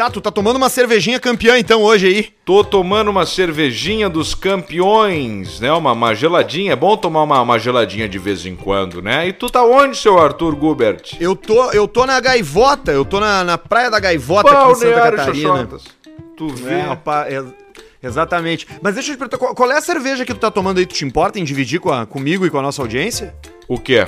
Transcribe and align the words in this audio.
Tá, 0.00 0.08
tu 0.08 0.18
tá 0.18 0.30
tomando 0.30 0.56
uma 0.56 0.70
cervejinha 0.70 1.20
campeã 1.20 1.58
então 1.58 1.82
hoje 1.82 2.06
aí. 2.06 2.28
Tô 2.42 2.64
tomando 2.64 3.10
uma 3.10 3.26
cervejinha 3.26 4.08
dos 4.08 4.34
campeões, 4.34 5.60
né? 5.60 5.70
Uma, 5.74 5.92
uma 5.92 6.14
geladinha. 6.14 6.72
É 6.72 6.76
bom 6.76 6.96
tomar 6.96 7.22
uma, 7.22 7.42
uma 7.42 7.58
geladinha 7.58 8.08
de 8.08 8.18
vez 8.18 8.46
em 8.46 8.56
quando, 8.56 9.02
né? 9.02 9.28
E 9.28 9.32
tu 9.34 9.50
tá 9.50 9.62
onde, 9.62 9.98
seu 9.98 10.18
Arthur 10.18 10.54
Gubert? 10.56 11.18
Eu 11.20 11.36
tô, 11.36 11.70
eu 11.72 11.86
tô 11.86 12.06
na 12.06 12.18
Gaivota, 12.18 12.90
eu 12.92 13.04
tô 13.04 13.20
na, 13.20 13.44
na 13.44 13.58
Praia 13.58 13.90
da 13.90 14.00
Gaivota 14.00 14.50
aqui 14.50 14.72
em 14.72 14.74
Santa 14.76 15.10
Catarina. 15.10 15.48
Xoxotas. 15.48 15.84
Tu 16.34 16.48
vê. 16.48 16.80
É, 16.80 16.88
opa, 16.88 17.26
é- 17.28 17.44
exatamente. 18.02 18.66
Mas 18.80 18.94
deixa 18.94 19.10
eu 19.10 19.16
te 19.16 19.18
perguntar, 19.18 19.36
qual, 19.36 19.54
qual 19.54 19.70
é 19.70 19.76
a 19.76 19.82
cerveja 19.82 20.24
que 20.24 20.32
tu 20.32 20.40
tá 20.40 20.50
tomando 20.50 20.78
aí? 20.78 20.86
Tu 20.86 20.94
te 20.94 21.04
importa 21.04 21.38
em 21.38 21.44
dividir 21.44 21.78
com 21.78 21.92
a- 21.92 22.06
comigo 22.06 22.46
e 22.46 22.48
com 22.48 22.56
a 22.58 22.62
nossa 22.62 22.80
audiência? 22.80 23.34
O 23.68 23.78
quê? 23.78 24.06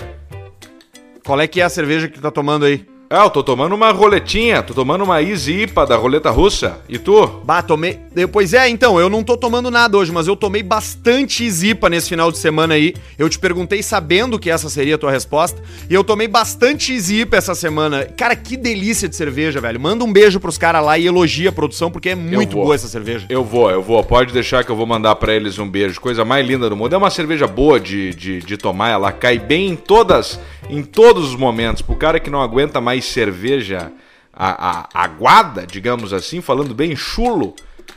Qual 1.23 1.39
é 1.39 1.47
que 1.47 1.61
é 1.61 1.65
a 1.65 1.69
cerveja 1.69 2.09
que 2.09 2.15
tu 2.15 2.23
tá 2.23 2.31
tomando 2.31 2.65
aí? 2.65 2.91
Ah, 3.15 3.25
eu 3.25 3.31
tô 3.31 3.43
tomando 3.43 3.75
uma 3.75 3.93
roletinha, 3.93 4.63
tô 4.63 4.73
tomando 4.73 5.05
uma 5.05 5.23
Easy 5.23 5.65
IPA 5.65 5.85
da 5.85 5.97
roleta 5.97 6.31
russa. 6.31 6.81
E 6.89 6.99
tu? 6.99 7.27
Bah, 7.45 7.61
tomei. 7.61 8.01
Pois 8.33 8.55
é, 8.55 8.71
então, 8.71 8.99
eu 8.99 9.11
não 9.11 9.23
tô 9.23 9.37
tomando 9.37 9.71
nada 9.71 9.99
hoje, 9.99 10.11
mas 10.11 10.27
eu 10.27 10.35
tomei 10.35 10.63
bastante 10.63 11.49
zipa 11.51 11.91
nesse 11.91 12.09
final 12.09 12.33
de 12.33 12.39
semana 12.39 12.73
aí. 12.73 12.95
Eu 13.19 13.29
te 13.29 13.39
perguntei 13.39 13.83
sabendo 13.83 14.39
que 14.39 14.49
essa 14.49 14.71
seria 14.71 14.95
a 14.95 14.99
tua 14.99 15.11
resposta. 15.11 15.63
E 15.91 15.95
eu 15.95 16.03
tomei 16.03 16.27
bastante 16.27 16.99
zipa 16.99 17.37
essa 17.37 17.55
semana. 17.55 18.07
Cara, 18.17 18.35
que 18.35 18.57
delícia 18.57 19.07
de 19.07 19.15
cerveja, 19.15 19.61
velho. 19.61 19.79
Manda 19.79 20.03
um 20.05 20.11
beijo 20.11 20.41
pros 20.41 20.57
caras 20.57 20.83
lá 20.83 20.97
e 20.97 21.07
elogia 21.07 21.51
a 21.51 21.53
produção, 21.53 21.91
porque 21.91 22.09
é 22.09 22.15
muito 22.15 22.57
boa 22.57 22.75
essa 22.75 22.89
cerveja. 22.89 23.27
Eu 23.29 23.45
vou, 23.45 23.71
eu 23.71 23.83
vou. 23.83 24.03
Pode 24.03 24.33
deixar 24.33 24.65
que 24.65 24.71
eu 24.71 24.77
vou 24.77 24.87
mandar 24.87 25.17
pra 25.17 25.35
eles 25.35 25.59
um 25.59 25.69
beijo. 25.69 26.01
Coisa 26.01 26.25
mais 26.25 26.47
linda 26.47 26.67
do 26.71 26.75
mundo. 26.75 26.95
É 26.95 26.97
uma 26.97 27.11
cerveja 27.11 27.47
boa 27.47 27.79
de, 27.79 28.15
de, 28.15 28.39
de 28.39 28.57
tomar, 28.57 28.89
ela 28.89 29.13
cai 29.13 29.39
bem 29.39 29.69
em 29.69 29.77
todas, 29.77 30.41
em 30.71 30.83
todos 30.83 31.29
os 31.29 31.37
momentos. 31.37 31.83
Pro 31.83 31.95
cara 31.95 32.19
que 32.19 32.31
não 32.31 32.41
aguenta 32.41 32.81
mais 32.81 33.02
cerveja 33.03 33.93
aguada, 34.33 35.67
digamos 35.67 36.13
assim, 36.13 36.41
falando 36.41 36.75
bem 36.75 36.97
chulo. 36.97 37.55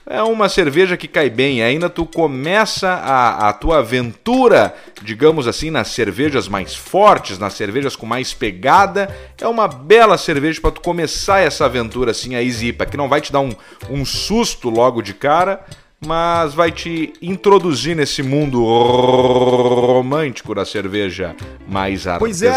É 0.08 0.22
uma 0.22 0.50
cerveja 0.50 0.96
que 0.98 1.08
cai 1.08 1.30
bem. 1.30 1.64
Ainda 1.64 1.90
tu 1.90 2.06
começa 2.06 2.90
a, 2.90 3.50
a 3.50 3.54
tua 3.54 3.80
aventura, 3.80 4.76
digamos 5.02 5.48
assim, 5.48 5.72
nas 5.72 5.88
cervejas 5.90 6.48
mais 6.48 6.76
fortes, 6.76 7.40
nas 7.40 7.54
cervejas 7.54 7.96
com 7.96 8.06
mais 8.06 8.34
pegada. 8.34 9.10
É 9.40 9.48
uma 9.48 9.68
bela 9.68 10.18
cerveja 10.18 10.62
para 10.62 10.72
tu 10.72 10.82
começar 10.82 11.40
essa 11.40 11.66
aventura 11.66 12.12
assim, 12.12 12.36
a 12.36 12.44
Easy 12.44 12.68
IPA, 12.68 12.86
que 12.86 12.98
não 12.98 13.10
vai 13.10 13.22
te 13.22 13.32
dar 13.32 13.40
um, 13.40 13.52
um 13.90 14.06
susto 14.06 14.70
logo 14.70 15.02
de 15.02 15.14
cara, 15.14 15.66
mas 16.06 16.54
vai 16.54 16.72
te 16.72 17.14
introduzir 17.22 17.96
nesse 17.96 18.22
mundo 18.22 18.64
romântico 18.64 20.54
da 20.54 20.66
cerveja 20.66 21.36
mais 21.68 22.06
Pois 22.20 22.42
é. 22.44 22.56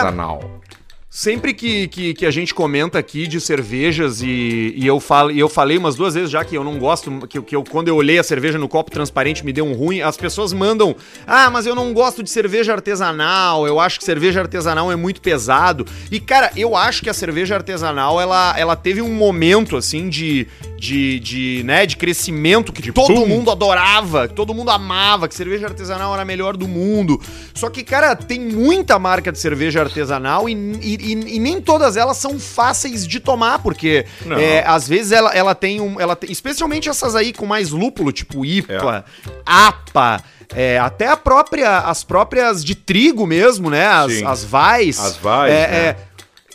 Sempre 1.11 1.55
que, 1.55 1.89
que, 1.89 2.13
que 2.13 2.27
a 2.27 2.31
gente 2.31 2.55
comenta 2.55 2.99
aqui 2.99 3.27
de 3.27 3.41
cervejas 3.41 4.21
e, 4.21 4.75
e 4.77 4.87
eu, 4.87 5.01
falo, 5.01 5.31
e 5.31 5.39
eu 5.39 5.49
falei 5.49 5.79
umas 5.79 5.95
duas 5.95 6.13
vezes 6.13 6.31
já 6.31 6.45
que 6.45 6.55
eu 6.55 6.63
não 6.63 6.79
gosto, 6.79 7.27
que, 7.27 7.41
que 7.41 7.57
eu, 7.57 7.65
quando 7.65 7.89
eu 7.89 7.97
olhei 7.97 8.19
a 8.19 8.23
cerveja 8.23 8.59
no 8.59 8.69
copo 8.69 8.91
transparente 8.91 9.43
me 9.43 9.51
deu 9.51 9.65
um 9.65 9.73
ruim, 9.73 10.03
as 10.03 10.19
pessoas 10.19 10.53
mandam, 10.53 10.95
ah, 11.27 11.49
mas 11.49 11.65
eu 11.65 11.75
não 11.75 11.95
gosto 11.95 12.23
de 12.23 12.29
cerveja 12.29 12.75
artesanal, 12.75 13.67
eu 13.67 13.81
acho 13.81 13.99
que 13.99 14.05
cerveja 14.05 14.41
artesanal 14.41 14.93
é 14.93 14.97
muito 14.97 15.23
pesado. 15.23 15.87
E, 16.11 16.21
cara, 16.21 16.53
eu 16.55 16.77
acho 16.77 17.01
que 17.01 17.09
a 17.09 17.15
cerveja 17.15 17.55
artesanal, 17.55 18.21
ela, 18.21 18.55
ela 18.59 18.77
teve 18.77 19.01
um 19.01 19.15
momento, 19.15 19.79
assim, 19.79 20.11
de, 20.11 20.47
de, 20.79 21.19
de, 21.21 21.63
né, 21.65 21.85
de 21.85 21.97
crescimento 21.97 22.73
que 22.73 22.93
todo 22.93 23.15
boom. 23.15 23.27
mundo 23.27 23.51
adorava, 23.51 24.29
que 24.29 24.35
todo 24.35 24.55
mundo 24.55 24.71
amava, 24.71 25.27
que 25.27 25.35
cerveja 25.35 25.67
artesanal 25.67 26.13
era 26.15 26.23
a 26.23 26.25
melhor 26.25 26.57
do 26.57 26.69
mundo. 26.69 27.21
Só 27.53 27.69
que, 27.69 27.83
cara, 27.83 28.15
tem 28.15 28.39
muita 28.39 28.99
marca 28.99 29.33
de 29.33 29.39
cerveja 29.39 29.81
artesanal 29.81 30.49
e, 30.49 30.53
e- 30.55 31.35
e- 31.37 31.39
nem 31.41 31.61
todas 31.61 31.97
elas 31.97 32.17
são 32.17 32.39
fáceis 32.39 33.07
de 33.07 33.19
tomar, 33.19 33.59
porque 33.59 34.07
é, 34.39 34.63
às 34.67 34.89
vezes 34.89 35.11
ela, 35.13 35.31
ela 35.35 35.55
tem 35.55 35.81
um. 35.81 36.01
Ela 36.01 36.15
tem- 36.15 36.31
especialmente 36.31 36.89
essas 36.89 37.17
aí 37.17 37.33
com 37.33 37.45
mais 37.45 37.71
lúpulo, 37.71 38.13
tipo 38.13 38.45
IPA, 38.47 39.05
É. 39.27 39.33
APA. 39.45 40.23
é, 40.55 40.79
até 40.79 41.09
a 41.09 41.17
própria, 41.17 41.79
as 41.81 42.03
próprias 42.05 42.65
de 42.65 42.75
trigo 42.75 43.27
mesmo, 43.27 43.69
né? 43.69 43.87
As, 43.87 44.13
Sim. 44.13 44.25
as 44.25 44.45
vais. 44.45 44.99
As 44.99 45.17
vais, 45.17 45.53
É, 45.53 45.57
né? 45.69 45.77
é, 45.77 45.97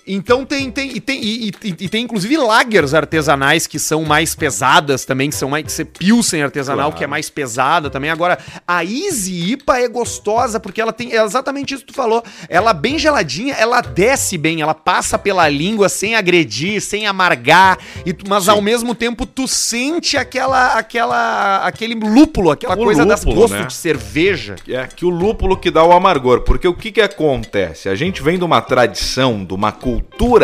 então 0.06 0.46
tem, 0.46 0.70
tem, 0.72 0.92
e 0.96 1.00
tem, 1.00 1.24
e, 1.24 1.48
e- 1.50 1.76
e 1.82 1.90
tem 1.90 2.04
inclusive 2.04 2.36
lagers 2.38 2.94
artesanais 2.94 3.66
que 3.68 3.80
são 3.80 4.04
mais 4.04 4.36
pesadas 4.36 5.06
também, 5.06 5.30
que 5.30 5.36
são 5.36 5.50
mais 5.50 5.64
que 5.66 5.72
ser 5.72 5.86
Pilsen 5.86 6.42
artesanal, 6.44 6.88
Claro. 6.90 6.98
que 6.98 7.04
é 7.04 7.08
mais 7.08 7.30
pesada 7.30 7.90
também. 7.90 8.10
Agora, 8.10 8.38
a 8.68 8.84
Easy 8.84 9.52
IPA 9.54 9.80
é 9.80 9.88
gostosa 9.88 10.60
porque 10.60 10.82
ela 10.82 10.92
tem 10.94 11.14
é 11.14 11.24
exatamente 11.24 11.74
isso 11.74 11.86
que 11.86 11.92
tu 11.94 11.96
falou. 11.96 12.24
Ela 12.50 12.74
bem 12.74 12.98
geladinha, 13.00 13.54
ela 13.54 13.82
desce 13.82 14.38
bem, 14.38 14.62
ela 14.62 14.74
passa 14.74 15.18
pela 15.18 15.48
língua 15.48 15.88
sem 15.90 16.16
agredir, 16.16 16.82
sem 16.82 17.06
amargar, 17.08 17.78
e 18.06 18.16
mas 18.28 18.46
Sim. 18.46 18.52
ao 18.52 18.62
mesmo 18.62 18.94
tempo 18.96 19.26
tu 19.26 19.48
sente 19.48 20.18
aquela 20.18 20.74
aquela 20.74 21.66
aquele 21.66 21.96
lúpulo, 21.96 22.52
aquela 22.52 22.74
O 22.76 22.78
coisa 22.84 23.06
das 23.06 23.24
lúpulo, 23.24 23.42
gosto 23.42 23.54
né? 23.56 23.66
de 23.66 23.74
cerveja. 23.74 24.56
É 24.68 24.88
que 24.88 25.06
o 25.06 25.10
lúpulo 25.10 25.56
que 25.58 25.72
dá 25.72 25.84
o 25.84 25.92
amargor. 25.92 26.42
Porque 26.42 26.68
o 26.68 26.74
que, 26.74 26.92
que 26.92 27.02
acontece? 27.02 27.88
A 27.90 27.96
gente 27.96 28.22
vem 28.22 28.38
de 28.38 28.44
uma 28.44 28.62
tradição, 28.62 29.44
de 29.46 29.54
uma 29.54 29.72
cultura 29.72 29.93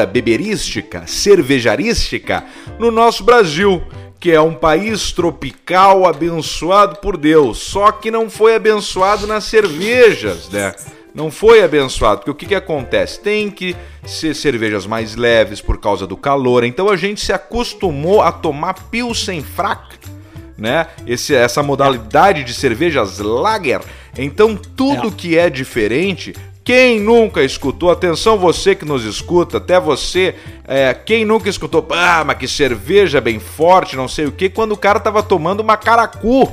beberística, 0.05 1.05
cervejarística, 1.07 2.43
no 2.77 2.91
nosso 2.91 3.23
Brasil, 3.23 3.81
que 4.19 4.31
é 4.31 4.41
um 4.41 4.53
país 4.53 5.11
tropical 5.11 6.05
abençoado 6.05 6.97
por 6.97 7.15
Deus. 7.15 7.59
Só 7.59 7.91
que 7.91 8.11
não 8.11 8.29
foi 8.29 8.55
abençoado 8.55 9.25
nas 9.25 9.45
cervejas, 9.45 10.49
né? 10.49 10.73
Não 11.13 11.31
foi 11.31 11.63
abençoado, 11.63 12.19
porque 12.19 12.31
o 12.31 12.35
que, 12.35 12.45
que 12.45 12.55
acontece? 12.55 13.19
Tem 13.19 13.49
que 13.49 13.75
ser 14.05 14.35
cervejas 14.35 14.85
mais 14.85 15.15
leves 15.15 15.59
por 15.59 15.79
causa 15.79 16.05
do 16.05 16.15
calor, 16.15 16.63
então 16.63 16.89
a 16.89 16.95
gente 16.95 17.19
se 17.21 17.33
acostumou 17.33 18.21
a 18.21 18.31
tomar 18.31 18.73
pilsen 18.89 19.41
fraca 19.41 19.99
né? 20.59 20.87
Esse, 21.07 21.33
essa 21.33 21.63
modalidade 21.63 22.43
de 22.43 22.53
cervejas 22.53 23.19
lager. 23.19 23.81
Então, 24.17 24.55
tudo 24.55 25.11
que 25.11 25.37
é 25.37 25.49
diferente. 25.49 26.35
Quem 26.69 26.99
nunca 26.99 27.41
escutou, 27.41 27.89
atenção 27.89 28.37
você 28.37 28.75
que 28.75 28.85
nos 28.85 29.03
escuta, 29.03 29.57
até 29.57 29.79
você, 29.79 30.35
é, 30.67 30.93
quem 30.93 31.25
nunca 31.25 31.49
escutou, 31.49 31.83
ah, 31.89 32.23
mas 32.23 32.37
que 32.37 32.47
cerveja 32.47 33.19
bem 33.19 33.39
forte, 33.39 33.95
não 33.95 34.07
sei 34.07 34.27
o 34.27 34.31
que, 34.31 34.51
quando 34.51 34.73
o 34.73 34.77
cara 34.77 34.99
tava 34.99 35.23
tomando 35.23 35.61
uma 35.61 35.75
caracu, 35.75 36.47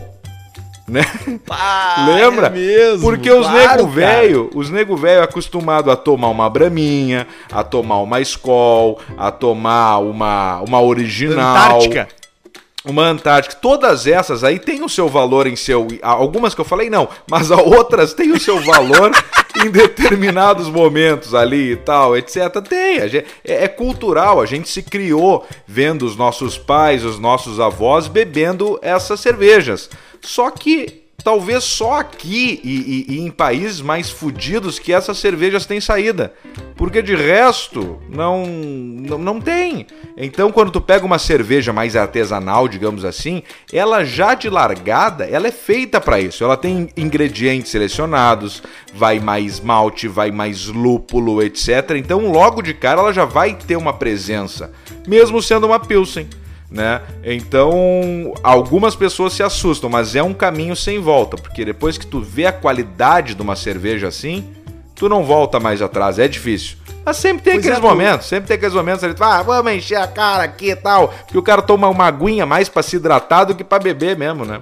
né? 0.88 1.03
Lembra? 2.06 2.47
é 2.47 2.50
mesmo, 2.50 3.03
Porque 3.03 3.31
os 3.31 3.47
claro, 3.47 3.82
nego 3.82 3.88
velho, 3.88 4.50
os 4.54 4.71
nego 4.71 4.97
velho 4.97 5.21
é 5.21 5.22
acostumado 5.22 5.91
a 5.91 5.97
tomar 5.97 6.28
uma 6.28 6.48
braminha, 6.48 7.27
a 7.53 7.62
tomar 7.62 7.98
uma 7.98 8.19
Skol, 8.22 8.98
a 9.19 9.31
tomar 9.31 9.98
uma 9.98 10.62
uma 10.62 10.81
original, 10.81 11.77
Antártica. 11.77 12.09
Uma 12.87 13.09
Antártica, 13.09 13.57
todas 13.61 14.07
essas 14.07 14.45
aí 14.45 14.59
têm 14.59 14.85
o 14.85 14.89
seu 14.89 15.09
valor 15.09 15.47
em 15.47 15.57
seu. 15.57 15.89
Algumas 16.03 16.55
que 16.55 16.61
eu 16.61 16.65
falei 16.65 16.89
não, 16.89 17.09
mas 17.29 17.51
outras 17.51 18.15
têm 18.15 18.33
o 18.33 18.41
seu 18.41 18.61
valor 18.61 19.11
em 19.65 19.71
determinados 19.71 20.69
momentos 20.69 21.35
ali 21.35 21.73
e 21.73 21.77
tal, 21.77 22.17
etc. 22.17 22.61
Tem, 22.69 22.99
é, 22.99 23.25
é 23.45 23.69
cultural, 23.69 24.41
a 24.41 24.47
gente 24.47 24.69
se 24.69 24.83
criou 24.83 25.47
vendo 25.67 26.07
os 26.07 26.17
nossos 26.17 26.57
pais, 26.57 27.05
os 27.05 27.19
nossos 27.19 27.59
avós 27.59 28.07
bebendo 28.07 28.79
essas 28.83 29.21
cervejas. 29.21 29.91
Só 30.21 30.51
que 30.51 31.06
talvez 31.27 31.65
só 31.65 31.95
aqui 31.99 32.61
e, 32.63 32.77
e- 33.11 33.15
e 33.17 33.21
em 33.21 33.33
países 33.33 33.81
mais 33.81 34.09
fudidos 34.09 34.79
que 34.79 34.93
essas 34.93 35.19
cervejas 35.19 35.67
têm 35.67 35.81
saída. 35.81 36.33
Porque 36.77 37.03
de 37.03 37.17
resto, 37.17 37.99
não, 38.09 38.47
não, 38.47 39.19
não 39.19 39.41
tem. 39.41 39.89
Então, 40.17 40.53
quando 40.53 40.71
tu 40.71 40.81
pega 40.81 41.05
uma 41.05 41.19
cerveja 41.19 41.73
mais 41.73 41.97
artesanal, 41.97 42.69
digamos 42.69 43.05
assim, 43.05 43.43
ela 43.73 44.05
já 44.05 44.35
de 44.35 44.49
largada, 44.49 45.25
ela 45.25 45.49
é 45.49 45.51
feita 45.51 46.01
para 46.01 46.21
isso. 46.21 46.45
Ela 46.45 46.57
tem 46.57 46.91
ingredientes 46.97 47.72
selecionados, 47.72 48.63
vai 48.95 49.19
mais 49.19 49.59
malte, 49.59 50.07
vai 50.07 50.31
mais 50.31 50.67
lúpulo, 50.67 51.43
etc. 51.43 51.91
Então, 51.97 52.31
logo 52.31 52.63
de 52.63 52.72
cara, 52.72 53.01
ela 53.01 53.13
já 53.13 53.25
vai 53.25 53.53
ter 53.53 53.75
uma 53.75 53.93
presença, 53.93 54.71
mesmo 55.09 55.43
sendo 55.43 55.67
uma 55.67 55.81
Pilsen 55.81 56.29
né? 56.71 57.01
Então, 57.24 58.34
algumas 58.42 58.95
pessoas 58.95 59.33
se 59.33 59.42
assustam, 59.42 59.89
mas 59.89 60.15
é 60.15 60.22
um 60.22 60.34
caminho 60.34 60.74
sem 60.74 60.98
volta, 60.98 61.36
porque 61.36 61.65
depois 61.65 61.97
que 61.97 62.07
tu 62.07 62.21
vê 62.21 62.47
a 62.47 62.53
qualidade 62.53 63.34
de 63.34 63.42
uma 63.42 63.57
cerveja 63.57 64.09
assim, 64.09 64.51
tu 64.95 65.09
não 65.09 65.24
volta 65.24 65.60
mais 65.60 65.80
atrás, 65.80 66.18
é 66.18 66.27
difícil. 66.27 66.77
Mas 67.04 67.18
sempre 67.18 67.45
tem 67.45 67.53
Pois 67.54 67.66
aqueles 67.66 67.78
é, 67.78 67.89
momentos, 67.89 68.27
sempre 68.27 68.48
tem 68.48 68.57
aqueles 68.57 68.74
momentos 68.74 69.04
ali, 69.04 69.15
tu 69.15 69.18
fala, 69.18 69.39
ah, 69.39 69.42
vamos 69.42 69.72
encher 69.72 69.97
a 69.97 70.09
cara 70.09 70.42
aqui 70.42 70.71
e 70.71 70.77
tal, 70.77 71.09
porque 71.09 71.39
o 71.39 71.42
cara 71.42 71.63
toma 71.63 71.89
uma 71.89 72.07
aguinha 72.07 72.45
mais 72.45 72.69
pra 72.69 72.83
se 72.83 72.97
hidratar 72.97 73.45
do 73.45 73.54
que 73.54 73.62
pra 73.62 73.78
beber 73.78 74.16
mesmo, 74.16 74.45
né? 74.45 74.60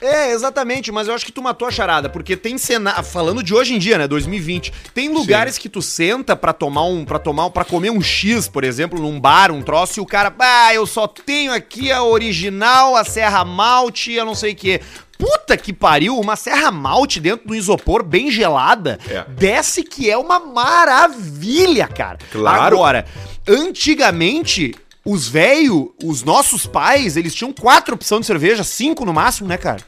É, 0.00 0.30
exatamente, 0.32 0.92
mas 0.92 1.08
eu 1.08 1.14
acho 1.14 1.26
que 1.26 1.32
tu 1.32 1.42
matou 1.42 1.66
a 1.66 1.70
charada, 1.70 2.08
porque 2.08 2.36
tem 2.36 2.56
cena, 2.56 3.02
falando 3.02 3.42
de 3.42 3.52
hoje 3.54 3.74
em 3.74 3.78
dia, 3.78 3.98
né, 3.98 4.06
2020, 4.06 4.72
tem 4.94 5.08
lugares 5.08 5.58
que 5.58 5.68
tu 5.68 5.82
senta 5.82 6.36
pra 6.36 6.52
tomar 6.52 6.84
um, 6.84 7.04
para 7.04 7.18
tomar, 7.18 7.50
para 7.50 7.64
comer 7.64 7.90
um 7.90 8.00
X, 8.00 8.46
por 8.46 8.62
exemplo, 8.64 9.00
num 9.00 9.18
bar, 9.20 9.50
um 9.50 9.60
troço 9.62 9.98
e 9.98 10.02
o 10.02 10.06
cara, 10.06 10.32
ah, 10.38 10.72
eu 10.72 10.86
só 10.86 11.06
tenho 11.08 11.52
aqui 11.52 11.90
a 11.90 12.02
original, 12.04 12.94
a 12.96 13.04
Serra 13.04 13.44
Malte, 13.44 14.12
eu 14.12 14.24
não 14.24 14.34
sei 14.34 14.52
o 14.52 14.56
quê. 14.56 14.80
Puta 15.18 15.56
que 15.56 15.72
pariu, 15.72 16.16
uma 16.16 16.36
Serra 16.36 16.70
Malte 16.70 17.18
dentro 17.18 17.48
do 17.48 17.54
isopor 17.56 18.04
bem 18.04 18.30
gelada, 18.30 19.00
É. 19.10 19.24
desce 19.30 19.82
que 19.82 20.08
é 20.08 20.16
uma 20.16 20.38
maravilha, 20.38 21.88
cara. 21.88 22.18
Claro. 22.30 22.76
Agora, 22.76 23.04
antigamente 23.48 24.74
os 25.08 25.26
velhos, 25.26 25.88
os 26.04 26.22
nossos 26.22 26.66
pais, 26.66 27.16
eles 27.16 27.34
tinham 27.34 27.50
quatro 27.50 27.94
opções 27.94 28.20
de 28.20 28.26
cerveja, 28.26 28.62
cinco 28.62 29.06
no 29.06 29.14
máximo, 29.14 29.48
né, 29.48 29.56
cara? 29.56 29.80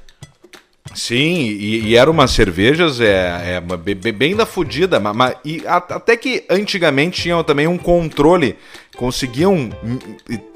Sim, 0.95 1.43
e, 1.45 1.89
e 1.89 1.97
eram 1.97 2.13
umas 2.13 2.31
cervejas 2.31 3.01
é, 3.01 3.57
é 3.57 3.61
bem, 3.61 4.35
da 4.35 4.47
fodida, 4.47 4.99
mas, 4.99 5.35
e 5.45 5.63
a, 5.67 5.77
até 5.77 6.17
que 6.17 6.45
antigamente 6.49 7.21
tinham 7.21 7.45
também 7.45 7.67
um 7.67 7.77
controle, 7.77 8.57
conseguiam 8.97 9.71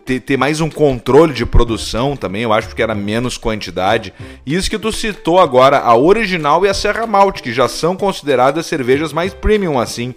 ter, 0.05 0.20
ter, 0.20 0.37
mais 0.38 0.62
um 0.62 0.70
controle 0.70 1.34
de 1.34 1.44
produção 1.44 2.16
também, 2.16 2.43
eu 2.43 2.52
acho 2.52 2.75
que 2.75 2.82
era 2.82 2.94
menos 2.94 3.37
quantidade. 3.37 4.14
E 4.46 4.55
isso 4.55 4.70
que 4.70 4.78
tu 4.78 4.90
citou 4.90 5.38
agora, 5.38 5.78
a 5.81 5.94
original 5.94 6.64
e 6.64 6.70
a 6.70 6.75
Serra 6.75 7.06
Malte, 7.06 7.43
que 7.43 7.52
já 7.52 7.69
são 7.69 7.94
consideradas 7.94 8.64
cervejas 8.64 9.12
mais 9.12 9.34
premium 9.34 9.78
assim 9.78 10.14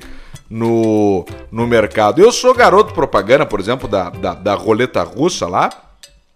no, 0.50 1.26
no 1.52 1.68
mercado. 1.68 2.22
Eu 2.22 2.32
sou 2.32 2.54
garoto 2.54 2.94
propaganda, 2.94 3.46
por 3.46 3.60
exemplo, 3.60 3.88
da, 3.88 4.10
da, 4.10 4.34
da 4.34 4.54
roleta 4.56 5.04
russa 5.04 5.48
lá 5.48 5.70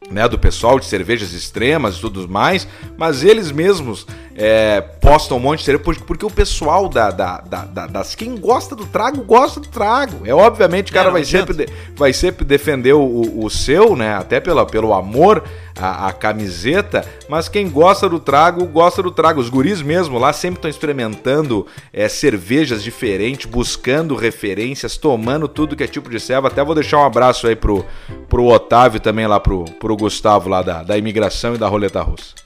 né, 0.09 0.27
do 0.27 0.39
pessoal 0.39 0.79
de 0.79 0.85
cervejas 0.85 1.31
extremas 1.33 1.97
e 1.97 2.01
tudo 2.01 2.27
mais, 2.27 2.67
mas 2.97 3.23
eles 3.23 3.51
mesmos 3.51 4.07
é, 4.35 4.81
postam 4.81 5.37
um 5.37 5.39
monte 5.39 5.59
de 5.59 5.65
cerveja, 5.65 5.99
porque 6.05 6.25
o 6.25 6.29
pessoal 6.29 6.87
da, 6.87 7.11
da, 7.11 7.41
da, 7.41 7.65
da, 7.65 7.87
das. 7.87 8.15
Quem 8.15 8.37
gosta 8.37 8.75
do 8.75 8.85
trago, 8.85 9.23
gosta 9.23 9.59
do 9.59 9.67
trago. 9.67 10.25
É 10.25 10.33
obviamente 10.33 10.91
o 10.91 10.93
cara 10.93 11.09
é, 11.09 11.11
vai, 11.11 11.25
sempre, 11.25 11.67
vai 11.95 12.13
sempre 12.13 12.45
defender 12.45 12.93
o, 12.93 13.43
o 13.43 13.49
seu, 13.49 13.95
né? 13.95 14.15
Até 14.15 14.39
pela, 14.39 14.65
pelo 14.65 14.93
amor 14.93 15.43
à, 15.77 16.07
à 16.07 16.13
camiseta, 16.13 17.05
mas 17.27 17.49
quem 17.49 17.69
gosta 17.69 18.07
do 18.07 18.19
trago, 18.19 18.65
gosta 18.65 19.03
do 19.03 19.11
trago. 19.11 19.39
Os 19.39 19.49
guris 19.49 19.81
mesmo 19.81 20.17
lá 20.17 20.31
sempre 20.33 20.59
estão 20.59 20.69
experimentando 20.69 21.65
é, 21.91 22.07
cervejas 22.07 22.83
diferentes, 22.83 23.45
buscando 23.45 24.15
referências, 24.15 24.97
tomando 24.97 25.47
tudo 25.47 25.75
que 25.75 25.83
é 25.83 25.87
tipo 25.87 26.09
de 26.09 26.19
serva. 26.19 26.47
Até 26.47 26.63
vou 26.63 26.75
deixar 26.75 26.99
um 26.99 27.05
abraço 27.05 27.47
aí 27.47 27.55
pro, 27.55 27.85
pro 28.29 28.45
Otávio 28.45 28.99
também 28.99 29.27
lá, 29.27 29.39
pro, 29.39 29.65
pro 29.79 29.95
Gustavo 29.97 30.49
lá 30.49 30.61
da, 30.61 30.83
da 30.83 30.97
imigração 30.97 31.55
e 31.55 31.57
da 31.57 31.67
roleta 31.67 32.01
russa. 32.01 32.41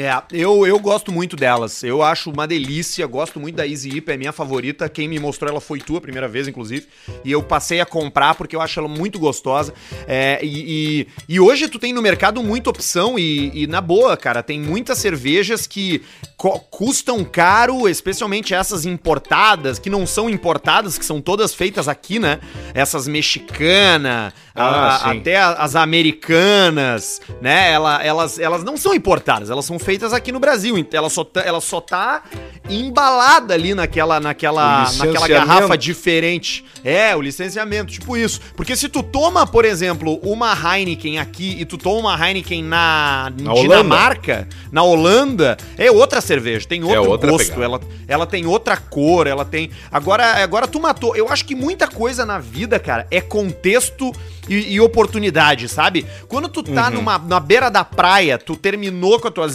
É, 0.00 0.22
eu, 0.32 0.64
eu 0.64 0.78
gosto 0.78 1.10
muito 1.10 1.34
delas. 1.34 1.82
Eu 1.82 2.02
acho 2.02 2.30
uma 2.30 2.46
delícia, 2.46 3.04
gosto 3.06 3.40
muito 3.40 3.56
da 3.56 3.66
Easy 3.66 3.88
IPA, 3.96 4.12
é 4.12 4.16
minha 4.16 4.32
favorita. 4.32 4.88
Quem 4.88 5.08
me 5.08 5.18
mostrou 5.18 5.50
ela 5.50 5.60
foi 5.60 5.80
tu 5.80 5.96
a 5.96 6.00
primeira 6.00 6.28
vez, 6.28 6.46
inclusive. 6.46 6.86
E 7.24 7.32
eu 7.32 7.42
passei 7.42 7.80
a 7.80 7.86
comprar 7.86 8.36
porque 8.36 8.54
eu 8.54 8.60
acho 8.60 8.78
ela 8.78 8.88
muito 8.88 9.18
gostosa. 9.18 9.74
É, 10.06 10.38
e, 10.42 11.00
e, 11.00 11.08
e, 11.28 11.40
hoje 11.40 11.68
tu 11.68 11.80
tem 11.80 11.92
no 11.92 12.00
mercado 12.00 12.42
muita 12.44 12.70
opção 12.70 13.18
e, 13.18 13.50
e 13.64 13.66
na 13.66 13.80
boa, 13.80 14.16
cara, 14.16 14.42
tem 14.42 14.60
muitas 14.60 14.98
cervejas 14.98 15.66
que 15.66 16.02
custam 16.70 17.24
caro, 17.24 17.88
especialmente 17.88 18.54
essas 18.54 18.86
importadas, 18.86 19.78
que 19.80 19.90
não 19.90 20.06
são 20.06 20.30
importadas, 20.30 20.96
que 20.96 21.04
são 21.04 21.20
todas 21.20 21.52
feitas 21.52 21.88
aqui, 21.88 22.20
né? 22.20 22.38
Essas 22.72 23.08
mexicanas, 23.08 24.32
ah, 24.58 25.10
até 25.10 25.36
as 25.36 25.76
americanas, 25.76 27.20
né? 27.40 27.72
Ela, 27.72 28.02
elas, 28.02 28.38
elas 28.38 28.64
não 28.64 28.76
são 28.76 28.94
importadas, 28.94 29.50
elas 29.50 29.64
são 29.64 29.78
feitas 29.78 30.12
aqui 30.12 30.32
no 30.32 30.40
Brasil. 30.40 30.74
Ela 30.92 31.10
só, 31.10 31.24
tá, 31.24 31.40
ela 31.40 31.60
só 31.60 31.80
tá 31.80 32.22
embalada 32.68 33.54
ali 33.54 33.74
naquela, 33.74 34.20
naquela, 34.20 34.90
naquela 34.92 35.28
garrafa 35.28 35.76
diferente. 35.76 36.64
É, 36.84 37.14
o 37.16 37.20
licenciamento, 37.20 37.92
tipo 37.92 38.16
isso. 38.16 38.40
Porque 38.56 38.76
se 38.76 38.88
tu 38.88 39.02
toma, 39.02 39.46
por 39.46 39.64
exemplo, 39.64 40.18
uma 40.22 40.52
Heineken 40.52 41.18
aqui 41.18 41.56
e 41.58 41.64
tu 41.64 41.76
toma 41.76 42.08
uma 42.08 42.28
Heineken 42.28 42.62
na, 42.62 43.32
na 43.40 43.54
Dinamarca, 43.54 44.32
Holanda. 44.32 44.48
na 44.70 44.82
Holanda, 44.82 45.56
é 45.76 45.90
outra 45.90 46.20
cerveja, 46.20 46.66
tem 46.66 46.82
outro 46.84 47.28
é 47.28 47.30
gosto, 47.30 47.62
ela, 47.62 47.80
ela 48.06 48.26
tem 48.26 48.46
outra 48.46 48.76
cor, 48.76 49.26
ela 49.26 49.44
tem. 49.44 49.70
Agora, 49.90 50.42
agora 50.42 50.66
tu 50.66 50.80
matou. 50.80 51.16
Eu 51.16 51.28
acho 51.28 51.44
que 51.44 51.54
muita 51.54 51.88
coisa 51.88 52.24
na 52.24 52.38
vida, 52.38 52.78
cara, 52.78 53.06
é 53.10 53.20
contexto 53.20 54.12
e, 54.48 54.74
e 54.74 54.80
oportunidade, 54.80 55.68
sabe? 55.68 56.06
Quando 56.28 56.48
tu 56.48 56.62
tá 56.62 56.88
uhum. 56.88 56.94
numa, 56.94 57.18
na 57.18 57.40
beira 57.40 57.70
da 57.70 57.84
praia, 57.84 58.38
tu 58.38 58.56
terminou 58.56 59.20
com 59.20 59.28
a 59.28 59.30
tua. 59.30 59.46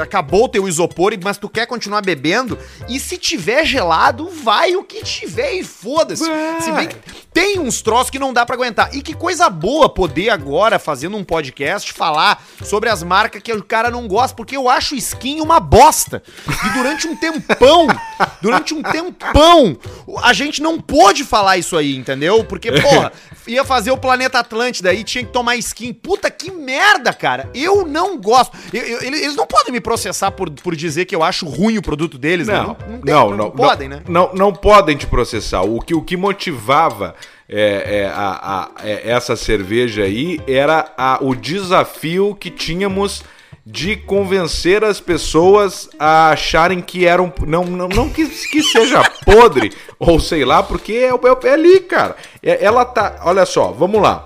Acabou 0.00 0.44
o 0.44 0.48
teu 0.48 0.68
isopor, 0.68 1.12
mas 1.22 1.38
tu 1.38 1.48
quer 1.48 1.66
continuar 1.66 2.02
bebendo, 2.02 2.58
e 2.88 2.98
se 2.98 3.18
tiver 3.18 3.64
gelado, 3.64 4.28
vai 4.28 4.76
o 4.76 4.84
que 4.84 5.02
tiver 5.02 5.52
e 5.52 5.64
foda-se. 5.64 6.24
Se 6.60 6.72
bem 6.72 6.88
que 6.88 6.96
tem 7.32 7.58
uns 7.58 7.80
troços 7.80 8.10
que 8.10 8.18
não 8.18 8.32
dá 8.32 8.44
para 8.44 8.54
aguentar. 8.54 8.94
E 8.94 9.00
que 9.00 9.14
coisa 9.14 9.48
boa 9.48 9.88
poder 9.88 10.30
agora, 10.30 10.78
fazendo 10.78 11.16
um 11.16 11.24
podcast, 11.24 11.92
falar 11.92 12.44
sobre 12.62 12.90
as 12.90 13.02
marcas 13.02 13.42
que 13.42 13.52
o 13.52 13.62
cara 13.62 13.90
não 13.90 14.06
gosta, 14.06 14.36
porque 14.36 14.56
eu 14.56 14.68
acho 14.68 14.94
skin 14.94 15.40
uma 15.40 15.58
bosta. 15.58 16.22
E 16.66 16.68
durante 16.70 17.06
um 17.06 17.16
tempão, 17.16 17.86
durante 18.42 18.74
um 18.74 18.82
tempão, 18.82 19.76
a 20.22 20.32
gente 20.32 20.62
não 20.62 20.78
pôde 20.78 21.24
falar 21.24 21.56
isso 21.56 21.76
aí, 21.76 21.96
entendeu? 21.96 22.44
Porque, 22.44 22.70
porra, 22.70 23.12
ia 23.46 23.64
fazer 23.64 23.90
o 23.90 23.96
Planeta 24.22 24.38
Atlântida 24.38 24.94
e 24.94 25.02
tinha 25.02 25.24
que 25.24 25.32
tomar 25.32 25.56
skin. 25.56 25.92
Puta 25.92 26.30
que 26.30 26.50
merda, 26.50 27.12
cara. 27.12 27.50
Eu 27.54 27.86
não 27.86 28.16
gosto. 28.20 28.56
Eu, 28.72 28.82
eu, 28.82 29.02
eles 29.02 29.34
não 29.34 29.46
podem 29.46 29.72
me 29.72 29.80
processar 29.80 30.30
por, 30.30 30.50
por 30.50 30.76
dizer 30.76 31.06
que 31.06 31.14
eu 31.14 31.22
acho 31.22 31.46
ruim 31.46 31.78
o 31.78 31.82
produto 31.82 32.18
deles, 32.18 32.46
não, 32.46 32.54
né? 32.54 32.60
Não, 32.62 32.68
não, 32.68 33.00
tem, 33.00 33.14
não, 33.14 33.30
não, 33.30 33.36
não, 33.36 33.50
podem, 33.50 33.88
né? 33.88 34.02
Não, 34.08 34.30
não 34.32 34.52
podem 34.52 34.96
te 34.96 35.06
processar. 35.06 35.62
O 35.62 35.80
que, 35.80 35.94
o 35.94 36.02
que 36.02 36.16
motivava 36.16 37.14
é, 37.48 38.00
é, 38.02 38.06
a, 38.06 38.70
a, 38.78 38.86
é, 38.86 39.10
essa 39.10 39.34
cerveja 39.34 40.04
aí 40.04 40.40
era 40.46 40.92
a, 40.96 41.18
o 41.20 41.34
desafio 41.34 42.36
que 42.38 42.50
tínhamos 42.50 43.24
de 43.64 43.96
convencer 43.96 44.82
as 44.82 45.00
pessoas 45.00 45.88
a 45.98 46.30
acharem 46.30 46.80
que 46.80 47.06
eram. 47.06 47.32
Não, 47.46 47.64
não, 47.64 47.88
não 47.88 48.08
que, 48.08 48.26
que 48.26 48.62
seja 48.62 49.02
podre, 49.24 49.72
ou 49.98 50.18
sei 50.18 50.44
lá, 50.44 50.62
porque 50.62 50.92
é, 50.92 51.10
é, 51.10 51.48
é 51.48 51.52
ali, 51.52 51.80
cara. 51.80 52.16
É, 52.42 52.64
ela 52.64 52.84
tá. 52.84 53.20
Olha 53.24 53.46
só, 53.46 53.70
vamos 53.70 54.02
lá. 54.02 54.24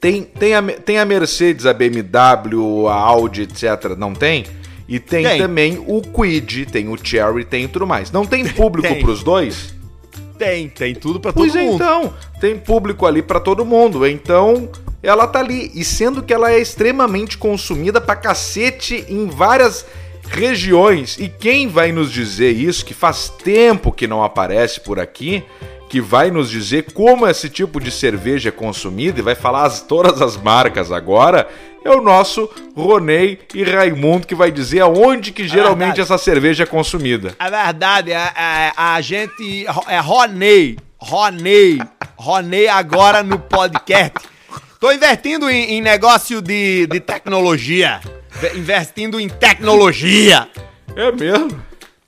Tem, 0.00 0.22
tem, 0.22 0.54
a, 0.54 0.62
tem 0.62 0.98
a 0.98 1.04
Mercedes, 1.06 1.64
a 1.64 1.72
BMW, 1.72 2.86
a 2.88 2.94
Audi, 2.94 3.42
etc. 3.42 3.96
Não 3.96 4.12
tem? 4.12 4.44
E 4.86 4.98
tem, 5.00 5.24
tem. 5.24 5.38
também 5.38 5.82
o 5.86 6.02
Quid, 6.02 6.66
tem 6.66 6.88
o 6.88 6.98
Cherry, 7.02 7.44
tem 7.44 7.66
tudo 7.66 7.86
mais. 7.86 8.12
Não 8.12 8.26
tem 8.26 8.46
público 8.46 8.86
tem. 8.86 9.00
pros 9.00 9.22
dois? 9.22 9.74
Tem, 10.36 10.68
tem 10.68 10.94
tudo 10.94 11.18
para 11.18 11.32
todo 11.32 11.46
mundo. 11.46 11.52
Pois 11.54 11.74
então, 11.74 12.12
tem 12.38 12.58
público 12.58 13.06
ali 13.06 13.22
para 13.22 13.40
todo 13.40 13.64
mundo. 13.64 14.06
Então, 14.06 14.68
ela 15.04 15.26
tá 15.26 15.40
ali. 15.40 15.70
E 15.74 15.84
sendo 15.84 16.22
que 16.22 16.32
ela 16.32 16.50
é 16.50 16.58
extremamente 16.58 17.36
consumida 17.38 18.00
pra 18.00 18.16
cacete 18.16 19.04
em 19.08 19.28
várias 19.28 19.86
regiões. 20.28 21.16
E 21.18 21.28
quem 21.28 21.68
vai 21.68 21.92
nos 21.92 22.10
dizer 22.10 22.52
isso, 22.52 22.84
que 22.84 22.94
faz 22.94 23.28
tempo 23.28 23.92
que 23.92 24.06
não 24.06 24.24
aparece 24.24 24.80
por 24.80 24.98
aqui, 24.98 25.44
que 25.88 26.00
vai 26.00 26.30
nos 26.30 26.50
dizer 26.50 26.92
como 26.92 27.26
esse 27.26 27.48
tipo 27.48 27.78
de 27.78 27.90
cerveja 27.90 28.48
é 28.48 28.52
consumida 28.52 29.20
e 29.20 29.22
vai 29.22 29.34
falar 29.34 29.64
as, 29.64 29.80
todas 29.80 30.20
as 30.20 30.36
marcas 30.36 30.90
agora, 30.90 31.48
é 31.84 31.90
o 31.90 32.00
nosso 32.00 32.50
Ronei 32.74 33.38
e 33.54 33.62
Raimundo 33.62 34.26
que 34.26 34.34
vai 34.34 34.50
dizer 34.50 34.80
aonde 34.80 35.30
que 35.30 35.46
geralmente 35.46 36.00
essa 36.00 36.16
cerveja 36.16 36.64
é 36.64 36.66
consumida. 36.66 37.36
É 37.38 37.50
verdade, 37.50 38.10
é, 38.10 38.16
é, 38.16 38.72
a 38.76 39.00
gente 39.02 39.66
é 39.86 40.00
Ronei, 40.00 40.78
Ronei, 40.96 41.78
Ronei 42.16 42.66
agora 42.66 43.22
no 43.22 43.38
podcast. 43.38 44.33
Tô 44.84 44.92
investindo 44.92 45.48
em, 45.48 45.76
em 45.76 45.80
negócio 45.80 46.42
de, 46.42 46.86
de 46.86 47.00
tecnologia. 47.00 48.02
Investindo 48.54 49.18
em 49.18 49.30
tecnologia. 49.30 50.46
É 50.94 51.10
mesmo? 51.10 51.58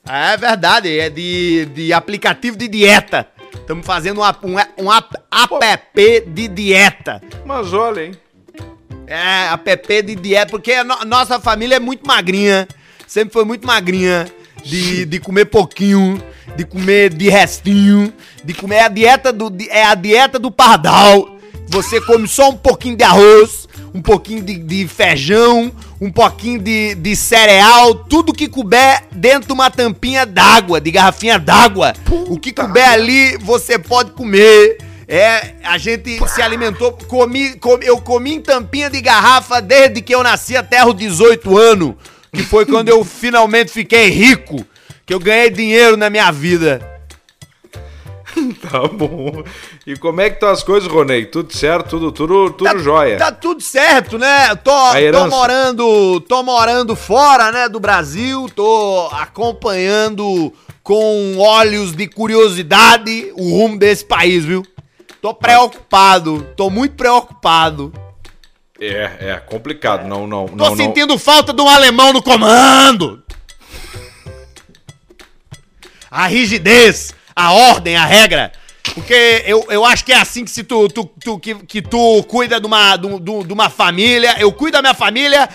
É 0.07 0.37
verdade, 0.37 0.99
é 0.99 1.09
de, 1.09 1.65
de 1.73 1.91
aplicativo 1.95 2.55
de 2.55 2.69
dieta. 2.69 3.27
Estamos 3.55 3.87
fazendo 3.87 4.21
um, 4.21 4.25
um, 4.27 4.85
um 4.85 4.93
app, 4.93 5.17
app 5.63 6.21
de 6.27 6.49
dieta. 6.49 7.23
Mas 7.47 7.73
olha, 7.73 8.05
hein? 8.05 8.13
É, 9.07 9.49
app 9.55 10.03
de 10.03 10.15
dieta, 10.15 10.51
porque 10.51 10.73
a 10.73 10.85
no, 10.85 11.03
nossa 11.07 11.41
família 11.41 11.77
é 11.77 11.81
muito 11.81 12.07
magrinha. 12.07 12.69
Sempre 13.07 13.33
foi 13.33 13.47
muito 13.47 13.67
magrinha. 13.67 14.31
De, 14.63 15.07
de 15.07 15.19
comer 15.19 15.47
pouquinho, 15.47 16.23
de 16.55 16.67
comer 16.67 17.09
de 17.09 17.31
restinho, 17.31 18.13
de 18.45 18.53
comer 18.53 18.81
a 18.81 18.89
dieta 18.89 19.33
do. 19.33 19.51
É 19.71 19.83
a 19.83 19.95
dieta 19.95 20.39
do 20.39 20.51
pardal. 20.51 21.36
Você 21.69 22.01
come 22.01 22.29
só 22.29 22.51
um 22.51 22.57
pouquinho 22.57 22.97
de 22.97 23.05
arroz, 23.05 23.69
um 23.93 24.01
pouquinho 24.01 24.43
de, 24.43 24.57
de 24.57 24.87
feijão, 24.87 25.73
um 26.01 26.11
pouquinho 26.11 26.61
de, 26.61 26.95
de 26.95 27.17
cereal, 27.17 27.95
tudo 27.95 28.33
que 28.33 28.49
couber 28.49 29.05
dentro 29.11 29.49
de 29.49 29.53
uma 29.53 29.71
tampinha 29.71 30.25
d'água, 30.25 30.81
de 30.81 30.91
garrafinha 30.91 31.39
d'água. 31.39 31.95
O 32.29 32.39
que 32.39 32.53
couber 32.53 32.89
ali, 32.89 33.37
você 33.39 33.79
pode 33.79 34.13
comer. 34.13 34.79
É, 35.09 35.55
a 35.63 35.79
gente 35.79 36.19
se 36.29 36.43
alimentou, 36.43 36.93
comi, 36.93 37.57
eu 37.83 37.99
comi 37.99 38.35
em 38.35 38.41
tampinha 38.41 38.91
de 38.91 39.01
garrafa 39.01 39.63
desde 39.63 40.03
que 40.03 40.15
eu 40.15 40.23
nasci 40.23 40.57
até 40.57 40.85
os 40.85 40.97
18 40.97 41.57
anos, 41.57 41.95
que 42.33 42.43
foi 42.43 42.67
quando 42.67 42.89
eu 42.89 43.03
finalmente 43.07 43.71
fiquei 43.71 44.09
rico, 44.09 44.67
que 45.05 45.15
eu 45.15 45.21
ganhei 45.21 45.49
dinheiro 45.49 45.97
na 45.97 46.11
minha 46.11 46.31
vida. 46.33 46.96
tá 48.71 48.87
bom. 48.89 49.43
E 49.87 49.97
como 49.97 50.21
é 50.21 50.29
que 50.29 50.37
estão 50.37 50.51
as 50.51 50.63
coisas, 50.63 50.91
Ronei? 50.91 51.27
Tudo 51.27 51.57
certo? 51.57 51.91
Tudo, 51.91 52.13
tudo, 52.13 52.51
tudo 52.51 52.71
tá, 52.71 52.79
jóia? 52.79 53.17
Tá 53.17 53.33
tudo 53.33 53.63
certo, 53.63 54.19
né? 54.19 54.55
Tô, 54.57 54.73
tô 55.13 55.27
morando, 55.29 56.21
tô 56.23 56.43
morando 56.43 56.95
fora, 56.95 57.51
né, 57.51 57.69
do 57.69 57.81
Brasil, 57.81 58.49
tô 58.55 59.09
acompanhando 59.13 60.53
com 60.83 61.39
olhos 61.39 61.93
de 61.93 62.07
curiosidade 62.07 63.33
o 63.35 63.51
rumo 63.51 63.79
desse 63.79 64.05
país, 64.05 64.45
viu? 64.45 64.65
Tô 65.21 65.35
preocupado, 65.35 66.47
tô 66.57 66.71
muito 66.71 66.95
preocupado. 66.95 67.93
É, 68.81 69.31
é 69.31 69.43
complicado. 69.45 70.07
Não, 70.07 70.27
não, 70.27 70.47
Tô 70.47 70.55
não. 70.55 70.67
não. 70.71 70.77
sentindo 70.77 71.19
falta 71.19 71.53
de 71.53 71.61
um 71.61 71.69
alemão 71.69 72.13
no 72.13 72.23
comando. 72.23 73.23
A 76.11 76.27
rigidez, 76.27 77.13
a 77.37 77.53
ordem, 77.53 77.95
a 77.97 78.07
regra. 78.07 78.51
Porque 78.95 79.43
eu, 79.47 79.67
eu 79.69 79.85
acho 79.85 80.05
que 80.05 80.13
é 80.13 80.17
assim 80.17 80.45
que 80.45 80.51
se 80.51 80.65
tu, 80.65 80.89
tu, 80.89 81.05
tu- 81.23 81.39
que, 81.39 81.55
que 81.57 81.83
tu 81.83 82.23
cuida 82.25 82.59
de 82.59 82.67
uma, 82.67 82.97
de, 82.97 83.09
de 83.45 83.53
uma 83.53 83.69
família. 83.69 84.37
Eu 84.39 84.51
cuido 84.53 84.73
da 84.77 84.83
minha 84.83 84.95
família 84.95 85.49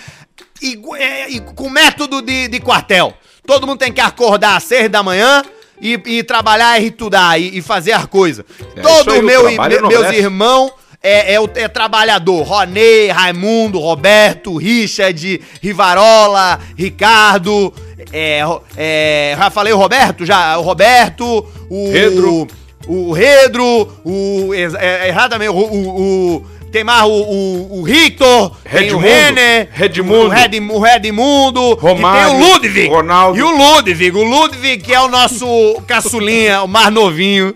e, 0.61 0.79
é, 0.97 1.29
e 1.31 1.39
com 1.39 1.69
método 1.69 2.21
de, 2.21 2.47
de 2.47 2.59
quartel. 2.59 3.13
Todo 3.47 3.65
mundo 3.65 3.79
tem 3.79 3.91
que 3.91 4.01
acordar 4.01 4.57
às 4.57 4.63
seis 4.63 4.89
da 4.89 5.01
manhã 5.01 5.41
e, 5.81 5.93
e 6.05 6.23
trabalhar 6.23 6.79
e 6.79 6.87
estudar 6.87 7.39
e, 7.41 7.57
e 7.57 7.61
fazer 7.61 7.93
as 7.93 8.05
coisas. 8.05 8.45
É, 8.75 8.81
Todo 8.81 8.99
isso 9.01 9.09
aí, 9.11 9.19
o 9.19 9.23
meu, 9.23 9.43
me- 9.49 9.57
meus 9.57 9.73
enobrece. 9.79 10.15
irmãos 10.19 10.71
é, 11.01 11.33
é, 11.33 11.39
o- 11.39 11.49
é 11.55 11.67
trabalhador. 11.69 12.43
Ronei, 12.43 13.07
Raimundo, 13.09 13.79
Roberto, 13.79 14.57
Richard, 14.57 15.41
Rivarola, 15.63 16.59
Ricardo. 16.77 17.73
É, 18.11 18.41
é, 18.77 19.35
já 19.37 19.49
falei 19.49 19.73
o 19.73 19.77
Roberto? 19.77 20.25
Já, 20.25 20.57
o 20.57 20.61
Roberto, 20.61 21.45
o. 21.69 21.91
Redro. 21.91 22.47
O 22.87 23.11
Redro, 23.13 23.87
o. 24.03 24.53
ex- 24.53 24.73
É, 24.75 25.09
exatamente, 25.09 25.49
o. 25.49 25.55
o, 25.55 26.35
o 26.37 26.61
tem 26.71 26.85
mais 26.85 27.03
o, 27.03 27.09
o, 27.09 27.79
o 27.81 27.83
Victor, 27.83 28.55
tem 28.63 28.93
o 28.93 28.97
Redmundo, 28.97 29.03
Renner, 29.05 29.69
Redmundo. 29.73 30.25
o, 30.25 30.29
Red, 30.29 30.59
o 30.71 30.79
Redmundo, 30.79 31.73
Romário, 31.73 32.21
e 32.21 32.31
tem 32.31 32.33
o 32.33 32.53
Ludwig. 32.53 32.87
Ronaldo. 32.87 33.37
E 33.37 33.43
o 33.43 33.51
Ludwig, 33.51 34.11
o 34.17 34.23
Ludwig 34.23 34.81
que 34.81 34.93
é 34.93 35.01
o 35.01 35.09
nosso 35.09 35.45
caçulinha, 35.85 36.63
o 36.63 36.69
mais 36.69 36.89
novinho. 36.93 37.53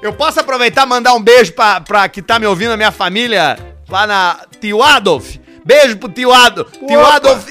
Eu 0.00 0.12
posso 0.12 0.38
aproveitar 0.38 0.86
e 0.86 0.88
mandar 0.88 1.14
um 1.14 1.20
beijo 1.20 1.52
pra, 1.52 1.80
pra 1.80 2.08
que 2.08 2.22
tá 2.22 2.38
me 2.38 2.46
ouvindo, 2.46 2.70
a 2.72 2.76
minha 2.76 2.92
família, 2.92 3.58
lá 3.88 4.06
na 4.06 4.38
Tio 4.60 4.80
Adolf. 4.80 5.34
Beijo 5.64 5.96
pro 5.96 6.08
Tio 6.08 6.32
Adolf. 6.32 6.70
Tio 6.86 7.00
Opa. 7.00 7.16
Adolf, 7.16 7.44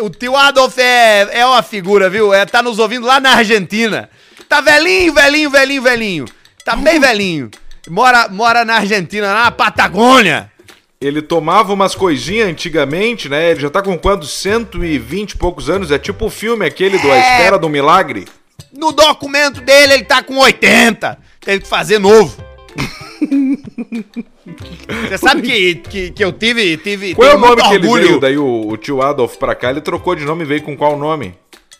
o 0.00 0.10
Tio 0.10 0.36
Adolf 0.36 0.78
é, 0.78 1.28
é 1.40 1.46
uma 1.46 1.62
figura, 1.62 2.08
viu? 2.08 2.32
É, 2.32 2.44
tá 2.46 2.62
nos 2.62 2.78
ouvindo 2.78 3.06
lá 3.06 3.20
na 3.20 3.36
Argentina. 3.36 4.08
Tá 4.48 4.60
velhinho, 4.60 5.12
velhinho, 5.12 5.50
velhinho, 5.50 5.82
velhinho. 5.82 6.24
Tá 6.64 6.76
bem 6.76 6.98
velhinho. 7.00 7.50
Mora, 7.88 8.28
mora 8.28 8.64
na 8.64 8.76
Argentina, 8.76 9.26
lá 9.32 9.44
na 9.44 9.50
Patagônia. 9.50 10.50
Ele 11.00 11.20
tomava 11.20 11.72
umas 11.72 11.94
coisinhas 11.94 12.48
antigamente, 12.48 13.28
né? 13.28 13.50
Ele 13.50 13.60
já 13.60 13.68
tá 13.68 13.82
com 13.82 13.98
quantos? 13.98 14.30
120 14.30 15.32
e 15.32 15.36
poucos 15.36 15.68
anos. 15.68 15.90
É 15.90 15.98
tipo 15.98 16.26
o 16.26 16.30
filme 16.30 16.64
aquele 16.64 16.98
do 16.98 17.12
A 17.12 17.16
É. 17.16 17.36
Espera 17.36 17.58
do 17.58 17.68
Milagre. 17.68 18.26
No 18.72 18.90
documento 18.90 19.60
dele, 19.60 19.94
ele 19.94 20.04
tá 20.04 20.22
com 20.22 20.38
80. 20.38 21.18
Teve 21.40 21.60
que 21.60 21.68
fazer 21.68 21.98
novo. 21.98 22.42
Você 25.08 25.18
sabe 25.18 25.42
que, 25.42 25.74
que, 25.76 26.10
que 26.10 26.24
eu 26.24 26.32
tive, 26.32 26.76
tive, 26.76 27.14
Qual 27.14 27.28
é 27.28 27.34
o 27.34 27.38
nome 27.38 27.56
que 27.62 27.68
ele 27.74 27.86
orgulho. 27.86 28.06
veio? 28.08 28.20
Daí 28.20 28.38
o, 28.38 28.68
o 28.68 28.76
tio 28.76 29.02
Adolf 29.02 29.36
pra 29.36 29.54
cá, 29.54 29.70
ele 29.70 29.80
trocou 29.80 30.14
de 30.14 30.24
nome 30.24 30.42
e 30.44 30.46
veio 30.46 30.62
com 30.62 30.76
qual 30.76 30.96
nome? 30.98 31.34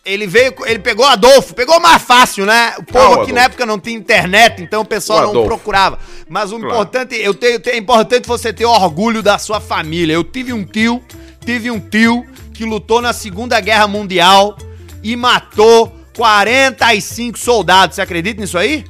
Ele 0.04 0.26
veio, 0.26 0.52
ele 0.66 0.80
pegou 0.80 1.06
Adolfo, 1.06 1.54
pegou 1.54 1.80
mais 1.80 2.02
fácil, 2.02 2.44
né? 2.44 2.74
O 2.78 2.82
povo 2.84 3.20
Ah, 3.20 3.22
aqui 3.22 3.32
na 3.32 3.42
época 3.44 3.64
não 3.64 3.78
tinha 3.78 3.96
internet, 3.96 4.60
então 4.62 4.82
o 4.82 4.84
pessoal 4.84 5.20
O 5.20 5.22
não 5.22 5.30
Adolfo. 5.30 5.48
procurava. 5.48 5.98
Mas 6.28 6.52
o 6.52 6.58
Claro. 6.58 6.74
importante, 6.74 7.14
eu 7.16 7.32
tenho, 7.32 7.58
é 7.64 7.76
importante 7.78 8.28
você 8.28 8.52
ter 8.52 8.66
orgulho 8.66 9.22
da 9.22 9.38
sua 9.38 9.60
família. 9.60 10.12
Eu 10.12 10.22
tive 10.22 10.52
um 10.52 10.62
tio, 10.62 11.02
tive 11.44 11.70
um 11.70 11.80
tio 11.80 12.22
que 12.52 12.64
lutou 12.66 13.00
na 13.00 13.14
Segunda 13.14 13.58
Guerra 13.60 13.88
Mundial 13.88 14.58
e 15.02 15.16
matou 15.16 15.90
45 16.14 17.38
soldados. 17.38 17.96
Você 17.96 18.02
acredita 18.02 18.40
nisso 18.42 18.58
aí? 18.58 18.84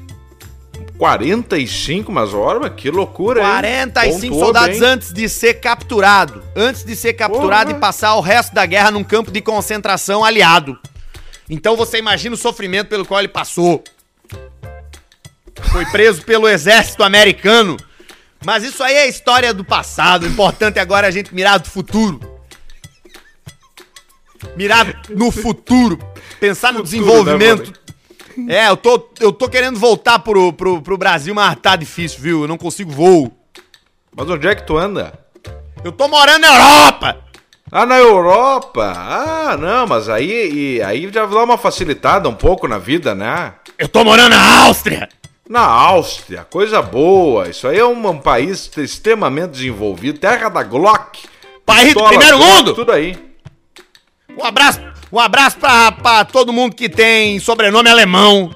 45, 0.98 2.12
mas 2.12 2.32
olha, 2.32 2.70
que 2.70 2.90
loucura, 2.90 3.40
hein? 3.40 3.46
45 3.46 4.20
Pontuou 4.20 4.44
soldados 4.44 4.78
bem. 4.78 4.88
antes 4.88 5.12
de 5.12 5.28
ser 5.28 5.54
capturado. 5.54 6.42
Antes 6.54 6.84
de 6.84 6.94
ser 6.94 7.14
capturado 7.14 7.66
Porra. 7.66 7.78
e 7.78 7.80
passar 7.80 8.14
o 8.14 8.20
resto 8.20 8.54
da 8.54 8.64
guerra 8.64 8.90
num 8.90 9.02
campo 9.02 9.30
de 9.30 9.40
concentração 9.40 10.24
aliado. 10.24 10.78
Então 11.50 11.76
você 11.76 11.98
imagina 11.98 12.34
o 12.34 12.38
sofrimento 12.38 12.88
pelo 12.88 13.04
qual 13.04 13.20
ele 13.20 13.28
passou. 13.28 13.82
Foi 15.72 15.84
preso 15.86 16.22
pelo 16.22 16.48
exército 16.48 17.02
americano. 17.02 17.76
Mas 18.44 18.62
isso 18.62 18.82
aí 18.82 18.94
é 18.94 19.08
história 19.08 19.52
do 19.52 19.64
passado. 19.64 20.24
O 20.24 20.28
importante 20.28 20.78
agora 20.78 21.06
é 21.06 21.08
a 21.08 21.12
gente 21.12 21.34
mirar 21.34 21.58
do 21.58 21.68
futuro. 21.68 22.20
Mirar 24.56 25.02
no 25.08 25.30
futuro. 25.30 25.98
Pensar 26.38 26.72
no 26.72 26.80
Futuro, 26.84 26.84
desenvolvimento. 26.84 27.83
É, 28.48 28.68
eu 28.68 28.76
tô, 28.76 29.08
eu 29.20 29.32
tô 29.32 29.48
querendo 29.48 29.78
voltar 29.78 30.18
pro, 30.18 30.52
pro, 30.52 30.80
pro 30.82 30.98
Brasil, 30.98 31.34
mas 31.34 31.56
tá 31.60 31.76
difícil, 31.76 32.20
viu? 32.20 32.42
Eu 32.42 32.48
não 32.48 32.58
consigo 32.58 32.90
voo. 32.90 33.32
Mas 34.16 34.28
onde 34.28 34.46
é 34.46 34.54
que 34.54 34.66
tu 34.66 34.76
anda? 34.76 35.18
Eu 35.82 35.92
tô 35.92 36.08
morando 36.08 36.40
na 36.42 36.48
Europa! 36.54 37.18
Ah, 37.70 37.84
na 37.86 37.98
Europa! 37.98 38.92
Ah, 38.96 39.56
não, 39.58 39.86
mas 39.86 40.08
aí, 40.08 40.76
e- 40.76 40.82
aí 40.82 41.10
já 41.12 41.26
dá 41.26 41.42
uma 41.42 41.58
facilitada 41.58 42.28
um 42.28 42.34
pouco 42.34 42.68
na 42.68 42.78
vida, 42.78 43.14
né? 43.14 43.54
Eu 43.78 43.88
tô 43.88 44.04
morando 44.04 44.30
na 44.30 44.64
Áustria! 44.66 45.08
Na 45.48 45.60
Áustria, 45.60 46.46
coisa 46.48 46.80
boa. 46.80 47.48
Isso 47.48 47.66
aí 47.68 47.78
é 47.78 47.84
um, 47.84 48.08
um 48.08 48.18
país 48.18 48.70
extremamente 48.78 49.50
desenvolvido, 49.50 50.18
terra 50.18 50.48
da 50.48 50.62
Glock. 50.62 51.18
País 51.66 51.92
do 51.92 52.04
primeiro 52.04 52.38
Glock, 52.38 52.52
mundo! 52.56 52.74
Tudo 52.74 52.92
aí. 52.92 53.18
Um 54.38 54.44
abraço, 54.44 54.80
um 55.12 55.18
abraço 55.18 55.58
pra, 55.58 55.92
pra 55.92 56.24
todo 56.24 56.52
mundo 56.52 56.74
que 56.74 56.88
tem 56.88 57.38
sobrenome 57.38 57.88
alemão. 57.88 58.54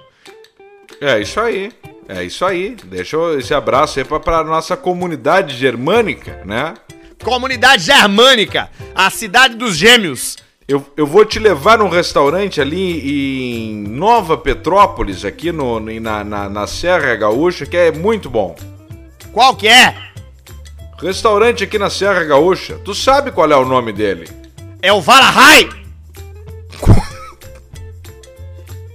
É 1.00 1.20
isso 1.20 1.38
aí. 1.40 1.70
É 2.08 2.24
isso 2.24 2.44
aí. 2.44 2.76
Deixa 2.84 3.16
esse 3.38 3.52
abraço 3.54 3.98
aí 3.98 4.04
pra, 4.04 4.18
pra 4.18 4.42
nossa 4.44 4.76
comunidade 4.76 5.56
germânica, 5.56 6.42
né? 6.44 6.74
Comunidade 7.22 7.82
Germânica, 7.82 8.70
a 8.94 9.10
cidade 9.10 9.56
dos 9.56 9.76
gêmeos. 9.76 10.36
Eu, 10.68 10.86
eu 10.96 11.04
vou 11.04 11.24
te 11.24 11.38
levar 11.40 11.78
num 11.78 11.88
restaurante 11.88 12.60
ali 12.60 13.64
em 13.64 13.74
Nova 13.88 14.38
Petrópolis, 14.38 15.24
aqui 15.24 15.50
no- 15.50 15.80
na, 15.80 16.22
na, 16.22 16.48
na 16.48 16.66
Serra 16.68 17.16
Gaúcha, 17.16 17.66
que 17.66 17.76
é 17.76 17.90
muito 17.90 18.30
bom. 18.30 18.54
Qual 19.32 19.56
que 19.56 19.66
é? 19.66 19.96
Restaurante 21.02 21.64
aqui 21.64 21.76
na 21.78 21.90
Serra 21.90 22.22
Gaúcha. 22.24 22.78
Tu 22.84 22.94
sabe 22.94 23.32
qual 23.32 23.50
é 23.50 23.56
o 23.56 23.64
nome 23.64 23.92
dele? 23.92 24.28
É 24.80 24.92
o 24.92 25.00
Valahai? 25.00 25.68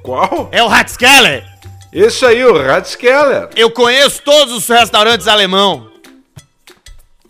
Qual? 0.01 0.49
É 0.51 0.61
o 0.61 0.67
Ratskeller? 0.67 1.43
Esse 1.91 2.25
aí, 2.25 2.43
o 2.43 2.61
Ratskeller. 2.61 3.49
Eu 3.55 3.69
conheço 3.71 4.21
todos 4.23 4.53
os 4.53 4.67
restaurantes 4.67 5.27
alemão. 5.27 5.89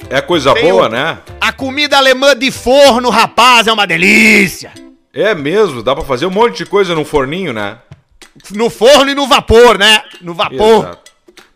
É 0.10 0.22
coisa 0.22 0.54
Tem 0.54 0.70
boa, 0.70 0.88
um- 0.88 0.90
né? 0.92 1.18
A 1.40 1.52
comida 1.54 1.98
alemã 1.98 2.36
de 2.36 2.52
forno, 2.52 3.10
rapaz, 3.10 3.68
é 3.68 3.72
uma 3.74 3.86
delícia. 3.88 4.72
É 5.14 5.36
mesmo, 5.36 5.84
dá 5.84 5.94
pra 5.96 6.04
fazer 6.04 6.26
um 6.26 6.32
monte 6.32 6.58
de 6.58 6.66
coisa 6.66 6.96
no 6.96 7.06
forninho, 7.06 7.54
né? 7.54 7.78
No 8.52 8.70
forno 8.70 9.12
e 9.12 9.16
no 9.16 9.28
vapor, 9.28 9.78
né? 9.78 10.02
No 10.22 10.34
vapor. 10.34 10.80
Exato. 10.86 11.03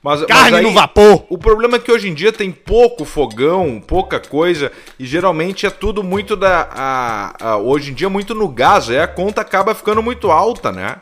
Mas, 0.01 0.23
Carne 0.25 0.43
mas 0.51 0.53
aí, 0.53 0.63
no 0.63 0.73
vapor. 0.73 1.25
O 1.29 1.37
problema 1.37 1.77
é 1.77 1.79
que 1.79 1.91
hoje 1.91 2.07
em 2.07 2.13
dia 2.13 2.31
tem 2.31 2.51
pouco 2.51 3.03
fogão, 3.03 3.81
pouca 3.85 4.19
coisa, 4.19 4.71
e 4.99 5.05
geralmente 5.05 5.65
é 5.65 5.69
tudo 5.69 6.03
muito 6.03 6.35
da. 6.35 6.67
a- 6.71 7.33
a- 7.51 7.57
hoje 7.57 7.91
em 7.91 7.93
dia, 7.93 8.09
muito 8.09 8.33
no 8.35 8.47
gás, 8.47 8.89
aí 8.89 8.99
a 8.99 9.07
conta 9.07 9.41
acaba 9.41 9.73
ficando 9.75 10.01
muito 10.01 10.31
alta, 10.31 10.71
né? 10.71 10.97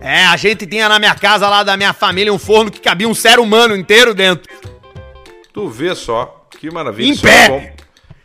É, 0.00 0.24
a 0.26 0.36
gente 0.36 0.66
tinha 0.66 0.88
na 0.88 0.98
minha 0.98 1.14
casa 1.14 1.48
lá 1.48 1.62
da 1.62 1.76
minha 1.76 1.92
família 1.92 2.32
um 2.32 2.38
forno 2.38 2.70
que 2.70 2.80
cabia 2.80 3.08
um 3.08 3.14
ser 3.14 3.38
humano 3.38 3.74
inteiro 3.74 4.14
dentro. 4.14 4.48
Tu 5.52 5.68
vê 5.68 5.94
só, 5.94 6.46
que 6.60 6.70
maravilha. 6.70 7.08
Em 7.08 7.14
é 7.14 7.48
pé. 7.48 7.76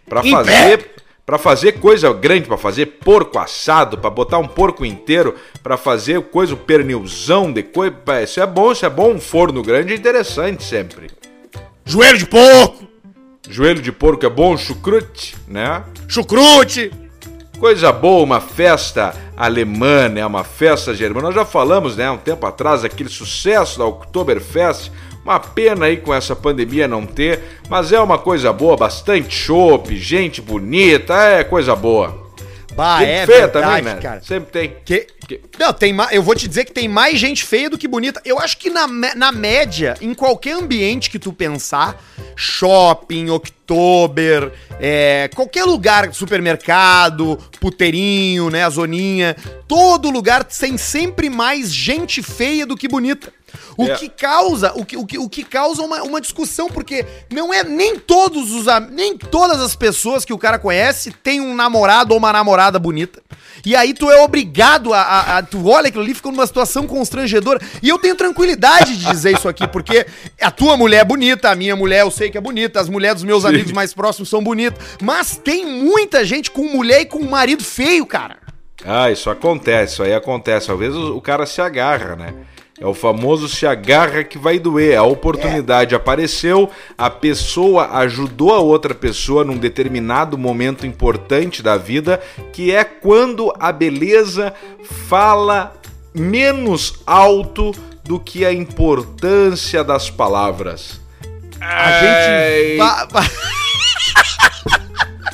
Pra 0.07 0.21
Em 0.25 0.31
fazer. 0.31 0.90
Pra 1.31 1.37
fazer 1.37 1.79
coisa 1.79 2.11
grande, 2.11 2.45
pra 2.45 2.57
fazer 2.57 2.87
porco 2.87 3.39
assado, 3.39 3.97
pra 3.97 4.09
botar 4.09 4.37
um 4.37 4.45
porco 4.45 4.85
inteiro, 4.85 5.33
pra 5.63 5.77
fazer 5.77 6.21
coisa, 6.23 6.55
o 6.55 6.57
pernilzão 6.57 7.53
de 7.53 7.63
coisa. 7.63 7.95
Isso 8.21 8.41
é 8.41 8.45
bom, 8.45 8.73
isso 8.73 8.85
é 8.85 8.89
bom. 8.89 9.13
Um 9.13 9.21
forno 9.21 9.61
grande 9.63 9.93
é 9.93 9.95
interessante 9.95 10.61
sempre. 10.61 11.09
Joelho 11.85 12.17
de 12.17 12.25
porco, 12.25 12.85
Joelho 13.49 13.81
de 13.81 13.93
porco 13.93 14.25
é 14.25 14.29
bom, 14.29 14.57
chucrute, 14.57 15.37
né? 15.47 15.85
chucrute. 16.05 16.91
Coisa 17.57 17.93
boa, 17.93 18.25
uma 18.25 18.41
festa 18.41 19.15
alemã, 19.37 20.09
né? 20.09 20.25
Uma 20.25 20.43
festa 20.43 20.93
germana. 20.93 21.27
Nós 21.27 21.35
já 21.35 21.45
falamos, 21.45 21.95
né, 21.95 22.11
um 22.11 22.17
tempo 22.17 22.45
atrás, 22.45 22.83
aquele 22.83 23.07
sucesso 23.07 23.79
da 23.79 23.85
Oktoberfest. 23.85 24.91
Uma 25.23 25.39
pena 25.39 25.85
aí 25.85 25.97
com 25.97 26.13
essa 26.13 26.35
pandemia 26.35 26.87
não 26.87 27.05
ter, 27.05 27.39
mas 27.69 27.91
é 27.91 27.99
uma 27.99 28.17
coisa 28.17 28.51
boa, 28.51 28.75
bastante 28.75 29.33
chopp, 29.33 29.95
gente 29.95 30.41
bonita, 30.41 31.13
é 31.15 31.43
coisa 31.43 31.75
boa. 31.75 32.19
Bah, 32.73 32.99
Gente 32.99 33.09
é 33.09 33.25
feia 33.25 33.39
verdade, 33.47 33.67
também, 33.67 33.83
né? 33.95 34.01
cara. 34.01 34.21
Sempre 34.23 34.51
tem. 34.51 34.75
Que... 34.85 35.05
Que- 35.27 35.41
Não, 35.59 35.73
tem 35.73 35.91
ma... 35.91 36.07
eu 36.13 36.23
vou 36.23 36.33
te 36.33 36.47
dizer 36.47 36.63
que 36.63 36.71
tem 36.71 36.87
mais 36.87 37.19
gente 37.19 37.43
feia 37.43 37.69
do 37.69 37.77
que 37.77 37.85
bonita. 37.87 38.21
Eu 38.23 38.39
acho 38.39 38.57
que 38.57 38.69
na, 38.69 38.87
na 38.87 39.29
média, 39.31 39.95
em 40.01 40.13
qualquer 40.13 40.53
ambiente 40.53 41.09
que 41.09 41.19
tu 41.19 41.33
pensar, 41.33 42.01
shopping, 42.33 43.29
Oktober, 43.71 44.51
é, 44.79 45.29
qualquer 45.33 45.63
lugar, 45.63 46.13
supermercado, 46.13 47.37
puteirinho, 47.59 48.49
né, 48.49 48.63
a 48.63 48.69
zoninha, 48.69 49.35
todo 49.67 50.09
lugar 50.09 50.43
tem 50.43 50.77
sempre 50.77 51.29
mais 51.29 51.73
gente 51.73 52.21
feia 52.21 52.65
do 52.65 52.75
que 52.75 52.87
bonita. 52.87 53.31
O 53.77 53.85
É. 53.85 53.95
que 53.95 54.07
causa, 54.09 54.71
o 54.75 54.85
que, 54.85 54.95
o 54.95 55.05
que, 55.05 55.17
o 55.17 55.27
que 55.29 55.43
causa 55.43 55.81
uma, 55.81 56.01
uma 56.03 56.21
discussão, 56.21 56.67
porque 56.69 57.05
não 57.33 57.53
é 57.53 57.63
nem 57.63 57.97
todos 57.99 58.51
os 58.51 58.65
nem 58.91 59.17
todas 59.17 59.59
as 59.61 59.75
pessoas 59.75 60.23
que 60.23 60.31
o 60.33 60.37
cara 60.37 60.57
conhece 60.59 61.11
tem 61.23 61.41
um 61.41 61.53
namorado 61.55 62.11
ou 62.13 62.17
uma 62.17 62.31
namorada 62.31 62.77
bonita. 62.79 63.21
E 63.65 63.75
aí 63.75 63.93
tu 63.93 64.09
é 64.09 64.21
obrigado 64.21 64.93
a, 64.93 65.01
a- 65.01 65.37
a- 65.37 65.43
tu 65.43 65.67
olha 65.67 65.87
aquilo 65.89 66.03
ali, 66.03 66.13
fica 66.13 66.31
numa 66.31 66.47
situação 66.47 66.87
constrangedora. 66.87 67.59
E 67.83 67.89
eu 67.89 67.99
tenho 67.99 68.15
tranquilidade 68.15 68.95
de 68.97 69.05
dizer 69.05 69.33
isso 69.35 69.47
aqui, 69.49 69.67
porque 69.67 70.05
a 70.41 70.49
tua 70.49 70.77
mulher 70.77 71.01
é 71.01 71.05
bonita, 71.05 71.49
a 71.49 71.55
minha 71.55 71.75
mulher 71.75 72.01
eu 72.01 72.11
sei 72.11 72.29
que 72.31 72.37
é 72.37 72.41
bonita, 72.41 72.79
as 72.79 72.87
mulheres 72.89 73.15
dos 73.15 73.23
meus 73.25 73.43
amigos 73.45 73.60
mais 73.69 73.93
próximos 73.93 74.29
são 74.29 74.43
bonitas, 74.43 74.97
mas 75.01 75.37
tem 75.37 75.65
muita 75.65 76.23
gente 76.25 76.49
com 76.49 76.63
mulher 76.63 77.01
e 77.01 77.05
com 77.05 77.23
marido 77.25 77.63
feio, 77.63 78.05
cara. 78.05 78.37
Ah, 78.85 79.11
isso 79.11 79.29
acontece, 79.29 79.93
isso 79.93 80.03
aí 80.03 80.13
acontece. 80.13 80.71
Às 80.71 80.79
vezes 80.79 80.97
o, 80.97 81.17
o 81.17 81.21
cara 81.21 81.45
se 81.45 81.61
agarra, 81.61 82.15
né? 82.15 82.33
É 82.79 82.85
o 82.87 82.95
famoso 82.95 83.47
se 83.47 83.67
agarra 83.67 84.23
que 84.23 84.39
vai 84.39 84.57
doer. 84.57 84.97
A 84.97 85.03
oportunidade 85.03 85.93
apareceu, 85.93 86.67
a 86.97 87.11
pessoa 87.11 87.89
ajudou 87.99 88.51
a 88.55 88.59
outra 88.59 88.95
pessoa 88.95 89.43
num 89.43 89.57
determinado 89.57 90.35
momento 90.35 90.83
importante 90.83 91.61
da 91.61 91.77
vida, 91.77 92.19
que 92.51 92.71
é 92.71 92.83
quando 92.83 93.53
a 93.59 93.71
beleza 93.71 94.51
fala 95.07 95.75
menos 96.11 97.03
alto 97.05 97.71
do 98.03 98.19
que 98.19 98.43
a 98.43 98.51
importância 98.51 99.83
das 99.83 100.09
palavras. 100.09 101.00
A 101.61 101.91
gente. 102.01 102.77
va- 102.77 103.07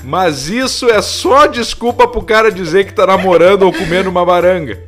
Mas 0.04 0.48
isso 0.48 0.90
é 0.90 1.02
só 1.02 1.48
desculpa 1.48 2.08
pro 2.08 2.22
cara 2.22 2.52
dizer 2.52 2.86
que 2.86 2.94
tá 2.94 3.06
namorando 3.06 3.64
ou 3.64 3.74
comendo 3.74 4.10
uma 4.10 4.26
baranga. 4.26 4.82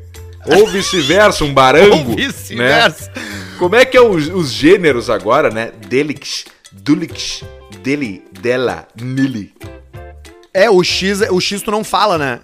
Ou 0.45 0.67
vice-versa, 0.67 1.43
um 1.43 1.53
barango. 1.53 2.09
Ou 2.11 2.15
vice-versa. 2.15 3.11
né? 3.15 3.21
Como 3.57 3.75
é 3.75 3.83
que 3.83 3.97
é 3.97 4.01
os, 4.01 4.27
os 4.29 4.51
gêneros 4.51 5.09
agora, 5.09 5.49
né? 5.49 5.71
Delix, 5.87 6.45
dulix, 6.71 7.43
dele, 7.83 8.23
dela, 8.39 8.87
nili. 8.95 9.53
É, 10.53 10.69
o 10.69 10.81
X, 10.83 11.21
o 11.29 11.41
X 11.41 11.61
tu 11.61 11.71
não 11.71 11.83
fala, 11.83 12.17
né? 12.17 12.39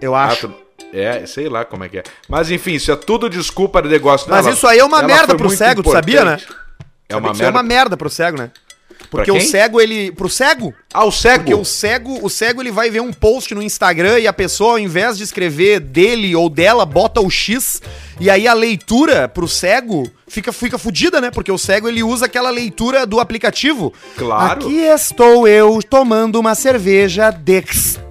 Eu 0.00 0.14
Ah, 0.14 0.24
acho. 0.26 0.48
tu- 0.48 0.64
É, 0.92 1.24
sei 1.26 1.48
lá 1.48 1.64
como 1.64 1.84
é 1.84 1.88
que 1.88 1.98
é. 1.98 2.02
Mas 2.28 2.50
enfim, 2.50 2.72
isso 2.74 2.90
é 2.90 2.96
tudo 2.96 3.30
desculpa 3.30 3.80
de 3.80 3.88
negócio. 3.88 4.28
Mas 4.28 4.46
Ela- 4.46 4.54
isso 4.54 4.66
aí 4.66 4.78
é 4.80 4.84
uma 4.84 5.02
merda 5.02 5.36
pro 5.36 5.50
cego, 5.50 5.82
tu 5.82 5.92
sabia, 5.92 6.24
né? 6.24 6.38
Importante. 7.06 7.12
É 7.12 7.16
uma 7.16 7.32
merda. 7.32 7.44
é 7.44 7.50
uma 7.50 7.62
merda 7.62 7.96
pro 7.96 8.10
cego, 8.10 8.38
né? 8.38 8.50
Porque 9.10 9.30
o 9.30 9.40
cego, 9.40 9.80
ele. 9.80 10.10
Pro 10.12 10.28
cego? 10.28 10.74
Ah, 10.92 11.04
o 11.04 11.12
cego. 11.12 11.44
Porque 11.44 11.54
o 11.54 11.64
cego, 11.64 12.18
o 12.22 12.30
cego 12.30 12.62
ele 12.62 12.72
vai 12.72 12.90
ver 12.90 13.00
um 13.00 13.12
post 13.12 13.54
no 13.54 13.62
Instagram 13.62 14.18
e 14.18 14.26
a 14.26 14.32
pessoa, 14.32 14.72
ao 14.72 14.78
invés 14.78 15.16
de 15.16 15.24
escrever 15.24 15.80
dele 15.80 16.34
ou 16.34 16.48
dela, 16.48 16.84
bota 16.84 17.20
o 17.20 17.30
X. 17.30 17.80
E 18.18 18.28
aí 18.28 18.48
a 18.48 18.54
leitura 18.54 19.28
pro 19.28 19.46
cego 19.46 20.10
fica, 20.26 20.52
fica 20.52 20.78
fudida, 20.78 21.20
né? 21.20 21.30
Porque 21.30 21.52
o 21.52 21.58
cego 21.58 21.88
ele 21.88 22.02
usa 22.02 22.26
aquela 22.26 22.50
leitura 22.50 23.06
do 23.06 23.20
aplicativo. 23.20 23.92
Claro. 24.16 24.66
Aqui 24.66 24.80
estou 24.80 25.46
eu 25.46 25.80
tomando 25.82 26.40
uma 26.40 26.54
cerveja 26.54 27.30
Dex. 27.30 28.03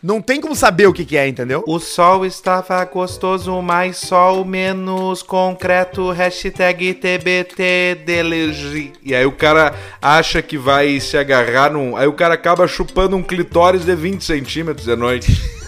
Não 0.00 0.22
tem 0.22 0.40
como 0.40 0.54
saber 0.54 0.86
o 0.86 0.92
que, 0.92 1.04
que 1.04 1.16
é, 1.16 1.26
entendeu? 1.26 1.64
O 1.66 1.80
sol 1.80 2.24
estava 2.24 2.84
gostoso, 2.84 3.60
mais 3.60 3.96
sol 3.96 4.44
menos 4.44 5.22
concreto, 5.22 6.10
hashtag 6.10 6.94
TBT 6.94 8.02
delegi. 8.06 8.92
E 9.02 9.12
aí 9.12 9.26
o 9.26 9.32
cara 9.32 9.74
acha 10.00 10.40
que 10.40 10.56
vai 10.56 11.00
se 11.00 11.18
agarrar 11.18 11.72
num... 11.72 11.96
Aí 11.96 12.06
o 12.06 12.12
cara 12.12 12.34
acaba 12.34 12.68
chupando 12.68 13.16
um 13.16 13.22
clitóris 13.24 13.84
de 13.84 13.94
20 13.96 14.22
centímetros 14.22 14.86
de 14.86 14.94
noite. 14.94 15.32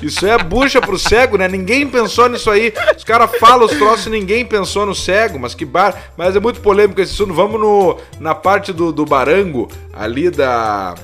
Isso 0.00 0.26
é 0.26 0.38
bucha 0.38 0.80
pro 0.80 0.98
cego, 0.98 1.36
né? 1.36 1.48
Ninguém 1.48 1.88
pensou 1.88 2.28
nisso 2.28 2.50
aí. 2.50 2.72
Os 2.96 3.02
caras 3.02 3.30
falam 3.38 3.66
os 3.66 3.72
troços 3.72 4.06
e 4.06 4.10
ninguém 4.10 4.44
pensou 4.44 4.86
no 4.86 4.94
cego, 4.94 5.38
mas 5.38 5.54
que 5.54 5.64
bar... 5.64 6.12
Mas 6.16 6.36
é 6.36 6.40
muito 6.40 6.60
polêmico 6.60 7.00
esse 7.00 7.14
assunto. 7.14 7.34
Vamos 7.34 7.60
no, 7.60 7.96
na 8.20 8.34
parte 8.34 8.72
do, 8.72 8.92
do 8.92 9.04
barango, 9.04 9.68
ali 9.92 10.30
da... 10.30 10.94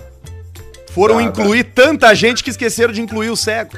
Foram 0.95 1.21
incluir 1.21 1.65
tanta 1.65 2.15
gente 2.15 2.43
que 2.43 2.51
esqueceram 2.51 2.93
de 2.93 3.01
incluir 3.01 3.31
o 3.31 3.37
cego. 3.37 3.73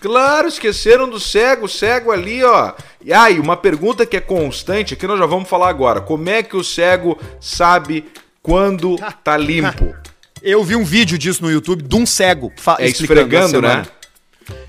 Claro, 0.00 0.48
esqueceram 0.48 1.08
do 1.08 1.20
cego, 1.20 1.66
o 1.66 1.68
cego 1.68 2.10
ali, 2.10 2.42
ó. 2.42 2.72
E 3.04 3.12
aí, 3.12 3.38
uma 3.38 3.56
pergunta 3.56 4.06
que 4.06 4.16
é 4.16 4.20
constante, 4.20 4.96
que 4.96 5.06
nós 5.06 5.18
já 5.18 5.26
vamos 5.26 5.48
falar 5.48 5.68
agora. 5.68 6.00
Como 6.00 6.28
é 6.28 6.42
que 6.42 6.56
o 6.56 6.64
cego 6.64 7.18
sabe 7.38 8.06
quando 8.42 8.96
tá 9.22 9.36
limpo? 9.36 9.94
Eu 10.42 10.64
vi 10.64 10.74
um 10.74 10.84
vídeo 10.84 11.18
disso 11.18 11.42
no 11.42 11.50
YouTube 11.50 11.82
de 11.82 11.96
um 11.96 12.06
cego 12.06 12.50
É 12.78 12.86
explicando 12.88 13.20
esfregando, 13.36 13.60
né? 13.60 13.84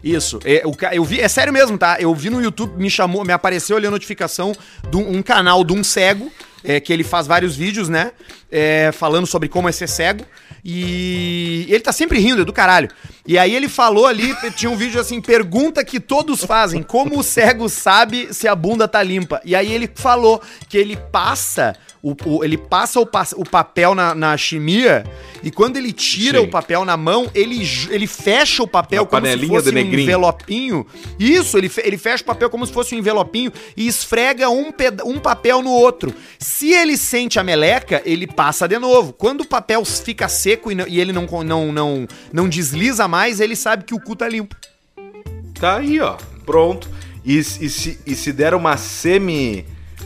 Isso. 0.03 0.39
É, 0.43 0.61
o 0.65 0.75
ca- 0.75 0.93
eu 0.93 1.03
vi, 1.03 1.21
é 1.21 1.27
sério 1.29 1.53
mesmo, 1.53 1.77
tá? 1.77 1.95
Eu 1.99 2.13
vi 2.13 2.29
no 2.29 2.41
YouTube, 2.41 2.73
me 2.77 2.89
chamou, 2.89 3.23
me 3.23 3.31
apareceu 3.31 3.77
ali 3.77 3.87
a 3.87 3.91
notificação 3.91 4.53
de 4.89 4.97
um, 4.97 5.17
um 5.17 5.21
canal 5.23 5.63
de 5.63 5.71
um 5.73 5.81
cego, 5.83 6.29
é, 6.63 6.79
que 6.79 6.91
ele 6.91 7.03
faz 7.05 7.25
vários 7.25 7.55
vídeos, 7.55 7.87
né? 7.87 8.11
É, 8.51 8.91
falando 8.91 9.25
sobre 9.25 9.47
como 9.47 9.69
é 9.69 9.71
ser 9.71 9.87
cego. 9.87 10.25
E 10.63 11.65
ele 11.69 11.79
tá 11.79 11.91
sempre 11.91 12.19
rindo, 12.19 12.41
é 12.41 12.45
do 12.45 12.53
caralho. 12.53 12.89
E 13.25 13.37
aí 13.37 13.55
ele 13.55 13.67
falou 13.67 14.05
ali, 14.05 14.35
tinha 14.55 14.69
um 14.69 14.75
vídeo 14.75 14.99
assim, 14.99 15.21
pergunta 15.21 15.83
que 15.83 15.99
todos 15.99 16.43
fazem, 16.43 16.83
como 16.83 17.19
o 17.19 17.23
cego 17.23 17.67
sabe 17.69 18.33
se 18.33 18.47
a 18.47 18.55
bunda 18.55 18.87
tá 18.87 19.01
limpa? 19.01 19.41
E 19.43 19.55
aí 19.55 19.71
ele 19.71 19.89
falou 19.93 20.41
que 20.69 20.77
ele 20.77 20.97
passa 21.11 21.75
o, 22.03 22.15
o- 22.25 22.43
ele 22.43 22.57
passa 22.57 22.99
o, 22.99 23.03
o 23.37 23.43
papel 23.49 23.93
na, 23.93 24.15
na 24.15 24.35
chimia 24.37 25.03
e 25.43 25.51
quando 25.51 25.77
ele 25.77 25.91
tira 25.91 26.39
Sim. 26.39 26.45
o 26.45 26.49
papel 26.49 26.83
na 26.85 26.97
mão, 26.97 27.29
ele, 27.33 27.61
ele 27.89 28.07
fecha 28.07 28.63
o 28.63 28.67
papel 28.67 29.03
Uma 29.03 29.07
como 29.09 29.25
se 29.27 29.47
fosse 29.47 29.69
um 29.69 29.77
envelopinho. 30.01 30.85
Isso, 31.19 31.57
ele, 31.57 31.69
fe- 31.69 31.81
ele 31.85 31.97
fecha 31.97 32.23
o 32.23 32.25
papel 32.25 32.49
como 32.49 32.65
se 32.65 32.73
fosse 32.73 32.95
um 32.95 32.97
envelopinho 32.97 33.51
e 33.77 33.87
esfrega 33.87 34.49
um, 34.49 34.71
um 35.05 35.19
papel 35.19 35.61
no 35.61 35.71
outro. 35.71 36.13
Se 36.39 36.71
ele 36.73 36.97
sente 36.97 37.39
a 37.39 37.43
meleca, 37.43 38.01
ele 38.05 38.25
passa 38.27 38.67
de 38.67 38.77
novo. 38.79 39.13
Quando 39.13 39.41
o 39.41 39.47
papel 39.47 39.83
fica 39.85 40.27
seco 40.27 40.71
e, 40.71 40.77
e 40.87 40.99
ele 40.99 41.11
não, 41.13 41.25
não, 41.43 41.71
não, 41.71 42.07
não 42.33 42.49
desliza 42.49 43.07
mais, 43.07 43.39
ele 43.39 43.55
sabe 43.55 43.83
que 43.83 43.93
o 43.93 43.99
cu 43.99 44.15
tá 44.15 44.27
limpo. 44.27 44.55
Tá 45.59 45.77
aí, 45.77 45.99
ó. 45.99 46.17
Pronto. 46.45 46.89
E, 47.23 47.37
e 47.37 47.43
se, 47.43 47.99
e 48.05 48.15
se 48.15 48.33
der 48.33 48.53
uma 48.55 48.77
semi. 48.77 49.65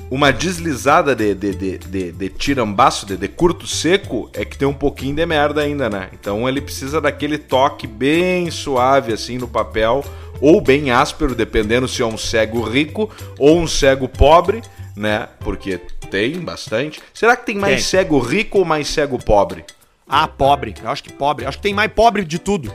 Uma 0.09 0.31
deslizada 0.31 1.15
de, 1.15 1.33
de, 1.33 1.55
de, 1.55 1.77
de, 1.79 2.11
de 2.11 2.29
tirambaço, 2.29 3.05
de, 3.05 3.17
de 3.17 3.27
curto 3.27 3.65
seco, 3.65 4.29
é 4.33 4.45
que 4.45 4.57
tem 4.57 4.67
um 4.67 4.73
pouquinho 4.73 5.15
de 5.15 5.25
merda 5.25 5.61
ainda, 5.61 5.89
né? 5.89 6.09
Então 6.13 6.47
ele 6.47 6.61
precisa 6.61 7.01
daquele 7.01 7.37
toque 7.37 7.87
bem 7.87 8.51
suave 8.51 9.11
assim 9.11 9.37
no 9.37 9.47
papel, 9.47 10.05
ou 10.39 10.61
bem 10.61 10.91
áspero, 10.91 11.33
dependendo 11.33 11.87
se 11.87 12.01
é 12.01 12.05
um 12.05 12.17
cego 12.17 12.61
rico 12.61 13.09
ou 13.39 13.59
um 13.59 13.67
cego 13.67 14.07
pobre, 14.07 14.61
né? 14.95 15.27
Porque 15.39 15.79
tem 16.09 16.39
bastante. 16.39 17.01
Será 17.13 17.35
que 17.35 17.45
tem 17.45 17.55
mais 17.55 17.75
Tem. 17.75 17.83
cego 17.83 18.19
rico 18.19 18.59
ou 18.59 18.65
mais 18.65 18.87
cego 18.87 19.17
pobre? 19.17 19.65
Ah, 20.07 20.27
pobre. 20.27 20.75
Eu 20.81 20.89
acho 20.89 21.03
que 21.03 21.11
pobre. 21.11 21.45
Acho 21.45 21.57
que 21.57 21.63
tem 21.63 21.73
mais 21.73 21.91
pobre 21.91 22.23
de 22.23 22.37
tudo. 22.37 22.71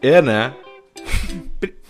É, 0.00 0.22
né? 0.22 0.54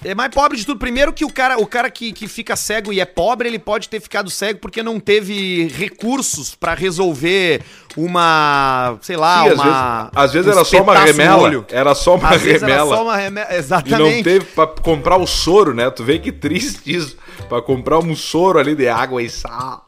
É 0.06 0.14
mais 0.14 0.30
pobre 0.30 0.56
de 0.56 0.64
tudo. 0.64 0.78
Primeiro 0.78 1.12
que 1.12 1.24
o 1.24 1.32
cara, 1.32 1.58
o 1.58 1.66
cara 1.66 1.90
que, 1.90 2.12
que 2.12 2.28
fica 2.28 2.54
cego 2.54 2.92
e 2.92 3.00
é 3.00 3.04
pobre, 3.04 3.48
ele 3.48 3.58
pode 3.58 3.88
ter 3.88 4.00
ficado 4.00 4.30
cego 4.30 4.60
porque 4.60 4.82
não 4.82 5.00
teve 5.00 5.66
recursos 5.68 6.54
pra 6.54 6.74
resolver 6.74 7.62
uma, 7.96 8.96
sei 9.02 9.16
lá, 9.16 9.42
Sim, 9.42 9.48
às 9.48 9.54
uma... 9.54 9.64
vezes, 9.64 10.10
às 10.14 10.32
vezes 10.32 10.46
um 10.46 10.50
era 10.52 10.64
só 10.64 10.82
uma 10.82 10.98
remela. 10.98 11.66
Era 11.70 11.94
só 11.94 12.14
uma 12.14 12.28
Às 12.28 12.42
vezes 12.42 12.62
era 12.62 12.72
remela. 12.72 12.96
só 12.96 13.02
uma 13.02 13.16
remela. 13.16 13.48
E 13.48 13.52
não 13.52 13.58
Exatamente. 13.58 14.24
teve 14.24 14.44
pra 14.44 14.66
comprar 14.66 15.16
o 15.16 15.26
soro, 15.26 15.74
né? 15.74 15.90
Tu 15.90 16.04
vê 16.04 16.18
que 16.18 16.30
triste 16.30 16.80
isso. 16.84 17.16
Pra 17.48 17.60
comprar 17.60 17.98
um 17.98 18.14
soro 18.14 18.58
ali 18.58 18.74
de 18.74 18.88
água 18.88 19.22
e 19.22 19.28
sal. 19.28 19.86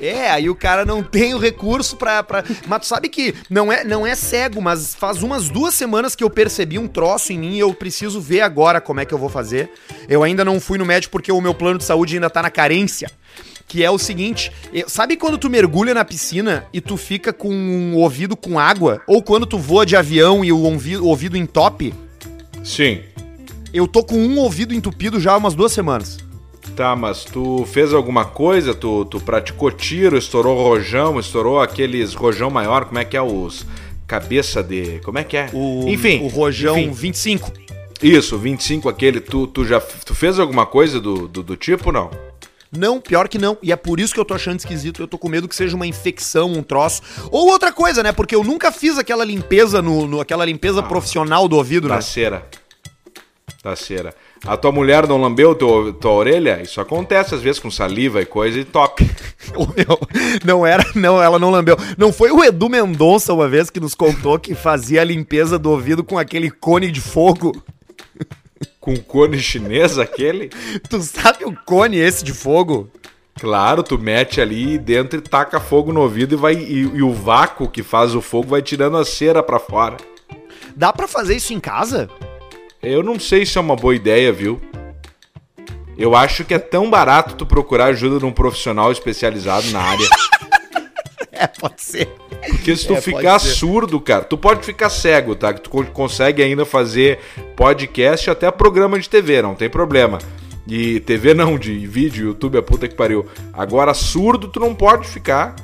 É, 0.00 0.30
aí 0.30 0.48
o 0.48 0.54
cara 0.54 0.84
não 0.84 1.02
tem 1.02 1.34
o 1.34 1.38
recurso 1.38 1.96
pra, 1.96 2.22
pra... 2.22 2.42
Mas 2.66 2.80
tu 2.80 2.86
sabe 2.86 3.08
que 3.08 3.34
não 3.50 3.70
é, 3.70 3.84
não 3.84 4.06
é 4.06 4.14
cego, 4.14 4.60
mas 4.62 4.94
faz 4.94 5.22
umas 5.22 5.48
duas 5.50 5.74
semanas 5.74 6.16
que 6.16 6.24
eu 6.24 6.30
percebi 6.30 6.78
um 6.78 6.88
troço 6.88 7.32
em 7.32 7.38
mim 7.38 7.56
e 7.56 7.58
eu 7.58 7.74
preciso 7.74 8.20
ver 8.20 8.40
agora 8.40 8.80
como 8.80 9.00
é 9.00 9.04
que 9.04 9.12
eu 9.12 9.18
vou 9.18 9.28
fazer. 9.28 9.70
Eu 10.08 10.22
ainda 10.22 10.44
não 10.44 10.58
fui 10.58 10.78
no 10.78 10.86
médico 10.86 11.12
porque 11.12 11.30
o 11.30 11.40
meu 11.40 11.52
plano 11.52 11.78
de 11.78 11.84
saúde 11.84 12.14
ainda 12.14 12.30
tá 12.30 12.40
na 12.42 12.50
carência. 12.50 13.10
Que 13.68 13.84
é 13.84 13.90
o 13.90 13.98
seguinte, 13.98 14.50
sabe 14.88 15.16
quando 15.16 15.38
tu 15.38 15.48
mergulha 15.48 15.94
na 15.94 16.04
piscina 16.04 16.64
e 16.72 16.80
tu 16.80 16.96
fica 16.96 17.32
com 17.32 17.92
o 17.94 17.98
ouvido 17.98 18.36
com 18.36 18.58
água? 18.58 19.00
Ou 19.06 19.22
quando 19.22 19.46
tu 19.46 19.58
voa 19.58 19.86
de 19.86 19.94
avião 19.94 20.44
e 20.44 20.50
o 20.50 20.58
ouvi- 20.60 20.96
o 20.96 21.04
ouvido 21.06 21.36
entope? 21.36 21.94
Sim. 22.64 23.02
Eu 23.72 23.86
tô 23.86 24.02
com 24.02 24.16
um 24.16 24.38
ouvido 24.38 24.74
entupido 24.74 25.20
já 25.20 25.32
há 25.32 25.36
umas 25.36 25.54
duas 25.54 25.70
semanas. 25.72 26.18
Tá, 26.76 26.94
mas 26.94 27.24
tu 27.24 27.66
fez 27.66 27.92
alguma 27.92 28.24
coisa? 28.24 28.74
Tu, 28.74 29.04
tu 29.06 29.20
praticou 29.20 29.70
tiro, 29.70 30.16
estourou 30.16 30.62
rojão, 30.62 31.18
estourou 31.18 31.60
aqueles 31.60 32.14
rojão 32.14 32.50
maior, 32.50 32.84
como 32.84 32.98
é 32.98 33.04
que 33.04 33.16
é 33.16 33.22
os 33.22 33.66
cabeça 34.06 34.60
de, 34.60 34.98
como 35.04 35.18
é 35.18 35.24
que 35.24 35.36
é? 35.36 35.48
O, 35.52 35.84
enfim, 35.88 36.24
o 36.24 36.26
Rojão 36.26 36.76
enfim. 36.76 36.90
25. 36.90 37.52
Isso, 38.02 38.36
25 38.36 38.88
aquele, 38.88 39.20
tu, 39.20 39.46
tu 39.46 39.64
já 39.64 39.80
tu 39.80 40.16
fez 40.16 40.38
alguma 40.40 40.66
coisa 40.66 40.98
do, 41.00 41.28
do, 41.28 41.44
do 41.44 41.56
tipo 41.56 41.92
não? 41.92 42.10
Não, 42.72 43.00
pior 43.00 43.28
que 43.28 43.38
não. 43.38 43.58
E 43.62 43.72
é 43.72 43.76
por 43.76 43.98
isso 44.00 44.14
que 44.14 44.20
eu 44.20 44.24
tô 44.24 44.32
achando 44.34 44.58
esquisito. 44.58 45.02
Eu 45.02 45.08
tô 45.08 45.18
com 45.18 45.28
medo 45.28 45.48
que 45.48 45.56
seja 45.56 45.74
uma 45.74 45.86
infecção, 45.86 46.52
um 46.52 46.62
troço. 46.62 47.02
Ou 47.30 47.48
outra 47.50 47.72
coisa, 47.72 48.00
né? 48.00 48.12
Porque 48.12 48.34
eu 48.34 48.44
nunca 48.44 48.70
fiz 48.70 48.96
aquela 48.96 49.24
limpeza 49.24 49.82
no, 49.82 50.06
no 50.06 50.20
aquela 50.20 50.44
limpeza 50.44 50.80
profissional 50.80 51.48
do 51.48 51.56
ouvido, 51.56 51.88
Da 51.88 51.96
né? 51.96 52.00
cera. 52.00 52.46
Da 53.62 53.74
cera. 53.74 54.14
A 54.46 54.56
tua 54.56 54.72
mulher 54.72 55.06
não 55.06 55.20
lambeu 55.20 55.54
teu, 55.54 55.92
tua 55.92 56.12
orelha? 56.12 56.62
Isso 56.62 56.80
acontece 56.80 57.34
às 57.34 57.42
vezes 57.42 57.60
com 57.60 57.70
saliva 57.70 58.22
e 58.22 58.26
coisa 58.26 58.58
e 58.58 58.64
top. 58.64 59.08
Não 60.44 60.64
era, 60.64 60.84
não, 60.94 61.20
ela 61.20 61.38
não 61.38 61.50
lambeu. 61.50 61.76
Não 61.98 62.12
foi 62.12 62.30
o 62.30 62.44
Edu 62.44 62.68
Mendonça 62.68 63.32
uma 63.32 63.48
vez 63.48 63.68
que 63.68 63.80
nos 63.80 63.94
contou 63.94 64.38
que 64.38 64.54
fazia 64.54 65.00
a 65.00 65.04
limpeza 65.04 65.58
do 65.58 65.70
ouvido 65.70 66.04
com 66.04 66.18
aquele 66.18 66.50
cone 66.50 66.90
de 66.90 67.00
fogo? 67.00 67.60
Com 68.78 68.96
cone 68.96 69.38
chinês 69.38 69.98
aquele? 69.98 70.50
Tu 70.88 71.02
sabe 71.02 71.44
o 71.44 71.54
cone 71.64 71.98
esse 71.98 72.22
de 72.22 72.32
fogo? 72.32 72.88
Claro, 73.40 73.82
tu 73.82 73.98
mete 73.98 74.40
ali 74.40 74.78
dentro 74.78 75.18
e 75.18 75.22
taca 75.22 75.58
fogo 75.58 75.92
no 75.92 76.00
ouvido 76.00 76.34
e 76.34 76.38
vai 76.38 76.54
e, 76.54 76.80
e 76.80 77.02
o 77.02 77.12
vácuo 77.12 77.68
que 77.68 77.82
faz 77.82 78.14
o 78.14 78.20
fogo 78.20 78.48
vai 78.48 78.62
tirando 78.62 78.96
a 78.96 79.04
cera 79.04 79.42
pra 79.42 79.58
fora. 79.58 79.96
Dá 80.76 80.92
pra 80.92 81.08
fazer 81.08 81.36
isso 81.36 81.52
em 81.52 81.60
casa? 81.60 82.08
Eu 82.82 83.02
não 83.02 83.18
sei 83.20 83.44
se 83.44 83.58
é 83.58 83.60
uma 83.60 83.76
boa 83.76 83.94
ideia, 83.94 84.32
viu? 84.32 84.60
Eu 85.96 86.14
acho 86.14 86.44
que 86.44 86.54
é 86.54 86.58
tão 86.58 86.88
barato 86.88 87.34
tu 87.34 87.44
procurar 87.44 87.86
ajuda 87.86 88.18
de 88.18 88.24
um 88.24 88.32
profissional 88.32 88.90
especializado 88.90 89.70
na 89.70 89.80
área. 89.80 90.08
É, 91.32 91.46
pode 91.46 91.80
ser. 91.82 92.06
Porque 92.50 92.76
se 92.76 92.86
tu 92.86 92.92
É, 92.92 93.00
ficar 93.00 93.38
surdo, 93.38 93.98
cara, 93.98 94.22
tu 94.24 94.36
pode 94.36 94.62
ficar 94.62 94.90
cego, 94.90 95.34
tá? 95.34 95.54
Que 95.54 95.62
tu 95.62 95.70
con- 95.70 95.86
consegue 95.86 96.42
ainda 96.42 96.66
fazer 96.66 97.18
podcast 97.56 98.28
até 98.28 98.50
programa 98.50 98.98
de 99.00 99.08
TV, 99.08 99.40
não 99.40 99.54
tem 99.54 99.70
problema. 99.70 100.18
E 100.68 101.00
TV 101.00 101.32
não, 101.32 101.58
de 101.58 101.86
vídeo, 101.86 102.26
YouTube, 102.26 102.58
a 102.58 102.62
puta 102.62 102.86
que 102.86 102.94
pariu. 102.94 103.26
Agora, 103.54 103.94
surdo 103.94 104.48
tu 104.48 104.60
não 104.60 104.74
pode 104.74 105.08
ficar. 105.08 105.56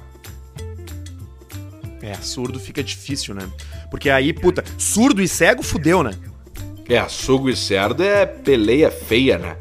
É, 2.01 2.15
surdo 2.15 2.59
fica 2.59 2.83
difícil, 2.83 3.35
né? 3.35 3.47
Porque 3.91 4.09
aí, 4.09 4.33
puta, 4.33 4.65
surdo 4.79 5.21
e 5.23 5.29
cego 5.29 5.63
fudeu, 5.63 6.03
né? 6.03 6.13
É, 6.89 7.07
sugo 7.09 7.49
e 7.51 7.57
cerdo 7.57 8.03
é 8.03 8.25
peleia 8.27 8.91
feia, 8.91 9.39
né? 9.39 9.57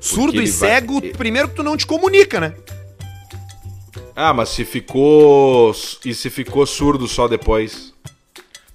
Surdo 0.00 0.36
e 0.36 0.44
ele 0.44 0.50
vai- 0.50 0.70
cego, 0.70 1.00
primeiro 1.16 1.48
que 1.48 1.56
tu 1.56 1.62
não 1.62 1.76
te 1.76 1.86
comunica, 1.86 2.40
né? 2.40 2.54
Ah, 4.14 4.32
mas 4.32 4.48
se 4.50 4.64
ficou. 4.64 5.74
E 6.04 6.14
se 6.14 6.30
ficou 6.30 6.64
surdo 6.66 7.06
só 7.06 7.28
depois? 7.28 7.92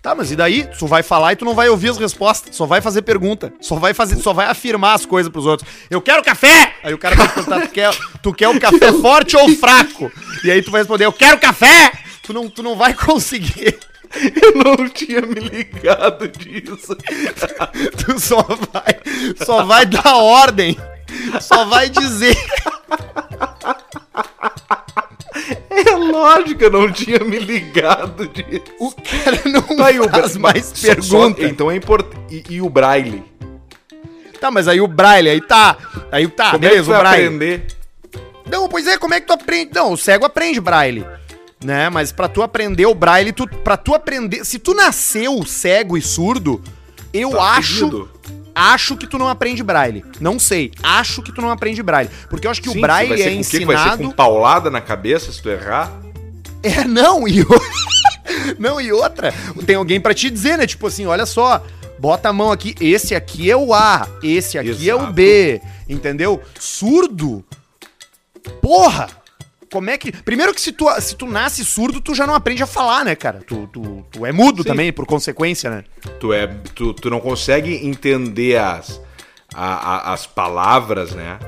Tá, 0.01 0.15
mas 0.15 0.32
e 0.32 0.36
daí? 0.36 0.67
Tu 0.80 0.88
vai 0.88 1.04
falar 1.04 1.34
e 1.34 1.36
tu 1.36 1.45
não 1.45 1.54
vai 1.54 1.69
ouvir 1.69 1.89
as 1.89 1.97
respostas, 1.97 2.56
só 2.56 2.65
vai 2.65 2.82
fazer 2.82 3.04
pergunta, 3.04 3.54
só 3.62 3.75
vai 3.75 3.93
fazer, 3.93 4.15
só 4.17 4.34
vai 4.34 4.47
afirmar 4.47 4.95
as 4.95 5.06
coisas 5.06 5.32
pros 5.32 5.45
outros. 5.45 5.69
Eu 5.91 6.01
quero 6.01 6.23
café! 6.23 6.73
Aí 6.84 6.91
o 6.93 6.97
cara 6.97 7.15
vai 7.15 7.27
perguntar, 7.32 7.62
tu 7.62 7.69
quer, 7.71 7.93
tu 8.23 8.34
quer 8.34 8.47
o 8.47 8.60
café 8.60 8.91
forte 8.99 9.38
ou 9.38 9.47
fraco? 9.56 10.12
E 10.43 10.49
aí 10.49 10.62
tu 10.63 10.71
vai 10.71 10.82
responder, 10.82 11.06
eu 11.06 11.13
quero 11.13 11.38
café! 11.39 11.91
Tu 12.23 12.34
não, 12.34 12.49
tu 12.49 12.63
não 12.63 12.75
vai 12.75 12.93
conseguir. 12.97 13.77
Eu 14.41 14.63
não 14.63 14.89
tinha 14.89 15.21
me 15.21 15.36
ligado 15.39 16.28
disso. 16.28 16.95
Tu 18.06 18.19
só 18.19 18.41
vai, 18.41 19.00
só 19.45 19.63
vai 19.63 19.86
dar 19.86 20.15
ordem. 20.17 20.78
Só 21.39 21.65
vai 21.65 21.89
dizer. 21.89 22.36
É 25.69 25.95
lógico, 25.95 26.63
eu 26.63 26.69
não 26.71 26.91
tinha 26.91 27.19
me 27.19 27.39
ligado 27.39 28.28
disso. 28.28 28.63
O 28.80 28.91
cara 28.91 29.41
não 29.45 29.62
Tá 29.62 30.06
o 30.06 30.10
faz 30.10 30.38
mais 30.38 30.65
só- 30.65 30.88
só- 31.02 31.17
pergunta. 31.19 31.43
então 31.43 31.71
é 31.71 31.76
importante. 31.76 32.17
E, 32.50 32.56
e 32.56 32.62
o 32.62 32.69
Braille? 32.69 33.24
Tá, 34.39 34.52
mas 34.52 34.67
aí 34.67 34.82
o 34.82 34.88
Braille, 34.88 35.30
aí 35.30 35.41
tá. 35.41 35.78
Aí 36.12 36.28
tá, 36.28 36.52
Como 36.52 36.65
é 36.65 36.67
que 36.67 36.74
beleza, 36.76 36.91
tu 36.91 36.95
o 36.95 37.00
Braille. 37.00 37.26
aprender? 37.28 37.67
Não, 38.50 38.67
pois 38.67 38.86
é, 38.88 38.97
como 38.97 39.13
é 39.13 39.21
que 39.21 39.28
tu 39.28 39.34
aprende? 39.34 39.71
Não, 39.74 39.93
o 39.93 39.97
cego 39.97 40.26
aprende 40.26 40.60
braille, 40.60 41.06
né? 41.63 41.89
Mas 41.89 42.12
pra 42.12 42.28
tu 42.28 42.41
aprender 42.41 42.86
o 42.86 42.95
braille, 42.95 43.32
tu, 43.32 43.47
pra 43.47 43.78
tu 43.78 43.93
aprender... 43.93 44.45
Se 44.45 44.60
tu 44.60 44.74
nasceu 44.74 45.45
cego 45.45 45.97
e 45.97 46.02
surdo, 46.02 46.62
eu 47.13 47.32
Tá 47.32 47.43
acho... 47.54 47.80
fudido. 47.80 48.10
Acho 48.54 48.97
que 48.97 49.08
tu 49.08 49.17
não 49.17 49.30
aprende 49.30 49.63
braille. 49.63 50.04
Não 50.19 50.38
sei. 50.38 50.71
Acho 50.84 51.21
que 51.21 51.32
tu 51.32 51.41
não 51.41 51.50
aprende 51.50 51.82
braille. 51.82 52.10
Porque 52.30 52.45
eu 52.45 52.52
acho 52.52 52.62
que 52.62 52.69
Sim, 52.69 52.80
o 52.80 52.82
braille 52.82 53.08
vai 53.10 53.17
ser 53.17 53.24
é 53.24 53.34
com 53.36 53.41
o 53.41 53.45
quê? 53.45 53.65
Vai 53.65 53.76
ser 53.78 53.82
ensinado... 53.84 54.04
com 54.04 54.12
paulada 54.12 54.69
na 54.69 54.82
cabeça 54.82 55.32
se 55.32 55.41
tu 55.41 55.50
errar? 55.50 55.89
É, 56.62 56.84
não, 56.84 57.26
e 57.28 57.45
Não, 58.60 58.80
e 58.80 58.91
outra, 58.91 59.34
tem 59.65 59.76
alguém 59.76 60.00
pra 60.00 60.13
te 60.13 60.30
dizer, 60.30 60.58
né? 60.58 60.67
Tipo 60.67 60.88
assim, 60.88 61.06
olha 61.06 61.26
só, 61.26 61.63
bota 61.97 62.30
a 62.30 62.34
mão 62.34 62.52
aqui, 62.52 62.76
esse 62.80 63.15
aqui 63.15 63.50
é 63.50 63.56
o 63.56 63.74
A, 63.74 64.08
esse 64.21 64.58
aqui 64.58 64.89
é 64.89 64.95
o 64.95 65.00
Exato. 65.00 65.13
B, 65.13 65.62
entendeu? 65.88 66.41
Surdo? 66.60 67.43
Porra! 68.62 69.10
Como 69.71 69.89
é 69.89 69.97
que. 69.97 70.12
Primeiro 70.12 70.53
que 70.53 70.60
se 70.62 70.71
tu, 70.73 70.86
se 70.99 71.15
tu 71.15 71.25
nasce 71.25 71.63
surdo, 71.63 72.01
tu 72.01 72.13
já 72.13 72.27
não 72.27 72.36
aprende 72.36 72.62
a 72.62 72.67
falar, 72.67 73.05
né, 73.05 73.15
cara? 73.15 73.41
Tu, 73.47 73.67
tu, 73.71 74.05
tu 74.12 74.25
é 74.25 74.31
mudo 74.31 74.63
Sim. 74.63 74.67
também, 74.69 74.91
por 74.91 75.05
consequência, 75.05 75.69
né? 75.69 75.84
Tu, 76.19 76.34
é, 76.34 76.45
tu, 76.75 76.93
tu 76.93 77.10
não 77.10 77.21
consegue 77.21 77.73
entender 77.88 78.57
as, 78.57 78.99
a- 79.53 80.10
a- 80.10 80.13
as 80.13 80.27
palavras, 80.27 81.12
né? 81.13 81.39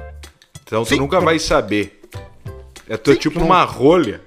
Então 0.65 0.83
tu 0.83 0.89
Sim, 0.89 0.97
nunca 0.99 1.19
tu- 1.19 1.25
vai 1.25 1.37
saber. 1.37 2.01
É 2.87 2.95
tu 2.97 3.11
Sim, 3.11 3.17
tipo 3.19 3.39
não- 3.39 3.47
uma 3.47 3.63
rolha. 3.65 4.21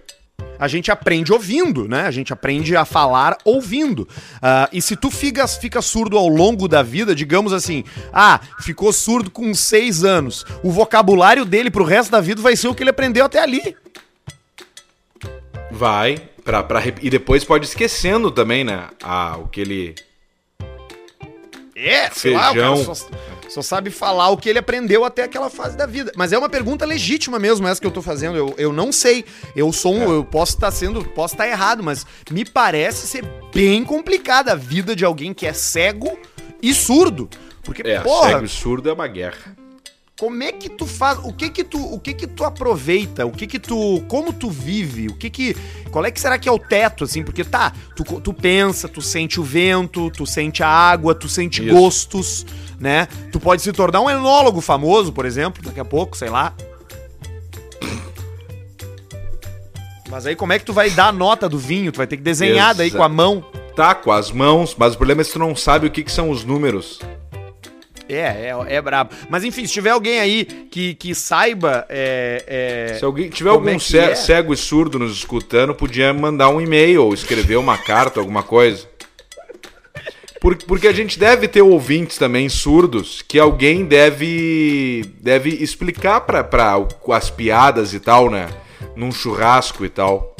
A 0.58 0.68
gente 0.68 0.90
aprende 0.90 1.32
ouvindo, 1.34 1.86
né? 1.86 2.02
A 2.06 2.10
gente 2.10 2.32
aprende 2.32 2.74
a 2.74 2.86
falar 2.86 3.36
ouvindo. 3.44 4.08
Ah, 4.40 4.66
e 4.72 4.80
se 4.80 4.96
tu 4.96 5.10
fica, 5.10 5.46
fica 5.46 5.82
surdo 5.82 6.16
ao 6.16 6.28
longo 6.28 6.66
da 6.66 6.82
vida, 6.82 7.14
digamos 7.14 7.52
assim, 7.52 7.84
ah, 8.10 8.40
ficou 8.60 8.90
surdo 8.90 9.30
com 9.30 9.52
seis 9.54 10.02
anos, 10.02 10.46
o 10.62 10.70
vocabulário 10.70 11.44
dele 11.44 11.70
pro 11.70 11.84
resto 11.84 12.10
da 12.10 12.22
vida 12.22 12.40
vai 12.40 12.56
ser 12.56 12.68
o 12.68 12.74
que 12.74 12.82
ele 12.82 12.88
aprendeu 12.90 13.26
até 13.26 13.38
ali. 13.42 13.76
Vai. 15.76 16.16
Pra, 16.44 16.62
pra, 16.62 16.82
e 17.02 17.10
depois 17.10 17.44
pode 17.44 17.66
esquecendo 17.66 18.30
também, 18.30 18.64
né? 18.64 18.88
Ah, 19.02 19.36
o 19.38 19.48
que 19.48 19.60
ele. 19.60 19.94
É, 21.74 22.08
sei 22.10 22.32
lá, 22.32 22.50
o 22.50 22.54
Feijão. 22.54 22.84
cara 22.84 22.94
só, 22.94 23.08
só 23.48 23.62
sabe 23.62 23.90
falar 23.90 24.30
o 24.30 24.36
que 24.36 24.48
ele 24.48 24.58
aprendeu 24.58 25.04
até 25.04 25.24
aquela 25.24 25.50
fase 25.50 25.76
da 25.76 25.84
vida. 25.84 26.12
Mas 26.16 26.32
é 26.32 26.38
uma 26.38 26.48
pergunta 26.48 26.86
legítima 26.86 27.38
mesmo 27.38 27.66
essa 27.66 27.80
que 27.80 27.86
eu 27.86 27.90
tô 27.90 28.00
fazendo. 28.00 28.36
Eu, 28.36 28.54
eu 28.56 28.72
não 28.72 28.90
sei. 28.90 29.24
Eu 29.54 29.72
sou 29.72 29.94
um, 29.94 30.12
eu 30.12 30.24
posso 30.24 30.54
estar 30.54 30.70
sendo, 30.70 31.04
posso 31.04 31.34
estar 31.34 31.46
errado, 31.46 31.82
mas 31.82 32.06
me 32.30 32.44
parece 32.44 33.06
ser 33.06 33.24
bem 33.52 33.84
complicada 33.84 34.52
a 34.52 34.56
vida 34.56 34.96
de 34.96 35.04
alguém 35.04 35.34
que 35.34 35.46
é 35.46 35.52
cego 35.52 36.18
e 36.62 36.72
surdo. 36.72 37.28
Porque, 37.62 37.82
É, 37.82 38.00
porra, 38.00 38.30
cego 38.30 38.44
e 38.44 38.48
surdo 38.48 38.88
é 38.88 38.92
uma 38.92 39.08
guerra. 39.08 39.56
Como 40.18 40.42
é 40.42 40.50
que 40.50 40.70
tu 40.70 40.86
faz, 40.86 41.18
o 41.22 41.30
que 41.32 41.50
que 41.50 41.62
tu, 41.62 41.78
o 41.78 42.00
que 42.00 42.14
que 42.14 42.26
tu 42.26 42.42
aproveita, 42.42 43.26
o 43.26 43.30
que 43.30 43.46
que 43.46 43.58
tu, 43.58 44.02
como 44.08 44.32
tu 44.32 44.48
vive, 44.50 45.08
o 45.08 45.14
que 45.14 45.28
que, 45.28 45.54
qual 45.90 46.06
é 46.06 46.10
que 46.10 46.18
será 46.18 46.38
que 46.38 46.48
é 46.48 46.52
o 46.52 46.58
teto, 46.58 47.04
assim, 47.04 47.22
porque 47.22 47.44
tá, 47.44 47.70
tu, 47.94 48.02
tu 48.20 48.32
pensa, 48.32 48.88
tu 48.88 49.02
sente 49.02 49.38
o 49.38 49.42
vento, 49.42 50.10
tu 50.10 50.24
sente 50.24 50.62
a 50.62 50.68
água, 50.68 51.14
tu 51.14 51.28
sente 51.28 51.62
Isso. 51.62 51.74
gostos, 51.74 52.46
né, 52.80 53.06
tu 53.30 53.38
pode 53.38 53.60
se 53.60 53.70
tornar 53.72 54.00
um 54.00 54.08
enólogo 54.08 54.62
famoso, 54.62 55.12
por 55.12 55.26
exemplo, 55.26 55.62
daqui 55.62 55.80
a 55.80 55.84
pouco, 55.84 56.16
sei 56.16 56.30
lá. 56.30 56.54
Mas 60.08 60.24
aí 60.24 60.34
como 60.34 60.52
é 60.54 60.58
que 60.58 60.64
tu 60.64 60.72
vai 60.72 60.88
dar 60.88 61.08
a 61.08 61.12
nota 61.12 61.46
do 61.46 61.58
vinho? 61.58 61.92
Tu 61.92 61.96
vai 61.98 62.06
ter 62.06 62.16
que 62.16 62.22
desenhar 62.22 62.74
daí 62.74 62.88
Exa- 62.88 62.96
com 62.96 63.02
a 63.04 63.08
mão. 63.08 63.44
Tá, 63.74 63.94
com 63.94 64.10
as 64.10 64.30
mãos, 64.30 64.74
mas 64.78 64.94
o 64.94 64.96
problema 64.96 65.20
é 65.20 65.24
que 65.24 65.32
tu 65.32 65.38
não 65.38 65.54
sabe 65.54 65.86
o 65.88 65.90
que, 65.90 66.02
que 66.02 66.12
são 66.12 66.30
os 66.30 66.42
números. 66.42 67.00
É, 68.08 68.50
é, 68.68 68.74
é 68.76 68.80
brabo. 68.80 69.10
Mas 69.28 69.42
enfim, 69.44 69.66
se 69.66 69.72
tiver 69.72 69.90
alguém 69.90 70.20
aí 70.20 70.44
que, 70.44 70.94
que 70.94 71.14
saiba 71.14 71.84
é, 71.88 72.90
é, 72.92 72.98
Se 72.98 73.04
alguém 73.04 73.28
tiver 73.28 73.50
algum 73.50 73.68
é 73.68 73.74
que 73.74 73.80
ce- 73.80 73.98
é? 73.98 74.14
cego 74.14 74.54
e 74.54 74.56
surdo 74.56 74.98
nos 74.98 75.12
escutando, 75.16 75.74
podia 75.74 76.12
mandar 76.12 76.48
um 76.50 76.60
e-mail 76.60 77.02
ou 77.04 77.12
escrever 77.14 77.56
uma 77.56 77.76
carta, 77.76 78.20
alguma 78.20 78.42
coisa. 78.42 78.86
Por- 80.40 80.56
porque 80.64 80.86
a 80.86 80.92
gente 80.92 81.18
deve 81.18 81.48
ter 81.48 81.62
ouvintes 81.62 82.18
também 82.18 82.48
surdos 82.48 83.22
que 83.22 83.38
alguém 83.38 83.84
deve 83.86 85.02
deve 85.20 85.50
explicar 85.50 86.20
pra, 86.20 86.44
pra 86.44 86.78
o- 86.78 87.12
as 87.12 87.30
piadas 87.30 87.92
e 87.94 87.98
tal, 88.00 88.30
né? 88.30 88.46
Num 88.94 89.10
churrasco 89.10 89.84
e 89.84 89.88
tal. 89.88 90.36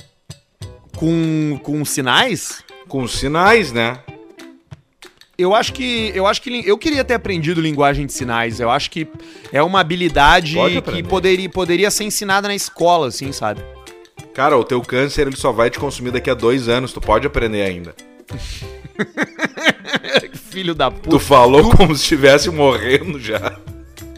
com, 0.96 1.59
com 1.62 1.85
sinais, 1.85 2.62
Com 2.88 3.07
sinais, 3.09 3.72
né? 3.72 3.98
Eu 5.38 5.55
acho 5.55 5.72
que 5.75 6.11
eu 6.14 6.27
acho 6.27 6.40
que 6.40 6.62
eu 6.66 6.79
queria 6.79 7.05
ter 7.05 7.12
aprendido 7.14 7.61
linguagem 7.61 8.07
de 8.07 8.12
sinais. 8.12 8.59
Eu 8.59 8.70
acho 8.70 8.90
que 8.90 9.07
é 9.53 9.62
uma 9.62 9.81
habilidade 9.81 10.57
que 10.83 11.03
poderia, 11.03 11.49
poderia 11.51 11.90
ser 11.90 12.05
ensinada 12.05 12.49
na 12.49 12.55
escola, 12.55 13.09
assim, 13.09 13.33
sabe? 13.33 13.62
Cara, 14.33 14.57
o 14.57 14.64
teu 14.64 14.81
câncer 14.81 15.27
ele 15.27 15.37
só 15.37 15.53
vai 15.53 15.68
te 15.68 15.79
consumir 15.79 16.11
daqui 16.11 16.31
a 16.31 16.35
dois 16.35 16.68
anos. 16.68 16.92
Tu 16.92 17.01
pode 17.03 17.27
aprender 17.27 17.62
ainda. 17.62 17.94
Filho 20.51 20.75
da 20.75 20.90
Tu 20.90 21.01
puta. 21.01 21.18
falou 21.18 21.70
como 21.70 21.94
se 21.94 22.03
estivesse 22.03 22.51
morrendo 22.51 23.20
já. 23.20 23.57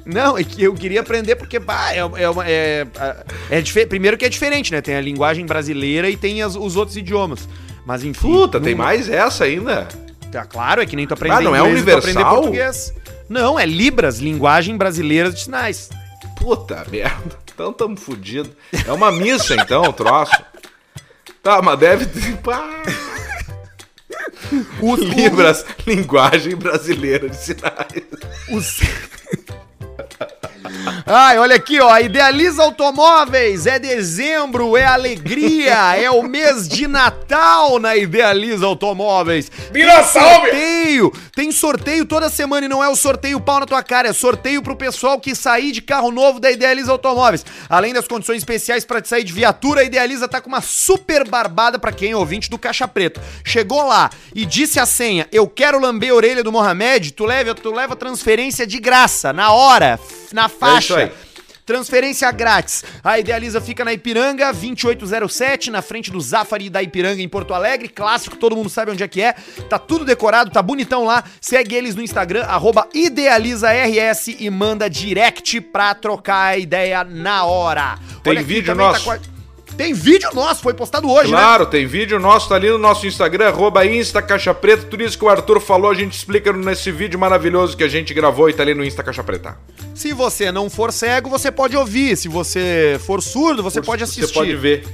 Não, 0.07 0.39
é 0.39 0.45
que 0.45 0.63
eu 0.63 0.73
queria 0.75 1.01
aprender 1.01 1.37
porque 1.37 1.59
bah, 1.59 1.93
é, 1.93 1.99
é, 1.99 2.31
uma- 2.31 2.49
é, 2.49 2.87
é 3.51 3.61
dife- 3.61 3.87
primeiro 3.87 4.17
que 4.17 4.25
é 4.25 4.29
diferente, 4.29 4.73
né? 4.73 4.81
Tem 4.81 4.95
a 4.95 5.01
linguagem 5.01 5.45
brasileira 5.45 6.09
e 6.09 6.17
tem 6.17 6.43
as- 6.43 6.57
os 6.57 6.77
outros 6.77 6.97
idiomas. 6.97 7.49
Mas 7.85 8.05
enfim. 8.05 8.21
Puta, 8.31 8.61
tem 8.61 8.75
mais 8.75 9.09
essa 9.09 9.45
ainda. 9.45 9.89
Tá 10.31 10.45
claro, 10.45 10.83
é 10.83 10.87
que 10.87 10.95
nem 10.97 11.07
tu 11.07 11.15
aprender 11.15 11.37
Ah, 11.37 11.41
não 11.41 11.57
é 11.57 11.63
universal? 11.63 12.37
português. 12.37 12.93
Não, 13.29 13.59
é 13.59 13.65
Libras, 13.67 14.19
linguagem 14.19 14.77
brasileira 14.77 15.31
de 15.33 15.41
sinais. 15.41 15.91
Puta 16.37 16.85
merda. 16.91 17.37
Então 17.53 17.73
tamo 17.73 17.97
fudido. 17.97 18.51
É 18.87 18.93
uma 18.93 19.11
missa, 19.11 19.55
então, 19.55 19.83
o 19.83 19.93
troço. 19.93 20.33
Tá, 21.43 21.61
mas 21.63 21.79
deve 21.79 22.07
ter. 22.07 22.37
Pá. 22.39 22.65
Os, 24.81 25.01
Libras, 25.01 25.65
linguagem 25.87 26.57
brasileira 26.57 27.29
de 27.29 27.37
sinais. 27.37 28.03
os... 28.51 28.81
Ai, 31.07 31.39
olha 31.39 31.57
aqui, 31.57 31.81
ó. 31.81 31.99
Idealiza 31.99 32.63
Automóveis. 32.63 33.67
É 33.67 33.79
dezembro, 33.79 34.77
é 34.77 34.85
alegria, 34.85 35.97
é 35.97 36.11
o 36.11 36.23
mês 36.23 36.69
de 36.69 36.87
Natal 36.87 37.79
na 37.79 37.97
Idealiza 37.97 38.67
Automóveis. 38.67 39.51
Vira 39.73 40.03
salve! 40.03 40.49
sorteio. 40.49 41.13
Tem 41.35 41.53
sorteio 41.53 42.05
toda 42.05 42.29
semana 42.29 42.67
e 42.67 42.69
não 42.69 42.83
é 42.83 42.89
o 42.89 42.97
sorteio 42.97 43.41
pau 43.41 43.61
na 43.61 43.67
tua 43.67 43.83
cara, 43.83 44.09
é 44.09 44.13
sorteio 44.13 44.63
pro 44.63 44.77
pessoal 44.77 45.21
que 45.21 45.35
sair 45.35 45.73
de 45.73 45.81
carro 45.83 46.11
novo 46.11 46.41
da 46.41 46.51
Idealiza 46.51 46.93
Automóveis. 46.93 47.45
Além 47.69 47.93
das 47.93 48.07
condições 48.07 48.39
especiais 48.39 48.85
para 48.85 49.01
te 49.01 49.09
sair 49.09 49.25
de 49.25 49.33
viatura, 49.33 49.83
a 49.83 49.85
Idealiza 49.85 50.29
tá 50.29 50.41
com 50.41 50.49
uma 50.49 50.61
super 50.61 51.29
barbada 51.29 51.79
para 51.79 51.93
quem 51.93 52.13
é 52.13 52.17
ouvinte 52.17 52.51
do 52.51 52.59
Caixa 52.59 52.89
Preto. 52.89 53.21
Chegou 53.45 53.87
lá 53.87 54.11
e 54.35 54.45
disse 54.45 54.81
a 54.81 54.87
senha: 54.87 55.29
"Eu 55.31 55.47
quero 55.47 55.79
lamber 55.79 56.11
a 56.11 56.15
orelha 56.15 56.43
do 56.43 56.53
Mohamed", 56.53 57.13
tu 57.13 57.25
leva, 57.25 57.55
tu 57.55 57.73
leva 57.73 57.95
transferência 57.95 58.67
de 58.67 58.79
graça 58.79 59.33
na 59.33 59.53
hora, 59.53 59.99
na 60.33 60.49
faixa. 60.49 60.78
Aí. 60.95 61.11
Transferência 61.67 62.31
grátis. 62.33 62.83
A 63.05 63.19
Idealiza 63.19 63.61
fica 63.61 63.85
na 63.85 63.93
Ipiranga, 63.93 64.51
2807, 64.55 65.71
na 65.71 65.83
frente 65.83 66.11
do 66.11 66.19
Zafari 66.19 66.71
da 66.71 66.83
Ipiranga, 66.83 67.21
em 67.21 67.29
Porto 67.29 67.53
Alegre. 67.53 67.89
Clássico, 67.89 68.37
todo 68.37 68.57
mundo 68.57 68.71
sabe 68.71 68.91
onde 68.91 69.03
é 69.03 69.09
que 69.09 69.21
é. 69.21 69.35
Tá 69.69 69.79
tudo 69.79 70.03
decorado, 70.03 70.51
tá 70.51 70.63
bonitão 70.63 71.05
lá. 71.05 71.23
Segue 71.43 71.75
eles 71.75 71.95
no 71.95 72.01
Instagram, 72.03 72.45
arroba 72.45 72.89
IdealizaRS 72.95 74.29
e 74.29 74.49
manda 74.49 74.89
direct 74.89 75.61
pra 75.61 75.95
trocar 75.95 76.53
a 76.55 76.57
ideia 76.59 77.05
na 77.05 77.45
hora. 77.45 77.99
Tem 78.23 78.33
aqui, 78.33 78.43
vídeo 78.45 78.67
também 78.73 78.87
nosso. 78.87 79.11
a- 79.11 79.19
Tem 79.79 79.95
vídeo 79.95 80.29
nosso, 80.35 80.61
foi 80.61 80.75
postado 80.75 81.09
hoje, 81.09 81.31
né? 81.31 81.39
Claro, 81.39 81.65
tem 81.65 81.87
vídeo 81.87 82.19
nosso, 82.19 82.49
tá 82.49 82.57
ali 82.57 82.69
no 82.69 82.79
nosso 82.79 83.07
Instagram, 83.07 83.47
arroba 83.47 83.87
Insta 83.87 84.21
Caixa 84.21 84.53
Preta. 84.53 84.83
Tudo 84.83 85.05
isso 85.05 85.17
que 85.17 85.25
o 85.25 85.29
Arthur 85.29 85.61
falou, 85.61 85.89
a 85.89 85.95
gente 85.95 86.15
explica 86.15 86.53
nesse 86.53 86.91
vídeo 86.91 87.17
maravilhoso 87.17 87.77
que 87.77 87.85
a 87.85 87.89
gente 87.89 88.13
gravou 88.13 88.51
e 88.51 88.53
tá 88.53 88.65
ali 88.65 88.75
no 88.75 88.85
Insta 88.85 89.05
Caixa 89.05 89.23
Preta. 89.23 89.57
Se 89.95 90.13
você 90.13 90.51
não 90.51 90.69
for 90.69 90.93
cego, 90.93 91.31
você 91.31 91.53
pode 91.53 91.77
ouvir. 91.77 92.17
Se 92.17 92.27
você 92.27 92.99
for 93.07 93.23
surdo, 93.23 93.63
você 93.63 93.81
pode 93.81 94.03
assistir. 94.03 94.27
Você 94.27 94.35
pode 94.35 94.57
ver. 94.57 94.85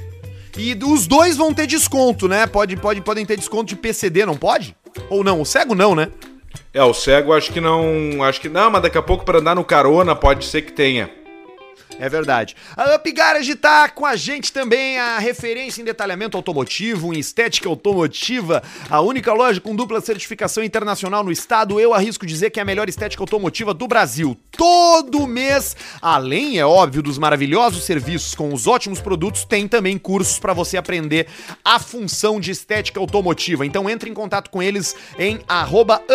E 0.55 0.77
os 0.85 1.07
dois 1.07 1.35
vão 1.35 1.51
ter 1.51 1.65
desconto, 1.65 2.27
né? 2.27 2.45
Pode, 2.45 2.77
pode, 2.77 3.01
podem 3.01 3.25
ter 3.25 3.37
desconto 3.37 3.65
de 3.65 3.75
PCD, 3.75 4.23
não 4.23 4.37
pode? 4.37 4.75
Ou 5.09 5.23
não? 5.23 5.41
O 5.41 5.45
cego 5.47 5.73
não, 5.73 5.95
né? 5.95 6.09
É, 6.71 6.83
o 6.83 6.93
cego 6.93 7.33
acho 7.33 7.51
que 7.51 7.59
não. 7.59 8.23
Acho 8.23 8.39
que 8.39 8.49
não, 8.49 8.69
mas 8.69 8.83
daqui 8.83 8.99
a 8.99 9.01
pouco 9.01 9.25
pra 9.25 9.39
andar 9.39 9.55
no 9.55 9.63
carona 9.65 10.15
pode 10.15 10.45
ser 10.45 10.61
que 10.61 10.71
tenha. 10.71 11.09
É 11.99 12.09
verdade. 12.09 12.55
A 12.75 12.95
Up 12.95 13.11
Garage 13.11 13.55
tá 13.55 13.87
com 13.87 14.05
a 14.05 14.15
gente 14.15 14.51
também, 14.51 14.99
a 14.99 15.17
referência 15.17 15.81
em 15.81 15.85
detalhamento 15.85 16.35
automotivo, 16.35 17.13
em 17.13 17.19
estética 17.19 17.69
automotiva, 17.69 18.61
a 18.89 18.99
única 18.99 19.31
loja 19.31 19.61
com 19.61 19.75
dupla 19.75 20.01
certificação 20.01 20.63
internacional 20.63 21.23
no 21.23 21.31
estado. 21.31 21.79
Eu 21.79 21.93
arrisco 21.93 22.25
dizer 22.25 22.49
que 22.49 22.59
é 22.59 22.63
a 22.63 22.65
melhor 22.65 22.89
estética 22.89 23.23
automotiva 23.23 23.73
do 23.73 23.87
Brasil. 23.87 24.37
Todo 24.51 25.25
mês, 25.25 25.75
além, 26.01 26.59
é 26.59 26.65
óbvio, 26.65 27.01
dos 27.01 27.17
maravilhosos 27.17 27.83
serviços 27.83 28.35
com 28.35 28.53
os 28.53 28.67
ótimos 28.67 28.99
produtos, 28.99 29.45
tem 29.45 29.67
também 29.67 29.97
cursos 29.97 30.37
para 30.37 30.53
você 30.53 30.77
aprender 30.77 31.27
a 31.63 31.79
função 31.79 32.39
de 32.39 32.51
estética 32.51 32.99
automotiva. 32.99 33.65
Então 33.65 33.89
entre 33.89 34.09
em 34.09 34.13
contato 34.13 34.49
com 34.49 34.61
eles 34.61 34.95
em 35.17 35.39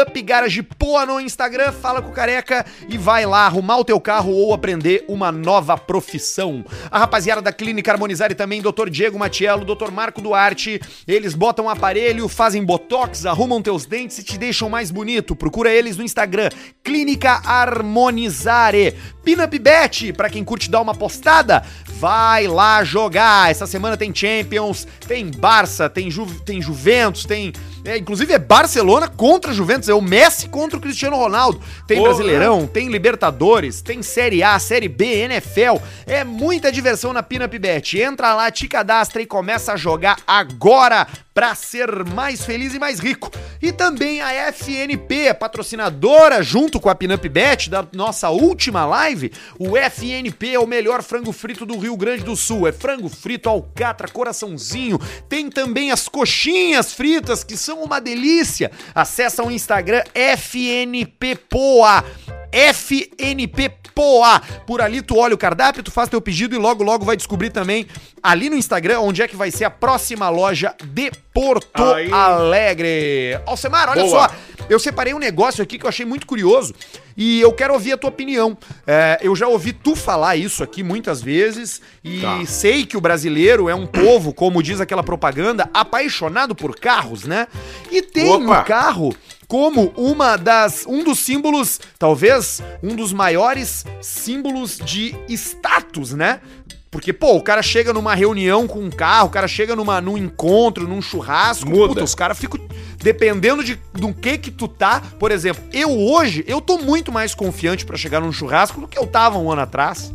UpGaragePoa 0.03 1.07
no 1.07 1.21
Instagram, 1.21 1.73
fala 1.73 2.03
com 2.03 2.11
o 2.11 2.15
Careca 2.15 2.67
e 2.89 2.99
vai 2.99 3.25
lá 3.25 3.47
arrumar 3.47 3.79
o 3.79 3.85
teu 3.85 4.01
carro 4.01 4.33
ou 4.33 4.53
aprender 4.53 5.05
uma 5.09 5.33
nova 5.33 5.60
profissão. 5.87 6.65
A 6.91 6.99
rapaziada 6.99 7.43
da 7.43 7.53
Clínica 7.53 7.93
Harmonizar 7.93 8.31
e 8.31 8.35
também 8.35 8.63
Dr. 8.63 8.89
Diego 8.91 9.19
Matiello, 9.19 9.65
Dr. 9.65 9.91
Marco 9.91 10.21
Duarte, 10.21 10.81
eles 11.07 11.35
botam 11.35 11.69
aparelho, 11.69 12.29
fazem 12.29 12.65
botox, 12.65 13.27
arrumam 13.27 13.63
teus 13.63 13.87
dentes 13.87 14.19
e 14.19 14.23
te 14.23 14.39
deixam 14.39 14.69
mais 14.69 14.91
bonito. 14.91 15.37
Procura 15.37 15.71
eles 15.71 15.97
no 15.97 16.05
Instagram, 16.05 16.49
Clínica 16.83 17.41
Harmonizare. 17.45 18.97
Pinup 19.23 19.59
Bet, 19.59 20.13
pra 20.15 20.31
quem 20.31 20.43
curte 20.43 20.71
dar 20.71 20.81
uma 20.81 20.95
postada, 20.95 21.63
vai 21.99 22.47
lá 22.47 22.83
jogar. 22.83 23.51
Essa 23.51 23.67
semana 23.67 23.97
tem 23.97 24.15
Champions, 24.15 24.87
tem 25.07 25.31
Barça, 25.31 25.91
tem, 25.91 26.11
Ju, 26.11 26.27
tem 26.45 26.61
Juventus, 26.61 27.25
tem... 27.25 27.53
é, 27.85 27.97
inclusive 27.97 28.33
é 28.33 28.39
Barcelona 28.39 29.09
contra 29.09 29.53
Juventus, 29.53 29.89
é 29.89 29.95
o 29.95 30.01
Messi 30.01 30.49
contra 30.49 30.79
o 30.79 30.81
Cristiano 30.81 31.17
Ronaldo. 31.17 31.61
Tem 31.87 31.99
Porra. 31.99 32.11
Brasileirão, 32.11 32.67
tem 32.67 32.89
Libertadores, 32.89 33.81
tem 33.81 34.03
Série 34.03 34.43
A, 34.43 34.59
Série 34.59 34.89
B, 34.89 35.05
NFL. 35.05 35.83
É 36.07 36.25
muita 36.25 36.71
diversão 36.71 37.13
na 37.13 37.23
Pinup 37.23 37.59
Bet. 37.59 37.99
Entra 37.99 38.35
lá, 38.35 38.51
te 38.51 38.69
cadastra 38.69 39.23
e 39.23 39.27
começa 39.27 39.73
a 39.73 39.77
jogar 39.77 40.19
agora 40.27 41.07
pra 41.33 41.55
ser 41.55 42.05
mais 42.05 42.45
feliz 42.45 42.75
e 42.75 42.79
mais 42.79 42.99
rico. 42.99 43.31
E 43.63 43.73
também 43.73 44.21
a 44.21 44.53
FNP, 44.53 45.33
patrocinadora 45.35 46.43
junto 46.43 46.81
com 46.81 46.91
a 46.91 46.95
Pinup 46.95 47.29
Bet 47.29 47.71
da 47.71 47.87
nossa 47.95 48.29
última 48.31 48.85
live. 48.85 49.33
O 49.59 49.77
FNP 49.77 50.55
é 50.55 50.59
o 50.59 50.67
melhor 50.67 51.03
frango 51.03 51.33
frito 51.33 51.65
do 51.65 51.79
Rio 51.79 51.97
Grande 51.97 52.25
do 52.25 52.37
Sul. 52.37 52.67
É 52.67 52.73
frango 52.73 53.09
frito, 53.09 53.49
alcatra, 53.49 54.09
coraçãozinho. 54.09 54.99
Tem 55.29 55.49
também 55.49 55.91
as 55.91 56.09
coxinhas 56.09 56.93
fritas 56.93 57.45
que 57.45 57.57
são 57.57 57.70
uma 57.71 58.01
delícia. 58.01 58.71
Acessa 58.95 59.43
o 59.43 59.51
Instagram 59.51 60.03
FNP 60.15 61.37
Poa. 61.49 62.05
FNP 62.53 63.71
Poa. 63.95 64.41
Por 64.67 64.81
ali 64.81 65.03
tu 65.03 65.19
olha 65.19 65.35
o 65.35 65.39
cardápio, 65.39 65.83
tu 65.83 65.91
faz 65.91 66.09
teu 66.09 66.21
pedido 66.21 66.55
e 66.55 66.59
logo 66.59 66.83
logo 66.83 67.05
vai 67.05 67.17
descobrir 67.17 67.51
também 67.51 67.87
ali 68.23 68.49
no 68.49 68.57
Instagram 68.57 69.01
onde 69.01 69.21
é 69.21 69.29
que 69.29 69.37
vai 69.37 69.51
ser 69.51 69.65
a 69.65 69.71
próxima 69.71 70.29
loja 70.29 70.75
de 70.85 71.11
Porto 71.35 71.83
Aí. 71.83 72.11
Alegre. 72.11 73.39
Alcemar, 73.47 73.89
olha 73.91 74.05
Boa. 74.05 74.29
só, 74.29 74.35
eu 74.69 74.79
separei 74.79 75.13
um 75.13 75.19
negócio 75.19 75.63
aqui 75.63 75.79
que 75.79 75.85
eu 75.85 75.89
achei 75.89 76.07
muito 76.07 76.27
curioso 76.27 76.73
e 77.17 77.41
eu 77.41 77.53
quero 77.53 77.75
ouvir 77.75 77.93
a 77.93 77.97
tua 77.99 78.11
opinião. 78.11 78.57
É, 78.87 79.19
eu 79.23 79.35
já 79.35 79.49
ouvi 79.49 79.73
tu 79.73 79.95
falar 79.97 80.37
isso 80.37 80.63
aqui 80.63 80.83
muitas 80.83 81.21
vezes 81.21 81.81
e 82.05 82.21
Tá. 82.21 82.41
sei 82.47 82.87
que 82.87 82.97
o 82.97 83.01
brasileiro 83.01 83.69
é 83.69 83.75
um 83.75 83.87
povo, 83.87 84.33
como 84.33 84.63
diz 84.63 84.81
aquela 84.81 85.03
propaganda, 85.03 85.69
apaixonado 85.75 86.55
por 86.55 86.77
carros, 86.79 87.25
né? 87.25 87.47
E 87.91 88.03
tem 88.03 88.29
Opa. 88.31 88.61
o 88.61 88.65
carro 88.65 89.15
como 89.51 89.93
uma 89.97 90.37
das 90.37 90.87
um 90.87 91.03
dos 91.03 91.19
símbolos, 91.19 91.81
talvez 91.99 92.63
um 92.81 92.95
dos 92.95 93.13
maiores 93.13 93.85
símbolos 94.01 94.79
de 94.79 95.13
status, 95.29 96.13
né? 96.13 96.41
Porque, 96.89 97.13
pô, 97.13 97.35
o 97.37 97.43
cara 97.43 97.61
chega 97.61 97.93
numa 97.93 98.15
reunião 98.15 98.69
com 98.69 98.79
um 98.79 98.91
carro, 98.91 99.27
o 99.27 99.31
cara 99.31 99.49
chega 99.49 99.75
numa, 99.75 100.01
num 100.01 100.17
encontro, 100.17 100.87
num 100.89 101.03
churrasco, 101.03 101.69
Muda. 101.69 101.89
puta, 101.89 102.05
os 102.05 102.15
caras 102.15 102.39
ficam. 102.39 102.61
Dependendo 102.99 103.65
de 103.65 103.75
do 103.93 104.15
que 104.15 104.39
que 104.39 104.53
tu 104.53 104.69
tá, 104.69 105.03
por 105.19 105.33
exemplo, 105.33 105.63
eu 105.73 105.91
hoje, 105.99 106.45
eu 106.47 106.61
tô 106.61 106.79
muito 106.79 107.11
mais 107.11 107.35
confiante 107.35 107.85
pra 107.85 107.97
chegar 107.97 108.21
num 108.21 108.33
churrasco 108.33 108.81
do 108.81 108.87
que 108.87 108.99
eu 108.99 109.07
tava 109.07 109.37
um 109.39 109.51
ano 109.51 109.63
atrás. 109.63 110.13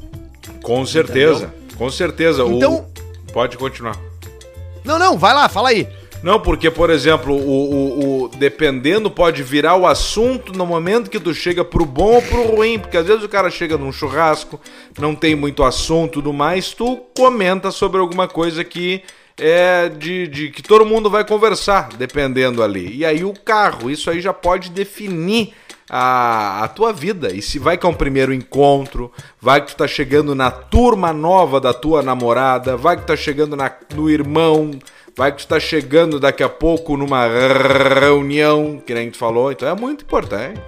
Com 0.64 0.86
certeza. 0.86 1.54
Com 1.78 1.90
certeza. 1.90 2.46
O- 2.46 2.56
Então- 2.58 2.86
Pode 3.34 3.58
continuar. 3.58 3.98
Não, 4.86 4.98
não, 4.98 5.18
vai 5.18 5.34
lá, 5.34 5.50
fala 5.50 5.70
aí. 5.70 5.86
Não, 6.24 6.40
porque, 6.40 6.72
por 6.72 6.90
exemplo, 6.90 7.36
o, 7.36 7.40
o- 7.40 8.24
o- 8.24 8.28
dependendo, 8.30 9.12
pode 9.12 9.44
virar 9.44 9.76
o 9.76 9.86
assunto 9.86 10.52
no 10.54 10.66
momento 10.66 11.10
que 11.10 11.20
tu 11.20 11.34
chega 11.36 11.64
pro 11.64 11.86
bom 11.86 12.16
ou 12.16 12.22
pro 12.22 12.44
ruim. 12.56 12.80
Porque 12.80 12.98
às 12.98 13.06
vezes 13.06 13.24
o 13.24 13.30
cara 13.30 13.50
chega 13.52 13.78
num 13.78 13.92
churrasco, 13.92 14.60
não 15.00 15.14
tem 15.14 15.36
muito 15.36 15.64
assunto 15.64 16.14
tudo 16.14 16.34
mais, 16.34 16.74
tu 16.74 16.98
comenta 17.16 17.70
sobre 17.70 18.00
alguma 18.00 18.28
coisa 18.28 18.64
que 18.64 19.04
é 19.38 19.90
de, 19.90 20.28
de 20.28 20.50
que 20.50 20.64
todo 20.64 20.86
mundo 20.86 21.10
vai 21.10 21.26
conversar, 21.26 21.90
dependendo 21.98 22.64
ali. 22.64 22.96
E 22.96 23.06
aí 23.06 23.24
o 23.24 23.34
carro, 23.34 23.90
isso 23.92 24.10
aí 24.10 24.20
já 24.22 24.34
pode 24.34 24.70
definir 24.72 25.54
a, 25.90 26.64
a 26.64 26.68
tua 26.70 26.92
vida. 26.94 27.34
E 27.34 27.42
se 27.42 27.60
vai 27.60 27.78
que 27.78 27.86
é 27.86 27.90
um 27.90 27.94
primeiro 27.94 28.34
encontro, 28.34 29.12
vai 29.42 29.62
que 29.62 29.68
tu 29.74 29.76
tá 29.78 29.88
chegando 29.88 30.34
na 30.34 30.50
turma 30.50 31.12
nova 31.14 31.60
da 31.60 31.74
tua 31.74 32.02
namorada, 32.02 32.78
vai 32.78 32.96
que 32.98 33.06
tá 33.06 33.16
chegando 33.16 33.56
na, 33.56 33.70
no 33.94 34.10
irmão, 34.10 34.72
vai 35.16 35.32
que 35.32 35.40
tu 35.40 35.48
tá 35.48 35.60
chegando 35.60 36.20
daqui 36.20 36.44
a 36.44 36.50
pouco 36.50 36.98
numa 36.98 37.26
reunião, 37.28 38.82
que 38.86 38.94
nem 38.94 39.10
tu 39.10 39.18
falou, 39.18 39.52
então 39.52 39.68
é 39.68 39.76
muito 39.76 40.04
importante. 40.04 40.62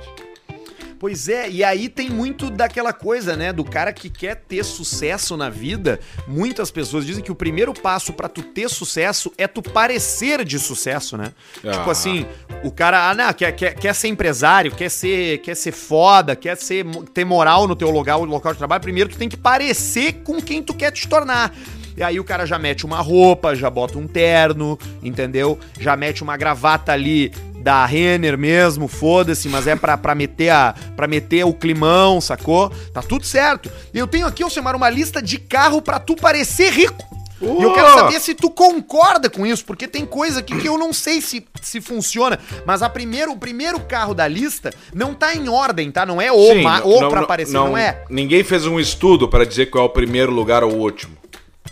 Pois 1.00 1.30
é, 1.30 1.48
e 1.48 1.64
aí 1.64 1.90
tem 1.90 2.10
muito 2.10 2.50
daquela 2.50 2.92
coisa, 2.92 3.36
né, 3.36 3.54
do 3.54 3.64
cara 3.64 3.94
que 3.94 4.10
quer 4.10 4.36
ter 4.36 4.64
sucesso 4.64 5.38
na 5.38 5.48
vida. 5.48 6.00
Muitas 6.28 6.72
pessoas 6.72 7.06
dizem 7.06 7.24
que 7.24 7.32
o 7.32 7.36
primeiro 7.36 7.72
passo 7.72 8.12
pra 8.12 8.28
tu 8.28 8.42
ter 8.42 8.68
sucesso 8.68 9.32
é 9.38 9.48
tu 9.48 9.62
parecer 9.62 10.44
de 10.44 10.58
sucesso, 10.58 11.16
né? 11.16 11.34
Ah. 11.64 11.72
Tipo 11.72 11.92
assim, 11.92 12.26
o 12.64 12.72
cara, 12.72 13.12
ah, 13.12 13.14
não, 13.14 13.32
quer, 13.32 13.52
quer, 13.52 13.76
quer 13.76 13.94
ser 13.94 14.08
empresário, 14.08 14.72
quer 14.72 14.90
ser, 14.90 15.38
quer 15.40 15.56
ser 15.56 15.72
foda, 15.72 16.36
quer 16.36 16.58
ser, 16.58 16.84
ter 17.14 17.26
moral 17.26 17.68
no 17.68 17.76
teu 17.76 17.92
local, 17.92 18.24
local 18.26 18.54
de 18.54 18.58
trabalho. 18.58 18.82
Primeiro 18.82 19.10
tu 19.10 19.18
tem 19.18 19.30
que 19.30 19.38
parecer 19.38 20.24
com 20.24 20.42
quem 20.42 20.64
tu 20.64 20.74
quer 20.74 20.92
te 20.92 21.08
tornar. 21.08 21.54
E 21.98 22.04
aí 22.04 22.20
o 22.20 22.24
cara 22.24 22.46
já 22.46 22.60
mete 22.60 22.86
uma 22.86 23.00
roupa, 23.00 23.56
já 23.56 23.70
bota 23.72 23.98
um 23.98 24.08
terno, 24.08 24.78
entendeu? 25.02 25.58
Já 25.80 25.96
mete 25.98 26.22
uma 26.22 26.38
gravata 26.38 26.92
ali 26.92 27.32
da 27.60 27.84
Renner 27.88 28.38
mesmo, 28.38 28.88
foda-se, 28.88 29.50
mas 29.50 29.66
é 29.66 29.76
pra, 29.76 29.98
pra, 29.98 30.14
meter 30.14 30.50
a, 30.50 30.76
pra 30.96 31.08
meter 31.08 31.44
o 31.44 31.54
climão, 31.54 32.22
sacou? 32.22 32.70
Tá 32.94 33.02
tudo 33.02 33.26
certo. 33.26 33.70
E 33.94 33.98
eu 33.98 34.06
tenho 34.06 34.28
aqui, 34.28 34.44
Alcemar, 34.44 34.76
uma 34.76 34.90
lista 34.92 35.22
de 35.22 35.40
carro 35.40 35.82
pra 35.82 36.00
tu 36.00 36.16
parecer 36.16 36.72
rico. 36.72 37.04
E 37.42 37.46
eu 37.64 37.72
quero 37.74 37.94
saber 37.94 38.20
se 38.20 38.34
tu 38.34 38.50
concorda 38.50 39.30
com 39.30 39.46
isso, 39.46 39.64
porque 39.66 39.88
tem 39.88 40.06
coisa 40.06 40.40
aqui 40.40 40.56
que 40.58 40.68
eu 40.68 40.78
não 40.78 40.92
sei 40.94 41.20
se, 41.22 41.46
se 41.62 41.82
funciona. 41.82 42.40
Mas 42.66 42.82
a 42.82 42.90
primeiro, 42.90 43.32
o 43.32 43.38
primeiro 43.38 43.80
carro 43.80 44.14
da 44.16 44.28
lista 44.28 44.72
não 44.94 45.14
tá 45.14 45.36
em 45.36 45.48
ordem, 45.50 45.92
tá? 45.92 46.04
Não 46.06 46.20
é 46.22 46.32
o, 46.32 46.54
Sim, 46.54 46.62
ma- 46.64 46.80
não- 46.80 46.88
o 46.88 47.02
não- 47.02 47.10
pra 47.10 47.18
não- 47.20 47.24
aparecer, 47.26 47.54
não, 47.54 47.78
é. 47.78 48.04
Ninguém 48.10 48.44
fez 48.44 48.66
um 48.66 48.80
estudo 48.80 49.28
para 49.28 49.46
dizer 49.46 49.68
qual 49.68 49.84
é 49.84 49.88
o 49.88 49.92
primeiro 49.92 50.32
lugar 50.32 50.64
ou 50.64 50.72
o 50.74 50.78
último. 50.80 51.16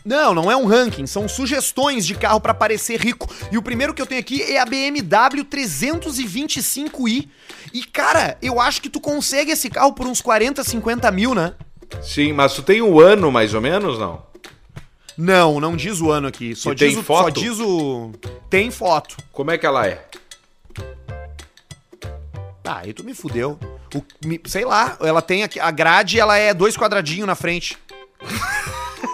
Não, 0.05 0.35
não 0.35 0.51
é 0.51 0.55
um 0.55 0.67
ranking, 0.67 1.07
são 1.07 1.27
sugestões 1.27 2.05
de 2.05 2.13
carro 2.13 2.39
pra 2.39 2.53
parecer 2.53 2.99
rico. 3.01 3.27
E 3.51 3.57
o 3.57 3.61
primeiro 3.61 3.91
que 3.91 3.99
eu 4.01 4.05
tenho 4.05 4.21
aqui 4.21 4.39
é 4.43 4.59
a 4.59 4.65
BMW 4.65 5.43
325i. 5.49 7.27
E, 7.73 7.83
cara, 7.83 8.37
eu 8.39 8.61
acho 8.61 8.81
que 8.81 8.89
tu 8.89 9.01
consegue 9.01 9.51
esse 9.51 9.67
carro 9.69 9.93
por 9.93 10.05
uns 10.05 10.21
40, 10.21 10.63
50 10.63 11.09
mil, 11.11 11.33
né? 11.33 11.53
Sim, 12.03 12.33
mas 12.33 12.53
tu 12.53 12.61
tem 12.61 12.81
um 12.83 12.99
ano 12.99 13.31
mais 13.31 13.53
ou 13.55 13.61
menos, 13.61 13.97
não? 13.97 14.23
Não, 15.17 15.59
não 15.59 15.75
diz 15.75 15.99
o 16.01 16.11
ano 16.11 16.27
aqui. 16.27 16.55
Só 16.55 16.71
E 16.71 16.75
diz 16.75 16.89
tem 16.93 16.97
o, 16.99 17.03
foto? 17.03 17.23
Só 17.39 17.45
diz 17.45 17.59
o. 17.59 18.11
Tem 18.49 18.69
foto. 18.69 19.17
Como 19.31 19.49
é 19.49 19.57
que 19.57 19.65
ela 19.65 19.87
é? 19.87 20.05
Ah, 22.63 22.79
aí 22.83 22.93
tu 22.93 23.03
me 23.03 23.13
fudeu. 23.13 23.57
O- 23.95 24.03
sei 24.49 24.65
lá, 24.65 24.97
ela 25.01 25.21
tem 25.21 25.43
aqui. 25.43 25.59
A 25.59 25.71
grade, 25.71 26.19
ela 26.19 26.37
é 26.37 26.53
dois 26.53 26.75
quadradinhos 26.77 27.25
na 27.27 27.35
frente. 27.35 27.77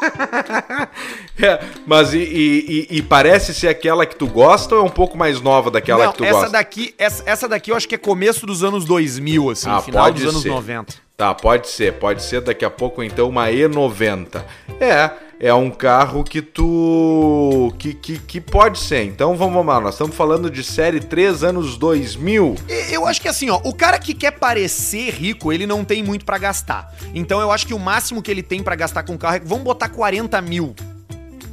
É, 1.41 1.59
mas 1.87 2.13
e, 2.13 2.19
e- 2.19 2.87
e- 2.97 3.01
parece 3.01 3.53
ser 3.53 3.67
aquela 3.67 4.05
que 4.05 4.15
tu 4.15 4.27
gosta 4.27 4.75
ou 4.75 4.81
é 4.81 4.83
um 4.83 4.89
pouco 4.89 5.17
mais 5.17 5.41
nova 5.41 5.71
daquela 5.71 6.05
não, 6.05 6.11
que 6.11 6.19
tu 6.19 6.23
essa 6.23 6.33
gosta? 6.33 6.49
daqui, 6.51 6.93
essa, 6.97 7.23
essa 7.25 7.47
daqui 7.47 7.71
eu 7.71 7.75
acho 7.75 7.87
que 7.87 7.95
é 7.95 7.97
começo 7.97 8.45
dos 8.45 8.63
anos 8.63 8.85
2000, 8.85 9.49
assim, 9.49 9.69
Ah, 9.69 9.81
final 9.81 10.11
dos 10.11 10.21
anos 10.23 10.41
ser. 10.43 10.49
90. 10.49 10.93
Tá, 11.17 11.33
pode 11.33 11.67
ser. 11.67 11.93
Pode 11.93 12.23
ser 12.23 12.41
daqui 12.41 12.65
a 12.65 12.69
pouco, 12.69 13.01
então, 13.03 13.29
uma 13.29 13.47
E90. 13.49 14.43
É, 14.79 15.09
é 15.43 15.51
um 15.53 15.71
carro 15.71 16.23
que 16.23 16.39
tu... 16.41 17.73
Que, 17.79 17.93
que, 17.95 18.19
que 18.19 18.39
pode 18.39 18.77
ser. 18.79 19.03
Então, 19.05 19.35
vamos 19.35 19.65
lá. 19.65 19.81
Nós 19.81 19.95
estamos 19.95 20.15
falando 20.15 20.51
de 20.51 20.63
série 20.63 20.99
3, 20.99 21.43
anos 21.43 21.77
2000. 21.77 22.55
E- 22.69 22.93
Eu 22.93 23.07
acho 23.07 23.19
que 23.19 23.27
assim, 23.27 23.49
ó, 23.49 23.59
o 23.63 23.73
cara 23.73 23.97
que 23.97 24.13
quer 24.13 24.31
parecer 24.31 25.09
rico, 25.11 25.51
ele 25.51 25.65
não 25.65 25.83
tem 25.83 26.03
muito 26.03 26.23
pra 26.25 26.37
gastar. 26.37 26.93
Então 27.15 27.41
eu 27.41 27.51
acho 27.51 27.65
que 27.65 27.73
o 27.73 27.79
máximo 27.79 28.21
que 28.21 28.29
ele 28.29 28.43
tem 28.43 28.61
pra 28.61 28.75
gastar 28.75 29.01
com 29.03 29.15
o 29.15 29.17
carro 29.17 29.37
é. 29.37 29.39
Vamos 29.39 29.63
botar 29.63 29.89
40 29.89 30.39
mil. 30.41 30.75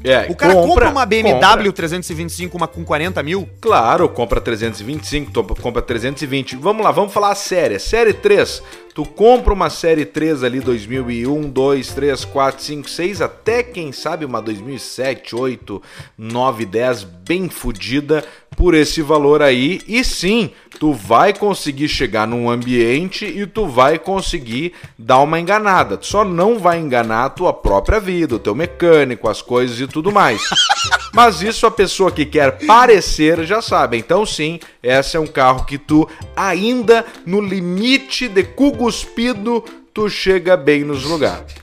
É, 0.05 0.27
O 0.31 0.35
cara 0.37 0.55
compra, 0.55 0.91
uma 0.91 1.05
BMW 1.05 1.73
325 1.73 2.57
uma 2.57 2.69
com 2.69 2.85
40 2.85 3.23
mil? 3.23 3.49
Claro, 3.61 4.09
compra 4.09 4.41
325, 4.41 5.33
to- 5.33 5.43
compra 5.61 5.83
320. 5.83 6.57
Vamos 6.57 6.85
lá, 6.85 6.91
vamos 6.93 7.13
falar 7.13 7.33
a 7.33 7.35
série. 7.35 7.79
Série 7.79 8.13
3. 8.13 8.63
Tu 8.95 9.05
compra 9.05 9.53
uma 9.53 9.71
série 9.71 10.05
3 10.05 10.43
ali 10.43 10.61
2001, 10.61 11.49
2, 11.51 11.89
3, 11.95 12.25
4, 12.25 12.63
5, 12.65 12.89
6, 12.91 13.21
até 13.21 13.63
quem 13.63 13.93
sabe 13.93 14.25
uma 14.25 14.41
2007, 14.43 15.37
8, 15.37 15.81
9, 16.17 16.65
10 16.65 17.05
bem 17.05 17.49
fodida 17.49 18.25
por 18.59 18.75
esse 18.75 19.01
valor 19.01 19.41
aí. 19.41 19.81
E 19.87 20.03
sim, 20.03 20.51
tu 20.81 20.93
vai 20.93 21.33
conseguir 21.33 21.89
chegar 21.89 22.27
num 22.27 22.51
ambiente 22.51 23.25
e 23.25 23.47
tu 23.47 23.69
vai 23.69 24.01
conseguir 24.01 24.73
dar 24.99 25.21
uma 25.21 25.39
enganada. 25.39 25.97
Tu 25.97 26.07
só 26.07 26.25
não 26.25 26.59
vai 26.59 26.81
enganar 26.81 27.27
a 27.27 27.31
tua 27.31 27.53
própria 27.53 28.01
vida, 28.01 28.35
o 28.35 28.39
teu 28.39 28.57
mecânico, 28.57 29.29
as 29.29 29.41
coisas 29.41 29.79
e 29.79 29.87
tudo 29.87 30.11
mais. 30.11 30.43
Mas 31.15 31.41
isso 31.41 31.67
a 31.67 31.71
pessoa 31.71 32.11
que 32.11 32.27
quer 32.27 32.67
parecer 32.67 33.47
já 33.47 33.63
sabe. 33.63 33.97
Então 33.97 34.27
sim, 34.27 34.59
esse 34.83 35.17
é 35.17 35.21
um 35.21 35.27
carro 35.27 35.65
que 35.65 35.79
tu 35.79 36.09
ainda 36.35 37.07
no 37.25 37.41
limite 37.41 38.27
de 38.27 38.43
cu 38.43 38.73
cuspido, 38.73 39.65
tu 39.95 40.11
chega 40.11 40.57
bem 40.57 40.83
nos 40.83 41.05
lugares. 41.05 41.55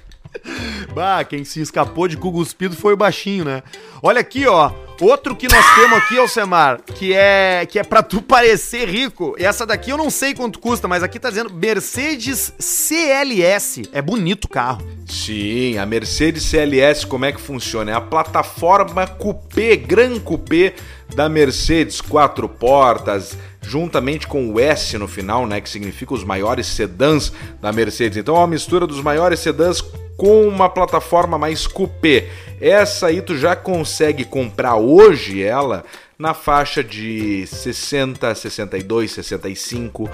Bah, 0.93 1.23
quem 1.23 1.43
se 1.43 1.60
escapou 1.60 2.08
de 2.08 2.17
cu 2.17 2.31
cuspido 2.31 2.75
foi 2.75 2.93
o 2.93 2.97
baixinho, 2.97 3.43
né? 3.43 3.63
Olha 4.07 4.21
aqui, 4.21 4.45
ó. 4.45 4.71
Outro 5.01 5.35
que 5.35 5.47
nós 5.47 5.65
temos 5.73 5.97
aqui, 5.97 6.19
Alcemar, 6.19 6.79
que 6.79 7.11
é 7.11 7.65
que 7.67 7.79
é 7.79 7.83
pra 7.83 8.03
tu 8.03 8.21
parecer 8.23 8.87
rico. 8.87 9.35
Essa 9.39 9.65
daqui 9.65 9.89
eu 9.89 9.97
não 9.97 10.11
sei 10.11 10.35
quanto 10.35 10.59
custa, 10.59 10.87
mas 10.87 11.01
aqui 11.01 11.19
tá 11.19 11.27
dizendo 11.29 11.51
Mercedes 11.51 12.53
CLS. 12.59 13.81
É 13.91 14.03
bonito 14.03 14.45
o 14.45 14.47
carro. 14.47 14.85
Sim, 15.07 15.79
a 15.79 15.87
Mercedes 15.87 16.43
CLS, 16.43 17.03
como 17.03 17.25
é 17.25 17.31
que 17.31 17.41
funciona? 17.41 17.89
É 17.89 17.93
a 17.95 17.99
plataforma 17.99 19.07
coupé, 19.07 19.75
Gran 19.75 20.19
Coupé 20.19 20.75
da 21.15 21.27
Mercedes, 21.27 21.99
quatro 21.99 22.47
portas, 22.47 23.35
juntamente 23.59 24.27
com 24.27 24.53
o 24.53 24.59
S 24.59 24.99
no 24.99 25.07
final, 25.07 25.47
né, 25.47 25.59
que 25.59 25.69
significa 25.69 26.13
os 26.13 26.23
maiores 26.23 26.67
sedãs 26.67 27.33
da 27.59 27.71
Mercedes. 27.71 28.19
Então 28.19 28.35
é 28.35 28.37
uma 28.37 28.47
mistura 28.47 28.85
dos 28.85 29.01
maiores 29.01 29.39
sedãs 29.39 29.83
com 30.17 30.47
uma 30.47 30.69
plataforma 30.69 31.38
mais 31.38 31.67
coupé. 31.67 32.28
Essa 32.60 33.08
aí 33.08 33.21
tu 33.21 33.38
já 33.38 33.56
consegue 33.56 34.23
comprar 34.23 34.75
hoje 34.75 35.43
ela 35.43 35.84
na 36.17 36.34
faixa 36.34 36.82
de 36.82 37.45
60, 37.45 38.34
62, 38.34 39.12
65, 39.12 40.10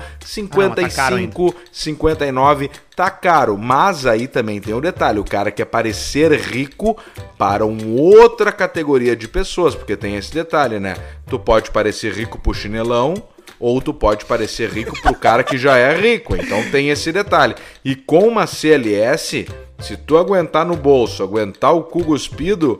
Ah, 0.71 0.75
mas 0.75 0.95
tá 0.95 1.03
caro 1.03 1.15
55, 1.17 1.55
59, 1.71 2.71
tá 2.95 3.09
caro, 3.11 3.57
mas 3.57 4.07
aí 4.07 4.27
também 4.27 4.59
tem 4.59 4.73
um 4.73 4.81
detalhe, 4.81 5.19
o 5.19 5.23
cara 5.23 5.51
quer 5.51 5.65
parecer 5.65 6.31
rico 6.31 6.97
para 7.37 7.65
uma 7.65 7.85
outra 8.01 8.51
categoria 8.51 9.15
de 9.15 9.27
pessoas, 9.27 9.75
porque 9.75 9.95
tem 9.95 10.15
esse 10.15 10.33
detalhe, 10.33 10.79
né? 10.79 10.95
Tu 11.27 11.37
pode 11.37 11.69
parecer 11.69 12.11
rico 12.13 12.39
pro 12.39 12.53
chinelão, 12.53 13.13
ou 13.61 13.79
tu 13.79 13.93
pode 13.93 14.25
parecer 14.25 14.69
rico 14.71 14.99
pro 14.99 15.13
cara 15.13 15.43
que 15.43 15.57
já 15.57 15.77
é 15.77 15.95
rico, 15.95 16.35
então 16.35 16.69
tem 16.71 16.89
esse 16.89 17.11
detalhe. 17.11 17.55
E 17.85 17.95
com 17.95 18.27
uma 18.27 18.47
CLS, 18.47 19.45
se 19.79 19.95
tu 19.95 20.17
aguentar 20.17 20.65
no 20.65 20.75
bolso, 20.75 21.21
aguentar 21.21 21.73
o 21.73 21.83
cu 21.83 22.03
cuspido, 22.03 22.79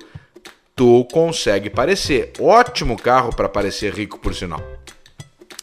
tu 0.76 1.06
consegue 1.12 1.70
parecer. 1.70 2.34
Ótimo 2.40 2.98
carro 2.98 3.34
para 3.34 3.48
parecer 3.48 3.94
rico, 3.94 4.18
por 4.18 4.34
sinal. 4.34 4.62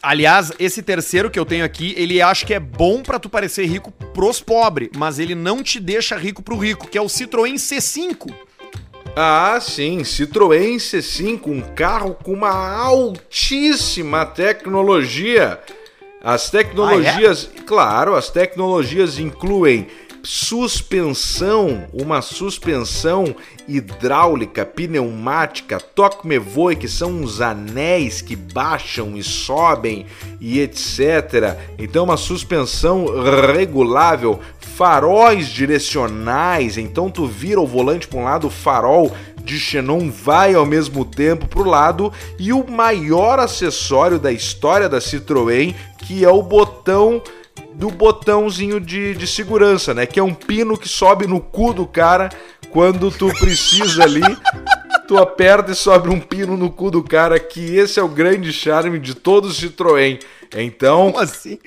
Aliás, 0.01 0.53
esse 0.57 0.81
terceiro 0.81 1.29
que 1.29 1.37
eu 1.37 1.45
tenho 1.45 1.65
aqui, 1.65 1.93
ele 1.97 2.21
acho 2.21 2.45
que 2.45 2.53
é 2.53 2.59
bom 2.59 3.03
pra 3.03 3.19
tu 3.19 3.29
parecer 3.29 3.65
rico 3.65 3.91
pros 3.91 4.39
pobres, 4.39 4.89
mas 4.95 5.19
ele 5.19 5.35
não 5.35 5.61
te 5.61 5.77
deixa 5.77 6.15
rico 6.15 6.41
pro 6.41 6.57
rico, 6.57 6.87
que 6.87 6.97
é 6.97 7.01
o 7.01 7.07
Citroën 7.07 7.55
C5. 7.55 8.33
Ah, 9.15 9.59
sim, 9.59 9.99
Citroën 9.99 10.77
C5, 10.77 11.47
um 11.47 11.61
carro 11.61 12.15
com 12.23 12.33
uma 12.33 12.51
altíssima 12.77 14.25
tecnologia. 14.25 15.59
As 16.23 16.49
tecnologias, 16.49 17.49
claro, 17.65 18.15
as 18.15 18.29
tecnologias 18.29 19.17
incluem 19.19 19.87
suspensão, 20.23 21.87
uma 21.93 22.21
suspensão 22.21 23.35
hidráulica, 23.67 24.65
pneumática, 24.65 25.79
toque-me-voe, 25.79 26.75
que 26.75 26.87
são 26.87 27.11
uns 27.11 27.39
anéis 27.39 28.21
que 28.21 28.35
baixam 28.35 29.15
e 29.15 29.23
sobem 29.23 30.05
e 30.39 30.59
etc. 30.59 31.57
Então 31.77 32.03
uma 32.03 32.17
suspensão 32.17 33.05
regulável, 33.53 34.39
faróis 34.79 35.49
direcionais, 35.49 36.77
então 36.77 37.09
tu 37.09 37.27
vira 37.27 37.59
o 37.59 37.67
volante 37.67 38.07
para 38.07 38.17
um 38.17 38.23
lado, 38.23 38.47
o 38.47 38.49
farol 38.49 39.13
de 39.43 39.59
xenon 39.59 40.09
vai 40.09 40.53
ao 40.53 40.65
mesmo 40.65 41.03
tempo 41.03 41.49
para 41.49 41.59
o 41.59 41.67
lado 41.69 42.13
e 42.39 42.53
o 42.53 42.65
maior 42.65 43.39
acessório 43.39 44.17
da 44.17 44.31
história 44.31 44.87
da 44.87 44.99
Citroën, 44.99 45.75
que 46.07 46.23
é 46.23 46.29
o 46.29 46.41
botão 46.41 47.21
do 47.73 47.89
botãozinho 47.89 48.79
de, 48.79 49.15
de 49.15 49.27
segurança, 49.27 49.93
né? 49.93 50.05
Que 50.05 50.17
é 50.17 50.23
um 50.23 50.33
pino 50.33 50.77
que 50.77 50.87
sobe 50.87 51.27
no 51.27 51.41
cu 51.41 51.73
do 51.73 51.85
cara 51.85 52.29
quando 52.71 53.11
tu 53.11 53.27
precisa 53.37 54.03
ali. 54.03 54.21
Tu 55.09 55.17
aperta 55.17 55.71
e 55.71 55.75
sobe 55.75 56.07
um 56.07 56.19
pino 56.19 56.55
no 56.55 56.69
cu 56.69 56.91
do 56.91 57.01
cara, 57.01 57.39
que 57.39 57.75
esse 57.75 57.99
é 57.99 58.03
o 58.03 58.07
grande 58.07 58.53
charme 58.53 58.99
de 58.99 59.15
todo 59.15 59.45
o 59.45 59.51
Citroën. 59.51 60.21
Então, 60.55 61.11
Como 61.11 61.23
assim? 61.23 61.57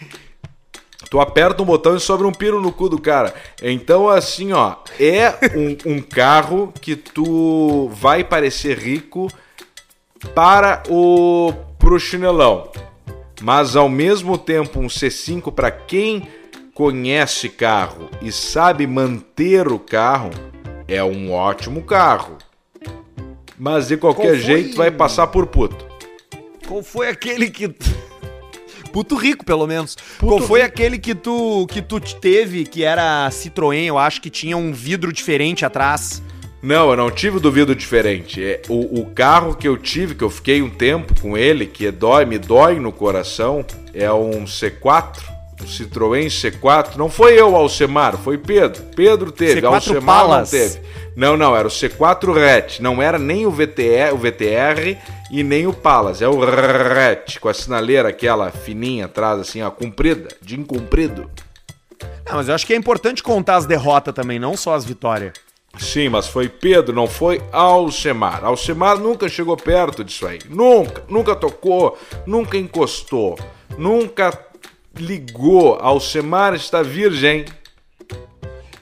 Tu 1.12 1.20
aperta 1.20 1.62
um 1.62 1.66
botão 1.66 1.94
e 1.94 2.00
sobra 2.00 2.26
um 2.26 2.32
pino 2.32 2.58
no 2.58 2.72
cu 2.72 2.88
do 2.88 2.98
cara. 2.98 3.34
Então, 3.62 4.08
assim, 4.08 4.54
ó, 4.54 4.76
é 4.98 5.34
um, 5.54 5.96
um 5.96 6.00
carro 6.00 6.72
que 6.80 6.96
tu 6.96 7.90
vai 7.92 8.24
parecer 8.24 8.78
rico 8.78 9.28
para 10.34 10.82
o 10.88 11.52
pro 11.78 12.00
chinelão. 12.00 12.70
Mas 13.42 13.76
ao 13.76 13.90
mesmo 13.90 14.38
tempo, 14.38 14.80
um 14.80 14.86
C5 14.86 15.52
para 15.52 15.70
quem 15.70 16.26
conhece 16.72 17.50
carro 17.50 18.08
e 18.22 18.32
sabe 18.32 18.86
manter 18.86 19.68
o 19.68 19.78
carro, 19.78 20.30
é 20.88 21.04
um 21.04 21.30
ótimo 21.30 21.82
carro. 21.82 22.38
Mas 23.58 23.88
de 23.88 23.98
qualquer 23.98 24.28
Qual 24.28 24.36
jeito 24.36 24.78
vai 24.78 24.90
passar 24.90 25.26
por 25.26 25.46
puto. 25.46 25.86
Qual 26.66 26.82
foi 26.82 27.10
aquele 27.10 27.50
que. 27.50 27.68
Puto 28.92 29.16
rico, 29.16 29.44
pelo 29.44 29.66
menos. 29.66 29.96
Qual 30.18 30.40
foi 30.40 30.62
aquele 30.62 30.98
que 30.98 31.14
tu 31.14 31.66
que 31.66 31.80
tu 31.80 31.98
teve, 32.00 32.64
que 32.64 32.84
era 32.84 33.28
Citroën, 33.30 33.86
eu 33.86 33.98
acho 33.98 34.20
que 34.20 34.30
tinha 34.30 34.56
um 34.56 34.72
vidro 34.72 35.12
diferente 35.12 35.64
atrás? 35.64 36.22
Não, 36.62 36.90
eu 36.90 36.96
não 36.96 37.10
tive 37.10 37.40
duvido 37.40 37.74
diferente. 37.74 38.42
É, 38.42 38.62
o, 38.68 39.00
o 39.00 39.06
carro 39.06 39.56
que 39.56 39.66
eu 39.66 39.76
tive, 39.76 40.14
que 40.14 40.22
eu 40.22 40.30
fiquei 40.30 40.62
um 40.62 40.70
tempo 40.70 41.12
com 41.20 41.36
ele, 41.36 41.66
que 41.66 41.90
dói, 41.90 42.24
me 42.24 42.38
dói 42.38 42.78
no 42.78 42.92
coração, 42.92 43.64
é 43.92 44.10
um 44.12 44.44
C4, 44.44 45.18
um 45.60 45.66
Citroën 45.66 46.26
C4. 46.26 46.94
Não 46.96 47.08
foi 47.08 47.38
eu, 47.38 47.56
Alcemar, 47.56 48.16
foi 48.16 48.38
Pedro. 48.38 48.80
Pedro 48.94 49.32
teve, 49.32 49.60
C4 49.60 49.74
Alcemar 49.74 50.20
Palas. 50.20 50.52
não 50.52 50.60
teve. 50.60 50.80
Não, 51.14 51.36
não, 51.36 51.54
era 51.54 51.68
o 51.68 51.70
C4 51.70 52.36
Hatch. 52.38 52.80
Não 52.80 53.02
era 53.02 53.18
nem 53.18 53.46
o 53.46 53.50
VTR, 53.50 54.12
o 54.12 54.18
VTR 54.18 54.96
e 55.30 55.42
nem 55.42 55.66
o 55.66 55.72
Palas. 55.72 56.22
É 56.22 56.28
o 56.28 56.42
Hatch, 56.42 57.38
com 57.38 57.48
a 57.48 57.54
sinaleira 57.54 58.08
aquela 58.08 58.50
fininha 58.50 59.06
atrás, 59.06 59.40
assim, 59.40 59.62
ó, 59.62 59.70
comprida, 59.70 60.28
de 60.40 60.58
incomprido. 60.58 61.30
Não, 62.26 62.36
mas 62.36 62.48
eu 62.48 62.54
acho 62.54 62.66
que 62.66 62.72
é 62.72 62.76
importante 62.76 63.22
contar 63.22 63.56
as 63.56 63.66
derrotas 63.66 64.14
também, 64.14 64.38
não 64.38 64.56
só 64.56 64.74
as 64.74 64.84
vitórias. 64.84 65.32
Sim, 65.78 66.10
mas 66.10 66.28
foi 66.28 66.48
Pedro, 66.48 66.94
não 66.94 67.06
foi 67.06 67.42
Alcemar. 67.50 68.44
Alcemar 68.44 68.98
nunca 68.98 69.28
chegou 69.28 69.56
perto 69.56 70.04
disso 70.04 70.26
aí. 70.26 70.38
Nunca, 70.48 71.02
nunca 71.08 71.34
tocou, 71.34 71.98
nunca 72.26 72.58
encostou, 72.58 73.38
nunca 73.78 74.38
ligou. 74.94 75.78
Alcemar 75.80 76.54
está 76.54 76.82
virgem. 76.82 77.44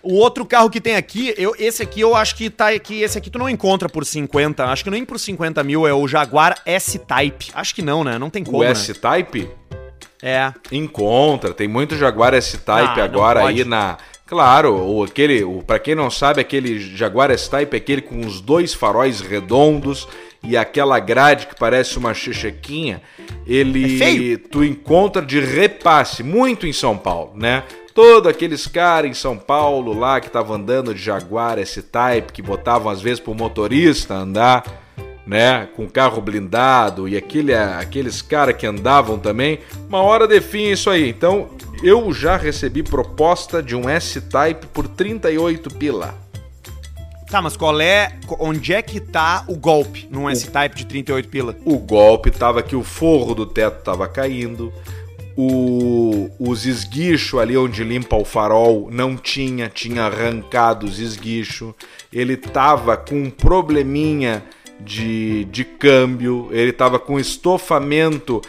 O 0.02 0.14
outro 0.14 0.46
carro 0.46 0.70
que 0.70 0.80
tem 0.80 0.96
aqui, 0.96 1.34
eu, 1.36 1.54
esse 1.58 1.82
aqui 1.82 2.00
eu 2.00 2.14
acho 2.14 2.34
que 2.34 2.48
tá 2.48 2.68
aqui. 2.70 3.02
Esse 3.02 3.18
aqui 3.18 3.28
tu 3.30 3.38
não 3.38 3.48
encontra 3.48 3.88
por 3.88 4.04
50. 4.04 4.64
Acho 4.64 4.84
que 4.84 4.90
nem 4.90 5.04
por 5.04 5.18
50 5.18 5.62
mil 5.62 5.86
é 5.86 5.92
o 5.92 6.08
Jaguar 6.08 6.60
S-Type. 6.64 7.50
Acho 7.54 7.74
que 7.74 7.82
não, 7.82 8.02
né? 8.02 8.18
Não 8.18 8.30
tem 8.30 8.42
como. 8.42 8.58
o 8.58 8.62
né? 8.62 8.70
S-Type 8.70 9.50
É. 10.22 10.52
encontra, 10.72 11.52
tem 11.52 11.68
muito 11.68 11.96
Jaguar 11.96 12.34
S-Type 12.34 13.00
Ah, 13.00 13.04
agora 13.04 13.46
aí 13.46 13.64
na. 13.64 13.98
Claro, 14.26 14.76
o 14.76 15.02
aquele, 15.02 15.44
para 15.66 15.80
quem 15.80 15.96
não 15.96 16.08
sabe, 16.08 16.40
aquele 16.40 16.78
Jaguar 16.78 17.32
S-Type 17.32 17.74
é 17.74 17.78
aquele 17.78 18.00
com 18.00 18.20
os 18.20 18.40
dois 18.40 18.72
faróis 18.72 19.20
redondos 19.20 20.06
e 20.42 20.56
aquela 20.56 20.98
grade 20.98 21.46
que 21.46 21.54
parece 21.54 21.98
uma 21.98 22.14
chechequinha, 22.14 23.02
ele 23.46 24.34
É 24.34 24.38
tu 24.38 24.64
encontra 24.64 25.20
de 25.20 25.40
repasse 25.40 26.22
muito 26.22 26.66
em 26.66 26.72
São 26.72 26.96
Paulo, 26.96 27.32
né? 27.34 27.64
Todos 27.94 28.30
aqueles 28.30 28.66
caras 28.66 29.10
em 29.10 29.14
São 29.14 29.36
Paulo 29.36 29.98
lá 29.98 30.20
que 30.20 30.28
estavam 30.28 30.56
andando 30.56 30.94
de 30.94 31.02
Jaguar 31.02 31.58
S-Type, 31.58 32.32
que 32.32 32.42
botavam 32.42 32.90
às 32.90 33.00
vezes 33.00 33.20
pro 33.20 33.34
motorista 33.34 34.14
andar, 34.14 34.64
né, 35.26 35.68
com 35.76 35.88
carro 35.88 36.20
blindado 36.20 37.08
e 37.08 37.16
aquele, 37.16 37.54
aqueles 37.54 38.22
caras 38.22 38.56
que 38.56 38.66
andavam 38.66 39.18
também, 39.18 39.60
uma 39.88 40.00
hora 40.02 40.26
define 40.26 40.72
isso 40.72 40.90
aí. 40.90 41.08
Então, 41.08 41.50
eu 41.82 42.12
já 42.12 42.36
recebi 42.36 42.82
proposta 42.82 43.62
de 43.62 43.74
um 43.74 43.88
S-Type 43.88 44.66
por 44.66 44.86
38 44.86 45.74
pila. 45.74 46.14
Tá, 47.30 47.40
mas 47.40 47.56
qual 47.56 47.80
é. 47.80 48.18
Onde 48.40 48.74
é 48.74 48.82
que 48.82 48.98
tá 48.98 49.44
o 49.46 49.56
golpe 49.56 50.08
num 50.10 50.28
S-Type 50.28 50.74
de 50.74 50.84
38 50.84 51.28
pila? 51.28 51.56
O 51.64 51.78
golpe 51.78 52.28
tava 52.28 52.60
que 52.60 52.74
o 52.74 52.82
forro 52.82 53.34
do 53.36 53.46
teto 53.46 53.84
tava 53.84 54.08
caindo. 54.08 54.72
O, 55.36 56.30
os 56.38 56.66
esguichos 56.66 57.40
ali 57.40 57.56
onde 57.56 57.84
limpa 57.84 58.16
o 58.16 58.24
farol 58.24 58.88
não 58.90 59.16
tinha, 59.16 59.68
tinha 59.68 60.04
arrancado 60.04 60.86
os 60.86 60.98
esguichos. 60.98 61.72
Ele 62.12 62.36
tava 62.36 62.96
com 62.96 63.22
um 63.22 63.30
probleminha 63.30 64.42
de, 64.84 65.44
de 65.44 65.64
câmbio, 65.64 66.48
ele 66.50 66.72
tava 66.72 66.98
com 66.98 67.20
estofamento 67.20 68.40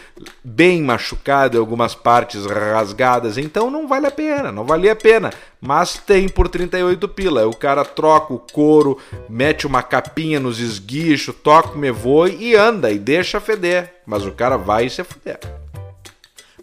bem 0.44 0.82
machucado, 0.82 1.60
algumas 1.60 1.94
partes 1.94 2.46
rasgadas, 2.46 3.38
então 3.38 3.70
não 3.70 3.88
vale 3.88 4.08
a 4.08 4.12
pena, 4.12 4.52
não 4.52 4.66
valia 4.66 4.94
a 4.94 4.96
pena. 4.96 5.32
Mas 5.60 5.98
tem 5.98 6.28
por 6.28 6.48
38 6.48 7.08
pila. 7.10 7.48
O 7.48 7.56
cara 7.56 7.86
troca 7.86 8.34
o 8.34 8.40
couro, 8.40 8.98
mete 9.30 9.68
uma 9.68 9.84
capinha 9.84 10.40
nos 10.40 10.60
esguichos, 10.60 11.36
toca 11.36 11.76
o 11.76 11.78
mevoi 11.78 12.38
e 12.40 12.56
anda 12.56 12.92
e 12.92 12.98
deixa 12.98 13.40
feder. 13.40 13.94
Mas 14.06 14.26
o 14.26 14.32
cara 14.32 14.58
vai 14.58 14.90
se 14.90 15.04
fuder. 15.04 15.40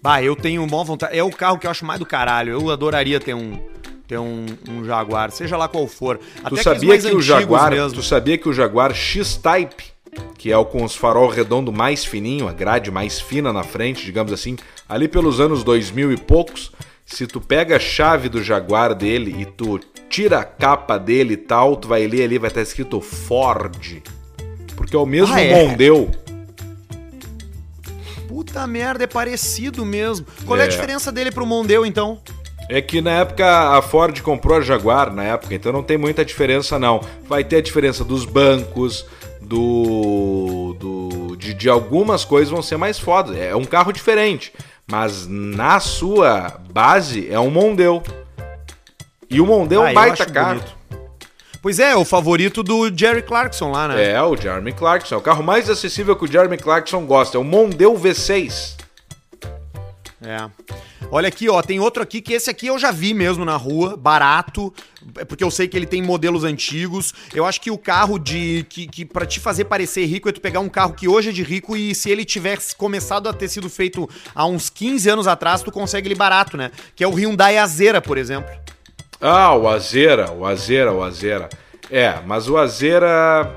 Bah, 0.03 0.22
eu 0.22 0.36
tenho 0.36 0.66
maior 0.66 0.84
vontade. 0.84 1.16
É 1.16 1.22
o 1.22 1.30
carro 1.30 1.59
que 1.59 1.66
eu 1.66 1.70
acho 1.70 1.84
mais 1.84 1.99
do 1.99 2.07
caralho. 2.07 2.53
Eu 2.53 2.70
adoraria 2.70 3.18
ter 3.20 3.34
um. 3.34 3.59
Ter 4.07 4.18
um, 4.18 4.46
um 4.66 4.84
Jaguar, 4.86 5.30
seja 5.30 5.55
lá 5.57 5.68
qual 5.68 5.86
for. 5.86 6.16
Tu 6.16 6.40
aqueles 6.42 6.64
sabia 6.64 6.88
mais 6.88 7.05
que 7.05 7.14
o 7.14 7.20
Jaguar, 7.20 7.72
mesmo. 7.72 7.92
tu 7.92 8.03
sabia 8.03 8.38
que 8.38 8.49
o 8.49 8.55
Jaguar 8.55 8.94
X-Type, 8.94 9.84
que 10.38 10.51
é 10.51 10.57
o 10.57 10.64
com 10.64 10.82
os 10.82 10.96
farol 10.96 11.28
redondo 11.28 11.70
mais 11.70 12.07
fininho, 12.07 12.49
a 12.49 12.53
grade 12.55 12.90
mais 12.90 13.20
fina 13.20 13.53
na 13.53 13.62
frente, 13.62 14.07
digamos 14.07 14.32
assim, 14.32 14.57
ali 14.88 15.09
pelos 15.09 15.40
anos 15.40 15.62
2000 15.62 16.12
e 16.12 16.16
poucos, 16.16 16.72
se 17.05 17.26
tu 17.26 17.38
pega 17.38 17.76
a 17.76 17.78
chave 17.78 18.30
do 18.30 18.42
Jaguar 18.42 18.94
dele 18.94 19.36
e 19.38 19.44
tu 19.44 19.78
tira 20.09 20.38
a 20.38 20.44
capa 20.44 20.99
dele 20.99 21.34
e 21.34 21.36
tal, 21.36 21.76
tu 21.76 21.86
vai 21.88 22.07
ler 22.07 22.22
ali 22.24 22.38
vai 22.38 22.49
estar 22.49 22.62
escrito 22.62 23.03
Ford. 23.03 24.03
Porque 24.74 24.96
é 24.96 24.99
o 24.99 25.05
mesmo 25.05 25.34
Ah, 25.34 25.40
é? 25.42 25.66
Mondeo. 25.66 26.11
Puta 28.39 28.64
merda, 28.68 29.03
é 29.03 29.07
parecido 29.09 29.84
mesmo. 29.84 30.24
Qual 30.47 30.57
é, 30.57 30.62
É. 30.62 30.66
a 30.66 30.68
diferença 30.68 31.11
dele 31.11 31.32
pro 31.32 31.45
Mondeo, 31.45 31.84
então? 31.84 32.20
É 32.68 32.80
que 32.80 33.01
na 33.01 33.11
época 33.11 33.45
a 33.76 33.82
Ford 33.82 34.20
comprou 34.22 34.57
a 34.57 34.61
Jaguar, 34.61 35.12
na 35.12 35.24
época, 35.24 35.57
então 35.57 35.72
não 35.72 35.82
tem 35.82 35.99
muita 35.99 36.24
diferença 36.24 36.78
não. 36.78 37.01
Vai 37.28 37.43
ter 37.43 37.57
a 37.57 37.61
diferença 37.61 38.05
dos 38.05 38.24
bancos, 38.24 39.05
do, 39.41 40.76
do 40.78 41.36
de, 41.36 41.53
de 41.53 41.68
algumas 41.68 42.24
coisas 42.24 42.49
vão 42.51 42.62
ser 42.62 42.76
mais 42.76 42.97
fodas. 42.97 43.36
É 43.36 43.57
um 43.57 43.64
carro 43.64 43.91
diferente, 43.93 44.53
mas 44.89 45.26
na 45.26 45.80
sua 45.80 46.61
base 46.72 47.28
é 47.28 47.41
um 47.41 47.51
Mondeo. 47.51 48.01
E 49.28 49.41
o 49.41 49.47
Mondeo 49.47 49.80
é 49.82 49.82
Ah, 49.82 49.86
um 49.86 49.89
eu 49.89 49.95
baita 49.95 50.26
carro. 50.26 50.61
bonito. 50.61 50.78
Pois 51.61 51.79
é, 51.81 51.97
o 51.97 52.05
favorito 52.05 52.63
do 52.63 52.89
Jerry 52.97 53.23
Clarkson 53.23 53.71
lá, 53.71 53.89
né? 53.89 54.13
É, 54.13 54.23
o 54.23 54.37
Jeremy 54.37 54.73
Clarkson. 54.73 55.17
É 55.17 55.19
o 55.19 55.21
carro 55.21 55.43
mais 55.43 55.69
acessível 55.69 56.15
que 56.15 56.25
o 56.25 56.31
Jeremy 56.31 56.57
Clarkson 56.57 57.05
gosta. 57.05 57.37
É 57.37 57.41
o 57.41 57.45
Mondeo 57.45 57.95
V6. 57.95 58.77
É. 60.21 60.51
Olha 61.11 61.29
aqui, 61.29 61.49
ó, 61.49 61.63
tem 61.63 61.81
outro 61.81 62.03
aqui 62.03 62.21
que 62.21 62.35
esse 62.35 62.51
aqui 62.51 62.67
eu 62.67 62.79
já 62.79 62.91
vi 62.91 63.15
mesmo 63.15 63.45
na 63.45 63.57
rua, 63.57 63.97
barato, 63.97 64.75
é 65.17 65.25
porque 65.25 65.43
eu 65.43 65.51
sei 65.51 65.67
que 65.67 65.77
ele 65.77 65.87
tem 65.87 66.03
modelos 66.03 66.45
antigos. 66.45 67.15
Eu 67.33 67.47
acho 67.47 67.61
que 67.61 67.71
o 67.71 67.79
carro 67.79 68.19
de 68.19 68.67
que, 68.69 68.87
que 68.87 69.05
para 69.05 69.25
te 69.25 69.41
fazer 69.41 69.65
parecer 69.65 70.05
rico 70.07 70.29
é 70.29 70.33
tu 70.33 70.41
pegar 70.41 70.61
um 70.61 70.69
carro 70.69 70.93
que 70.93 71.09
hoje 71.09 71.31
é 71.31 71.33
de 71.33 71.43
rico 71.43 71.77
e 71.77 71.95
se 71.95 72.11
ele 72.11 72.25
tivesse 72.25 72.77
começado 72.77 73.29
a 73.29 73.33
ter 73.33 73.49
sido 73.49 73.71
feito 73.71 74.09
há 74.35 74.45
uns 74.45 74.69
15 74.69 75.09
anos 75.09 75.27
atrás, 75.27 75.63
tu 75.63 75.73
consegue 75.73 76.09
ele 76.09 76.15
barato, 76.15 76.57
né? 76.57 76.73
Que 76.95 77.03
é 77.03 77.09
o 77.09 77.15
Hyundai 77.15 77.57
Azera, 77.57 78.03
por 78.03 78.19
exemplo. 78.19 78.51
Ah, 79.21 79.55
o 79.57 79.69
Azera, 79.69 80.31
o 80.31 80.47
Azera, 80.47 80.93
o 80.93 81.03
Azera. 81.03 81.49
É, 81.91 82.14
mas 82.25 82.49
o 82.49 82.57
Azera. 82.57 83.53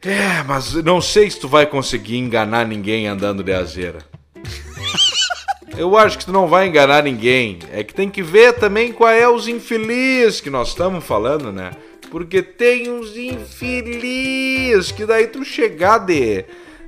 É, 0.00 0.42
mas 0.46 0.74
não 0.74 1.00
sei 1.00 1.28
se 1.30 1.40
tu 1.40 1.48
vai 1.48 1.66
conseguir 1.66 2.18
enganar 2.18 2.66
ninguém 2.66 3.08
andando 3.08 3.42
de 3.42 3.52
Azera. 3.52 3.98
Eu 5.76 5.96
acho 5.96 6.18
que 6.18 6.26
tu 6.26 6.32
não 6.32 6.46
vai 6.46 6.68
enganar 6.68 7.02
ninguém. 7.02 7.58
É 7.72 7.82
que 7.82 7.94
tem 7.94 8.08
que 8.08 8.22
ver 8.22 8.52
também 8.54 8.92
qual 8.92 9.10
é 9.10 9.28
os 9.28 9.48
infelizes 9.48 10.40
que 10.40 10.50
nós 10.50 10.68
estamos 10.68 11.04
falando, 11.04 11.50
né? 11.50 11.72
Porque 12.10 12.42
tem 12.42 12.90
uns 12.90 13.16
infelizes 13.16 14.92
que 14.92 15.06
daí 15.06 15.26
tu 15.26 15.44
chegar 15.44 15.98
de, 15.98 16.44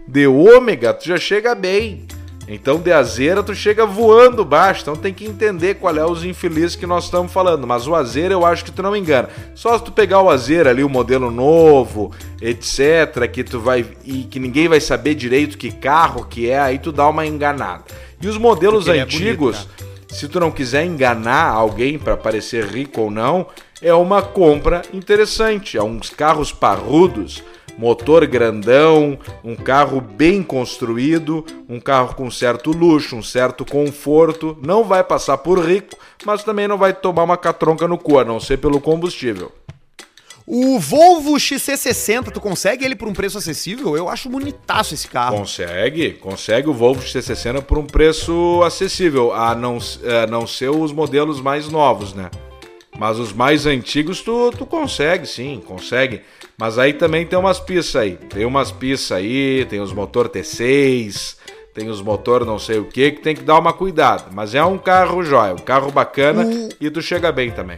de 0.07 0.26
ômega, 0.26 0.93
tu 0.93 1.09
já 1.09 1.16
chega 1.16 1.55
bem. 1.55 2.07
Então 2.47 2.78
de 2.78 2.92
azeira 2.92 3.42
tu 3.42 3.55
chega 3.55 3.86
voando 3.86 4.45
baixo, 4.45 4.82
então 4.82 4.97
tem 4.97 5.14
que 5.14 5.24
entender 5.24 5.76
qual 5.76 5.97
é 5.97 6.05
os 6.05 6.24
infelizes 6.24 6.76
que 6.76 6.86
nós 6.86 7.05
estamos 7.05 7.32
falando. 7.32 7.66
Mas 7.66 7.86
o 7.86 7.95
azeira 7.95 8.34
eu 8.34 8.45
acho 8.45 8.64
que 8.64 8.72
tu 8.72 8.82
não 8.82 8.95
engana. 8.95 9.30
Só 9.55 9.76
se 9.78 9.84
tu 9.84 9.90
pegar 9.90 10.20
o 10.20 10.30
azeira 10.30 10.70
ali, 10.70 10.84
o 10.84 10.88
modelo 10.88 11.30
novo, 11.30 12.12
etc, 12.40 13.28
que 13.32 13.42
tu 13.42 13.61
vai 13.61 13.86
e 14.05 14.24
que 14.24 14.38
ninguém 14.38 14.68
vai 14.68 14.80
saber 14.80 15.14
direito 15.14 15.57
que 15.57 15.70
carro 15.70 16.26
que 16.26 16.51
é, 16.51 16.59
aí 16.59 16.78
tu 16.78 16.92
dá 16.92 17.09
uma 17.09 17.26
enganada. 17.26 17.84
E 18.20 18.28
os 18.28 18.36
modelos 18.36 18.84
Porque 18.84 18.90
ele 18.90 19.01
é 19.01 19.03
antigos, 19.03 19.57
bonito, 19.64 20.14
se 20.14 20.28
tu 20.28 20.38
não 20.38 20.51
quiser 20.51 20.84
enganar 20.84 21.49
alguém 21.49 21.99
para 21.99 22.16
parecer 22.16 22.66
rico 22.66 23.01
ou 23.01 23.11
não, 23.11 23.47
é 23.80 23.92
uma 23.95 24.22
compra 24.22 24.82
interessante. 24.92 25.76
É 25.76 25.82
uns 25.82 26.11
carros 26.11 26.53
parrudos, 26.53 27.42
motor 27.77 28.27
grandão, 28.27 29.18
um 29.43 29.55
carro 29.55 30.01
bem 30.01 30.43
construído, 30.43 31.45
um 31.68 31.81
carro 31.81 32.14
com 32.14 32.31
certo 32.31 32.70
luxo, 32.70 33.16
um 33.16 33.22
certo 33.22 33.64
conforto. 33.64 34.57
Não 34.62 34.85
vai 34.85 35.03
passar 35.03 35.39
por 35.39 35.59
rico, 35.59 35.97
mas 36.25 36.45
também 36.45 36.68
não 36.68 36.79
vai 36.79 36.93
tomar 36.93 37.25
uma 37.25 37.37
catronca 37.37 37.87
no 37.89 37.99
cu, 37.99 38.18
a 38.18 38.25
não 38.25 38.41
ser 38.41 38.59
pelo 38.59 38.81
combustível. 38.81 39.53
O 40.47 40.79
Volvo 40.79 41.37
XC60, 41.37 42.31
tu 42.31 42.39
consegue 42.39 42.85
ele 42.85 42.95
por 42.95 43.09
um 43.09 43.14
preço 43.14 43.39
acessível? 43.39 43.97
Eu 43.97 44.11
acho 44.11 44.29
bonitaço 44.29 44.93
esse 44.93 45.09
carro. 45.09 45.39
Consegue, 45.39 46.12
consegue 46.12 46.68
o 46.68 46.75
Volvo 46.75 47.03
XC60 47.03 47.62
por 47.62 47.79
um 47.79 47.87
preço 47.87 48.62
acessível, 48.62 49.33
a 49.33 49.55
não, 49.55 49.79
a 50.22 50.27
não 50.27 50.47
ser 50.47 50.68
os 50.68 50.93
modelos 50.93 51.41
mais 51.41 51.68
novos, 51.68 52.12
né? 52.12 52.31
Mas 52.99 53.18
os 53.18 53.33
mais 53.33 53.64
antigos 53.64 54.20
tu, 54.20 54.53
tu 54.57 54.66
consegue, 54.66 55.27
sim, 55.27 55.62
consegue. 55.66 56.20
Mas 56.59 56.78
aí 56.78 56.92
também 56.92 57.24
tem 57.26 57.38
umas 57.38 57.59
pistas 57.59 57.96
aí. 57.96 58.16
Tem 58.16 58.44
umas 58.44 58.70
pistas 58.70 59.16
aí, 59.16 59.64
tem 59.68 59.80
os 59.80 59.92
motor 59.92 60.28
T6, 60.28 61.36
tem 61.74 61.88
os 61.88 62.00
motor 62.00 62.46
não 62.46 62.57
sei 62.59 62.78
o 62.78 62.84
que, 62.84 63.11
que 63.11 63.20
tem 63.20 63.34
que 63.34 63.42
dar 63.42 63.59
uma 63.59 63.72
cuidado. 63.72 64.30
Mas 64.32 64.55
é 64.55 64.64
um 64.64 64.78
carro 64.78 65.24
jóia, 65.24 65.55
um 65.55 65.59
carro 65.59 65.90
bacana 65.90 66.46
O- 66.46 66.68
e 66.80 66.88
tu 66.90 67.02
chega 67.02 67.32
bem 67.32 67.50
também. 67.50 67.76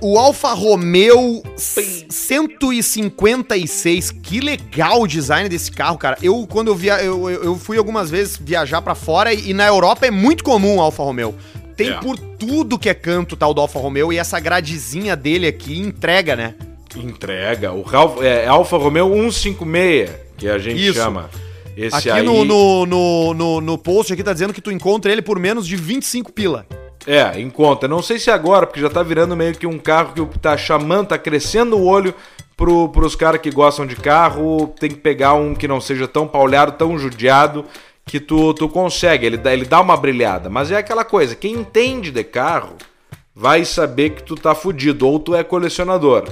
O 0.00 0.16
Alfa 0.16 0.52
Romeo 0.52 1.42
156, 1.56 4.12
que 4.12 4.38
legal 4.38 5.02
o 5.02 5.08
design 5.08 5.48
desse 5.48 5.72
carro, 5.72 5.98
cara. 5.98 6.16
Eu, 6.22 6.46
quando 6.48 6.68
eu 6.68 6.76
via, 6.76 7.02
eu, 7.02 7.28
eu 7.28 7.56
fui 7.56 7.76
algumas 7.78 8.08
vezes 8.08 8.36
viajar 8.36 8.80
para 8.80 8.94
fora 8.94 9.34
e, 9.34 9.50
e, 9.50 9.54
na 9.54 9.66
Europa 9.66 10.06
é 10.06 10.10
muito 10.10 10.44
comum 10.44 10.76
o 10.76 10.80
Alfa 10.80 11.02
Romeo. 11.02 11.34
Tem 11.74 11.90
é. 11.90 11.94
por 11.94 12.16
tudo 12.16 12.78
que 12.78 12.88
é 12.88 12.94
canto 12.94 13.36
tal 13.36 13.52
do 13.52 13.60
Alfa 13.60 13.80
Romeo 13.80 14.12
e 14.12 14.18
essa 14.18 14.38
gradezinha 14.38 15.16
dele 15.16 15.48
aqui 15.48 15.80
entrega, 15.80 16.36
né? 16.36 16.54
Entrega. 17.00 17.72
O 17.72 17.82
Ralf, 17.82 18.20
é, 18.22 18.46
Alfa 18.46 18.76
Romeo 18.76 19.08
156, 19.12 20.10
que 20.36 20.48
a 20.48 20.58
gente 20.58 20.86
Isso. 20.86 20.94
chama. 20.94 21.30
Esse 21.76 21.96
aqui 21.96 22.10
aí... 22.10 22.26
no, 22.26 22.44
no, 22.44 22.86
no, 22.86 23.34
no, 23.34 23.60
no 23.60 23.78
post 23.78 24.12
aqui 24.12 24.24
tá 24.24 24.32
dizendo 24.32 24.52
que 24.52 24.60
tu 24.60 24.72
encontra 24.72 25.12
ele 25.12 25.22
por 25.22 25.38
menos 25.38 25.66
de 25.66 25.76
25 25.76 26.32
pila. 26.32 26.66
É, 27.06 27.40
em 27.40 27.48
conta. 27.48 27.86
Não 27.86 28.02
sei 28.02 28.18
se 28.18 28.30
agora, 28.30 28.66
porque 28.66 28.80
já 28.80 28.90
tá 28.90 29.02
virando 29.02 29.36
meio 29.36 29.54
que 29.54 29.66
um 29.66 29.78
carro 29.78 30.12
que 30.12 30.38
tá 30.38 30.56
chamando, 30.56 31.08
tá 31.08 31.18
crescendo 31.18 31.78
o 31.78 31.86
olho 31.86 32.14
pro, 32.56 32.88
pros 32.88 33.14
caras 33.14 33.40
que 33.40 33.50
gostam 33.50 33.86
de 33.86 33.96
carro. 33.96 34.74
Tem 34.78 34.90
que 34.90 34.96
pegar 34.96 35.34
um 35.34 35.54
que 35.54 35.68
não 35.68 35.80
seja 35.80 36.08
tão 36.08 36.26
paulhado, 36.26 36.72
tão 36.72 36.98
judiado, 36.98 37.64
que 38.04 38.18
tu, 38.18 38.52
tu 38.52 38.68
consegue. 38.68 39.24
Ele 39.24 39.36
dá, 39.36 39.52
ele 39.52 39.64
dá 39.64 39.80
uma 39.80 39.96
brilhada. 39.96 40.50
Mas 40.50 40.70
é 40.70 40.76
aquela 40.76 41.04
coisa, 41.04 41.34
quem 41.34 41.54
entende 41.54 42.10
de 42.10 42.24
carro 42.24 42.76
vai 43.34 43.64
saber 43.64 44.10
que 44.10 44.22
tu 44.24 44.34
tá 44.34 44.54
fudido, 44.54 45.06
ou 45.06 45.20
tu 45.20 45.34
é 45.34 45.44
colecionador. 45.44 46.24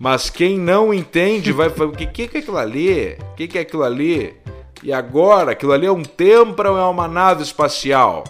Mas 0.00 0.30
quem 0.30 0.58
não 0.58 0.94
entende 0.94 1.52
vai 1.52 1.68
falar: 1.68 1.90
o 1.90 1.92
que, 1.92 2.06
que 2.06 2.38
é 2.38 2.40
aquilo 2.40 2.56
ali? 2.56 3.18
O 3.32 3.34
que, 3.34 3.46
que 3.46 3.58
é 3.58 3.60
aquilo 3.60 3.82
ali? 3.82 4.34
E 4.82 4.90
agora? 4.94 5.52
Aquilo 5.52 5.72
ali 5.72 5.84
é 5.84 5.92
um 5.92 6.02
Tempra 6.02 6.72
ou 6.72 6.78
é 6.78 6.84
uma 6.84 7.06
nave 7.06 7.42
espacial? 7.42 8.24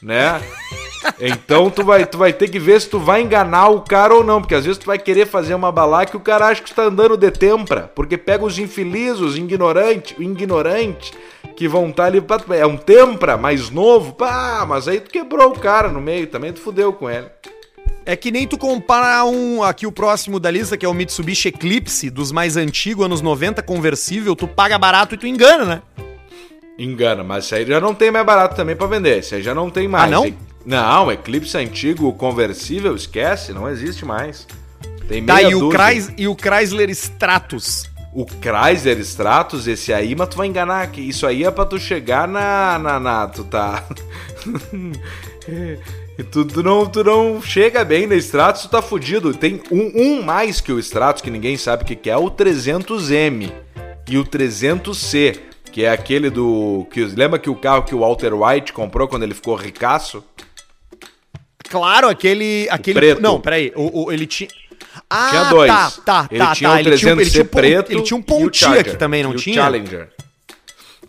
Né? 0.00 0.40
Então 1.20 1.68
tu 1.68 1.84
vai, 1.84 2.06
tu 2.06 2.16
vai 2.16 2.32
ter 2.32 2.48
que 2.48 2.58
ver 2.58 2.80
se 2.80 2.88
tu 2.88 2.98
vai 2.98 3.20
enganar 3.20 3.68
o 3.68 3.82
cara 3.82 4.14
ou 4.14 4.24
não, 4.24 4.40
porque 4.40 4.54
às 4.54 4.64
vezes 4.64 4.78
tu 4.78 4.86
vai 4.86 4.98
querer 4.98 5.26
fazer 5.26 5.54
uma 5.54 5.70
balá 5.70 6.06
que 6.06 6.16
o 6.16 6.20
cara 6.20 6.46
acha 6.46 6.62
que 6.62 6.70
está 6.70 6.84
andando 6.84 7.18
de 7.18 7.30
tempra, 7.30 7.90
porque 7.94 8.16
pega 8.16 8.44
os 8.44 8.58
infelizes, 8.58 9.20
os 9.20 9.36
ignorantes, 9.36 10.16
o 10.18 10.22
ignorante 10.22 11.12
que 11.54 11.68
vão 11.68 11.90
estar 11.90 12.04
tá 12.04 12.06
ali, 12.06 12.22
é 12.58 12.66
um 12.66 12.76
tempra 12.76 13.36
mais 13.36 13.68
novo, 13.68 14.14
pá, 14.14 14.64
mas 14.66 14.88
aí 14.88 15.00
tu 15.00 15.10
quebrou 15.10 15.50
o 15.50 15.58
cara 15.58 15.88
no 15.88 16.00
meio, 16.00 16.26
também 16.26 16.52
tu 16.52 16.60
fudeu 16.60 16.92
com 16.92 17.08
ele. 17.10 17.28
É 18.04 18.16
que 18.16 18.30
nem 18.30 18.46
tu 18.46 18.56
comparar 18.56 19.24
um 19.24 19.62
aqui 19.62 19.86
o 19.86 19.92
próximo 19.92 20.40
da 20.40 20.50
lista, 20.50 20.76
que 20.76 20.86
é 20.86 20.88
o 20.88 20.94
Mitsubishi 20.94 21.48
Eclipse, 21.48 22.10
dos 22.10 22.32
mais 22.32 22.56
antigos, 22.56 23.04
anos 23.04 23.20
90, 23.20 23.62
conversível, 23.62 24.34
tu 24.34 24.48
paga 24.48 24.78
barato 24.78 25.14
e 25.14 25.18
tu 25.18 25.26
engana, 25.26 25.64
né? 25.64 25.82
Engana, 26.78 27.22
mas 27.22 27.44
isso 27.44 27.54
aí 27.54 27.66
já 27.66 27.78
não 27.78 27.94
tem 27.94 28.10
mais 28.10 28.24
barato 28.24 28.56
também 28.56 28.74
para 28.74 28.86
vender. 28.86 29.18
Isso 29.18 29.34
aí 29.34 29.42
já 29.42 29.54
não 29.54 29.68
tem 29.70 29.86
mais. 29.86 30.04
Ah, 30.04 30.10
não? 30.10 30.34
Não, 30.64 31.12
Eclipse 31.12 31.56
antigo, 31.56 32.12
conversível, 32.14 32.94
esquece, 32.96 33.52
não 33.52 33.68
existe 33.68 34.04
mais. 34.04 34.46
Tem 35.06 35.24
tá, 35.24 35.34
meia 35.34 35.48
tá, 35.48 35.52
e 35.52 35.54
o, 35.54 35.70
Chrys, 35.70 36.12
e 36.16 36.28
o 36.28 36.34
Chrysler 36.34 36.88
Stratus? 36.90 37.90
O 38.14 38.24
Chrysler 38.24 38.98
Stratus, 39.00 39.66
esse 39.66 39.92
aí, 39.92 40.14
mas 40.14 40.28
tu 40.28 40.36
vai 40.36 40.46
enganar, 40.46 40.86
que 40.90 41.00
isso 41.00 41.26
aí 41.26 41.44
é 41.44 41.50
pra 41.50 41.66
tu 41.66 41.78
chegar 41.78 42.26
na... 42.26 42.78
na, 42.78 42.98
na 42.98 43.26
tu 43.28 43.44
tá... 43.44 43.84
E 46.20 46.22
tu, 46.22 46.44
tu, 46.44 46.62
não, 46.62 46.84
tu 46.84 47.02
não 47.02 47.40
chega 47.40 47.82
bem 47.82 48.06
na 48.06 48.14
Stratus, 48.16 48.60
tu 48.60 48.68
tá 48.68 48.82
fudido. 48.82 49.32
Tem 49.32 49.58
um, 49.72 50.18
um 50.18 50.22
mais 50.22 50.60
que 50.60 50.70
o 50.70 50.78
Stratus, 50.78 51.22
que 51.22 51.30
ninguém 51.30 51.56
sabe 51.56 51.82
o 51.82 51.86
que, 51.86 51.96
que 51.96 52.10
é, 52.10 52.16
o 52.16 52.30
300M 52.30 53.50
e 54.06 54.18
o 54.18 54.24
300C, 54.26 55.38
que 55.72 55.82
é 55.82 55.90
aquele 55.90 56.28
do... 56.28 56.86
Que, 56.92 57.06
lembra 57.06 57.38
que 57.38 57.48
o 57.48 57.54
carro 57.54 57.84
que 57.84 57.94
o 57.94 58.00
Walter 58.00 58.34
White 58.34 58.70
comprou 58.74 59.08
quando 59.08 59.22
ele 59.22 59.32
ficou 59.32 59.54
ricaço? 59.54 60.22
Claro, 61.70 62.06
aquele... 62.06 62.68
aquele 62.70 63.00
preto. 63.00 63.22
Não, 63.22 63.40
peraí, 63.40 63.72
o, 63.74 64.04
o, 64.04 64.12
ele 64.12 64.26
tinha... 64.26 64.50
Ah, 65.08 65.28
tinha 65.30 65.44
dois. 65.44 65.72
tá, 65.72 65.90
tá, 66.04 66.28
ele 66.30 66.38
tá. 66.38 66.54
Tinha 66.54 66.68
tá. 66.68 66.76
Um 66.76 66.78
300C 66.80 66.86
ele 66.86 66.96
tinha, 66.98 67.12
ele 67.12 67.30
tinha, 67.30 67.44
preto 67.46 67.92
ele 67.92 68.02
tinha 68.02 68.16
um 68.18 68.22
Pontia 68.22 68.80
aqui 68.80 68.94
também, 68.94 69.22
não 69.22 69.34
tinha? 69.34 69.54
Challenger. 69.54 70.10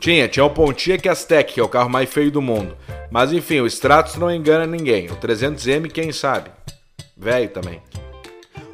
Tinha, 0.01 0.27
tinha 0.27 0.43
o 0.43 0.49
Pontia 0.49 0.97
que 0.97 1.07
é 1.07 1.11
Aztec, 1.11 1.53
que 1.53 1.59
é 1.59 1.63
o 1.63 1.69
carro 1.69 1.87
mais 1.87 2.09
feio 2.09 2.31
do 2.31 2.41
mundo. 2.41 2.75
Mas 3.11 3.31
enfim, 3.31 3.59
o 3.59 3.67
Stratos 3.67 4.15
não 4.15 4.33
engana 4.33 4.65
ninguém. 4.65 5.05
O 5.05 5.15
300M, 5.15 5.91
quem 5.91 6.11
sabe? 6.11 6.49
Velho 7.15 7.47
também. 7.49 7.79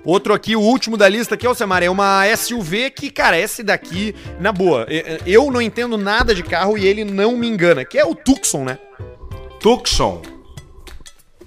Outro 0.06 0.34
aqui, 0.34 0.56
o 0.56 0.62
último 0.62 0.96
da 0.96 1.10
lista 1.10 1.36
aqui, 1.36 1.46
Alcemar, 1.46 1.84
é 1.84 1.90
uma 1.90 2.24
SUV 2.34 2.92
que, 2.92 3.10
cara, 3.10 3.38
esse 3.38 3.62
daqui, 3.62 4.16
na 4.40 4.54
boa, 4.54 4.88
eu 5.26 5.52
não 5.52 5.62
entendo 5.62 5.98
nada 5.98 6.34
de 6.34 6.44
carro 6.44 6.78
e 6.78 6.88
ele 6.88 7.04
não 7.04 7.36
me 7.36 7.46
engana, 7.46 7.84
que 7.84 7.98
é 7.98 8.06
o 8.06 8.16
Tucson, 8.16 8.64
né? 8.64 8.80
Tucson? 9.60 10.22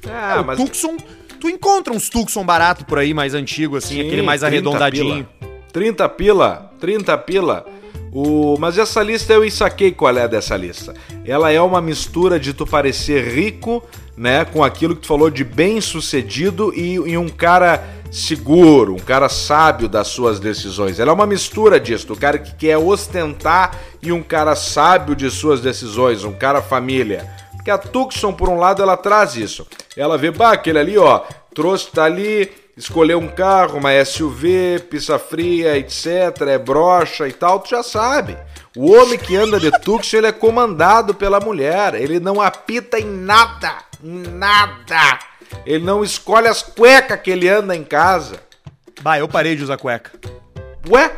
Ah, 0.07 0.37
é, 0.37 0.41
o 0.41 0.45
mas... 0.45 0.59
Tucson, 0.59 0.99
tu 1.41 1.49
encontra 1.49 1.91
uns 1.91 2.11
Tucson 2.11 2.45
barato 2.45 2.85
por 2.85 2.99
aí, 2.99 3.15
mais 3.15 3.33
antigo, 3.33 3.79
assim, 3.79 3.95
Sim, 3.95 4.07
aquele 4.07 4.21
mais 4.21 4.45
arredondadinho. 4.45 5.27
Pila. 5.41 5.51
30 5.73 6.09
pila, 6.11 6.71
30 6.79 7.17
pila. 7.17 7.80
O... 8.13 8.57
Mas 8.59 8.79
essa 8.79 9.03
lista 9.03 9.33
eu 9.33 9.49
saquei 9.51 9.93
qual 9.93 10.17
é 10.17 10.27
dessa 10.27 10.57
lista. 10.57 10.95
Ela 11.25 11.51
é 11.51 11.61
uma 11.61 11.81
mistura 11.81 12.41
de 12.41 12.53
tu 12.53 12.67
parecer 12.67 13.33
rico, 13.33 13.83
né? 14.17 14.45
Com 14.45 14.65
aquilo 14.65 14.95
que 14.95 15.03
tu 15.03 15.09
falou 15.09 15.31
de 15.31 15.45
bem 15.45 15.81
sucedido 15.81 16.73
e, 16.75 16.95
e 16.95 17.17
um 17.17 17.29
cara 17.29 17.83
seguro, 18.11 18.95
um 18.95 18.99
cara 18.99 19.29
sábio 19.29 19.89
das 19.89 20.09
suas 20.09 20.41
decisões. 20.41 20.99
Ela 20.99 21.13
é 21.13 21.15
uma 21.15 21.27
mistura 21.27 21.79
disso, 21.79 22.13
o 22.13 22.17
cara 22.17 22.39
que 22.39 22.55
quer 22.55 22.77
ostentar 22.77 23.79
e 24.03 24.11
um 24.11 24.23
cara 24.23 24.57
sábio 24.57 25.15
de 25.15 25.31
suas 25.31 25.61
decisões, 25.61 26.25
um 26.25 26.33
cara 26.33 26.61
família. 26.61 27.31
Porque 27.53 27.71
a 27.71 27.79
Tucson, 27.79 28.33
por 28.33 28.49
um 28.49 28.59
lado, 28.59 28.83
ela 28.83 28.97
traz 28.97 29.37
isso. 29.37 29.67
Ela 29.97 30.19
vê, 30.19 30.31
bah, 30.31 30.53
aquele 30.53 30.79
ali, 30.79 30.99
ó, 30.99 31.23
trouxe, 31.55 31.91
tá 31.91 32.05
ali, 32.05 32.51
escolher 32.81 33.15
um 33.15 33.29
carro, 33.29 33.79
uma 33.79 34.05
SUV, 34.05 34.81
pista 34.91 35.19
fria, 35.19 35.77
etc, 35.77 36.41
é 36.49 36.59
brocha 36.59 37.29
e 37.29 37.33
tal, 37.33 37.61
tu 37.61 37.71
já 37.71 37.83
sabe. 37.83 38.37
O 38.77 38.93
homem 38.93 39.19
que 39.19 39.37
anda 39.37 39.61
de 39.61 39.71
Tucson, 39.71 40.17
ele 40.17 40.29
é 40.29 40.33
comandado 40.33 41.15
pela 41.15 41.41
mulher, 41.41 41.95
ele 41.95 42.19
não 42.19 42.41
apita 42.41 42.99
em 42.99 43.05
nada, 43.05 43.75
nada. 44.03 45.19
Ele 45.67 45.85
não 45.85 46.03
escolhe 46.03 46.49
as 46.49 46.63
cuecas 46.63 47.21
que 47.21 47.31
ele 47.31 47.49
anda 47.49 47.77
em 47.77 47.85
casa. 47.85 48.41
Bah, 49.03 49.19
eu 49.19 49.29
parei 49.29 49.55
de 49.57 49.63
usar 49.63 49.77
cueca. 49.77 50.13
Ué? 50.89 51.11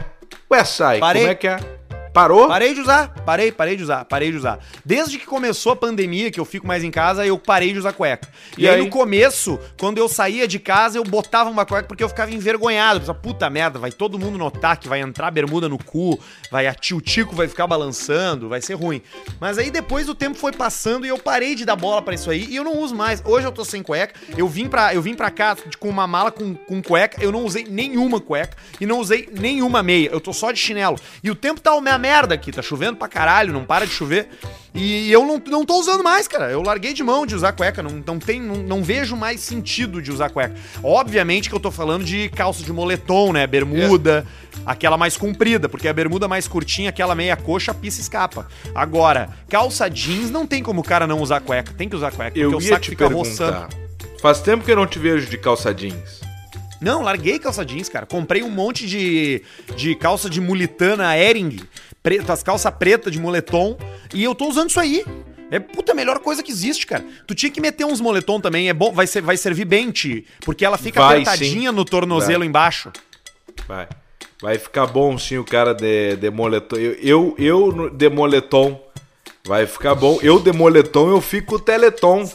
Ué, 0.50 0.64
sai, 0.64 0.98
parei. 0.98 1.22
como 1.22 1.32
é 1.32 1.34
que 1.34 1.46
é? 1.46 1.58
Parou? 2.12 2.46
Parei 2.46 2.74
de 2.74 2.80
usar, 2.80 3.08
parei, 3.24 3.50
parei 3.50 3.74
de 3.74 3.82
usar, 3.82 4.04
parei 4.04 4.30
de 4.30 4.36
usar. 4.36 4.58
Desde 4.84 5.18
que 5.18 5.24
começou 5.24 5.72
a 5.72 5.76
pandemia, 5.76 6.30
que 6.30 6.38
eu 6.38 6.44
fico 6.44 6.66
mais 6.66 6.84
em 6.84 6.90
casa, 6.90 7.24
eu 7.24 7.38
parei 7.38 7.72
de 7.72 7.78
usar 7.78 7.94
cueca. 7.94 8.28
E, 8.58 8.64
e 8.64 8.68
aí, 8.68 8.74
aí, 8.74 8.84
no 8.84 8.90
começo, 8.90 9.58
quando 9.80 9.96
eu 9.96 10.08
saía 10.08 10.46
de 10.46 10.58
casa, 10.58 10.98
eu 10.98 11.04
botava 11.04 11.48
uma 11.48 11.64
cueca 11.64 11.88
porque 11.88 12.04
eu 12.04 12.08
ficava 12.10 12.30
envergonhado. 12.30 13.00
Pensava, 13.00 13.18
puta 13.18 13.48
merda, 13.48 13.78
vai 13.78 13.90
todo 13.90 14.18
mundo 14.18 14.36
notar 14.36 14.76
que 14.76 14.88
vai 14.88 15.00
entrar 15.00 15.30
bermuda 15.30 15.70
no 15.70 15.82
cu, 15.82 16.20
vai 16.50 16.66
a 16.66 16.74
tio 16.74 17.00
Tico 17.00 17.34
vai 17.34 17.48
ficar 17.48 17.66
balançando, 17.66 18.48
vai 18.48 18.60
ser 18.60 18.74
ruim. 18.74 19.00
Mas 19.40 19.56
aí 19.56 19.70
depois 19.70 20.06
o 20.08 20.14
tempo 20.14 20.36
foi 20.36 20.52
passando 20.52 21.06
e 21.06 21.08
eu 21.08 21.18
parei 21.18 21.54
de 21.54 21.64
dar 21.64 21.76
bola 21.76 22.02
para 22.02 22.14
isso 22.14 22.30
aí 22.30 22.44
e 22.44 22.56
eu 22.56 22.64
não 22.64 22.78
uso 22.78 22.94
mais. 22.94 23.22
Hoje 23.24 23.46
eu 23.46 23.52
tô 23.52 23.64
sem 23.64 23.82
cueca. 23.82 24.20
Eu 24.36 24.48
vim 24.48 24.68
pra, 24.68 24.94
eu 24.94 25.00
vim 25.00 25.14
pra 25.14 25.30
cá 25.30 25.56
com 25.78 25.88
uma 25.88 26.06
mala 26.06 26.30
com, 26.30 26.54
com 26.54 26.82
cueca, 26.82 27.22
eu 27.22 27.32
não 27.32 27.42
usei 27.42 27.64
nenhuma 27.64 28.20
cueca 28.20 28.54
e 28.78 28.84
não 28.84 28.98
usei 28.98 29.30
nenhuma 29.32 29.82
meia. 29.82 30.10
Eu 30.12 30.20
tô 30.20 30.34
só 30.34 30.52
de 30.52 30.58
chinelo. 30.58 30.98
E 31.24 31.30
o 31.30 31.34
tempo 31.34 31.58
tá 31.58 31.74
uma 31.74 32.01
merda 32.02 32.34
aqui, 32.34 32.50
tá 32.50 32.60
chovendo 32.60 32.96
pra 32.96 33.08
caralho, 33.08 33.52
não 33.52 33.64
para 33.64 33.86
de 33.86 33.92
chover. 33.92 34.28
E 34.74 35.12
eu 35.12 35.24
não, 35.24 35.40
não 35.46 35.64
tô 35.64 35.78
usando 35.78 36.02
mais, 36.02 36.26
cara. 36.26 36.50
Eu 36.50 36.62
larguei 36.62 36.92
de 36.92 37.02
mão 37.02 37.24
de 37.24 37.34
usar 37.34 37.52
cueca, 37.52 37.82
não, 37.82 38.02
não, 38.04 38.18
tem, 38.18 38.40
não, 38.40 38.56
não 38.56 38.82
vejo 38.82 39.14
mais 39.16 39.40
sentido 39.40 40.02
de 40.02 40.10
usar 40.10 40.30
cueca. 40.30 40.54
Obviamente 40.82 41.48
que 41.48 41.54
eu 41.54 41.60
tô 41.60 41.70
falando 41.70 42.04
de 42.04 42.28
calça 42.30 42.62
de 42.62 42.72
moletom, 42.72 43.32
né? 43.32 43.46
Bermuda, 43.46 44.26
é. 44.56 44.60
aquela 44.66 44.96
mais 44.96 45.16
comprida, 45.16 45.68
porque 45.68 45.88
a 45.88 45.92
bermuda 45.92 46.26
mais 46.26 46.48
curtinha, 46.48 46.88
aquela 46.88 47.14
meia 47.14 47.36
coxa, 47.36 47.70
a 47.70 47.74
pista 47.74 48.00
escapa. 48.00 48.48
Agora, 48.74 49.28
calça 49.48 49.88
jeans 49.88 50.30
não 50.30 50.46
tem 50.46 50.62
como 50.62 50.80
o 50.80 50.84
cara 50.84 51.06
não 51.06 51.20
usar 51.20 51.40
cueca, 51.40 51.72
tem 51.72 51.88
que 51.88 51.96
usar 51.96 52.10
cueca, 52.10 52.38
eu 52.38 52.50
porque 52.50 52.64
ia 52.64 52.68
o 52.68 52.72
saco 52.72 52.82
te 52.82 52.90
fica 52.90 53.08
perguntar. 53.08 53.28
roçando. 53.28 53.82
Faz 54.20 54.40
tempo 54.40 54.64
que 54.64 54.70
eu 54.70 54.76
não 54.76 54.86
te 54.86 54.98
vejo 54.98 55.28
de 55.28 55.36
calça 55.36 55.74
jeans. 55.74 56.22
Não, 56.82 57.02
larguei 57.02 57.38
calça 57.38 57.64
jeans, 57.64 57.88
cara. 57.88 58.06
Comprei 58.06 58.42
um 58.42 58.50
monte 58.50 58.88
de, 58.88 59.42
de 59.76 59.94
calça 59.94 60.28
de 60.28 60.40
mulitana 60.40 61.16
Ering, 61.16 61.60
preta, 62.02 62.32
as 62.32 62.42
calças 62.42 62.72
pretas 62.74 63.12
de 63.12 63.20
moletom, 63.20 63.76
e 64.12 64.24
eu 64.24 64.34
tô 64.34 64.48
usando 64.48 64.70
isso 64.70 64.80
aí. 64.80 65.04
É 65.50 65.60
puta 65.60 65.92
a 65.92 65.94
melhor 65.94 66.18
coisa 66.18 66.42
que 66.42 66.50
existe, 66.50 66.86
cara. 66.86 67.04
Tu 67.26 67.34
tinha 67.34 67.52
que 67.52 67.60
meter 67.60 67.84
uns 67.84 68.00
moletom 68.00 68.40
também, 68.40 68.68
é 68.70 68.72
bom, 68.72 68.90
vai, 68.90 69.06
ser, 69.06 69.20
vai 69.20 69.36
servir 69.36 69.66
bem, 69.66 69.90
Ti, 69.90 70.26
porque 70.40 70.64
ela 70.64 70.78
fica 70.78 71.00
vai, 71.00 71.20
apertadinha 71.20 71.70
sim. 71.70 71.76
no 71.76 71.84
tornozelo 71.84 72.38
vai. 72.40 72.48
embaixo. 72.48 72.90
Vai. 73.68 73.86
Vai 74.40 74.58
ficar 74.58 74.86
bom 74.86 75.16
sim 75.18 75.38
o 75.38 75.44
cara 75.44 75.72
de, 75.72 76.16
de 76.16 76.30
moletom. 76.30 76.76
Eu, 76.76 76.96
eu, 76.98 77.34
eu 77.38 77.90
de 77.90 78.08
moletom. 78.08 78.80
Vai 79.44 79.66
ficar 79.66 79.94
bom. 79.94 80.18
Eu 80.22 80.40
de 80.40 80.52
moletom, 80.52 81.10
eu 81.10 81.20
fico 81.20 81.58
teletom. 81.58 82.28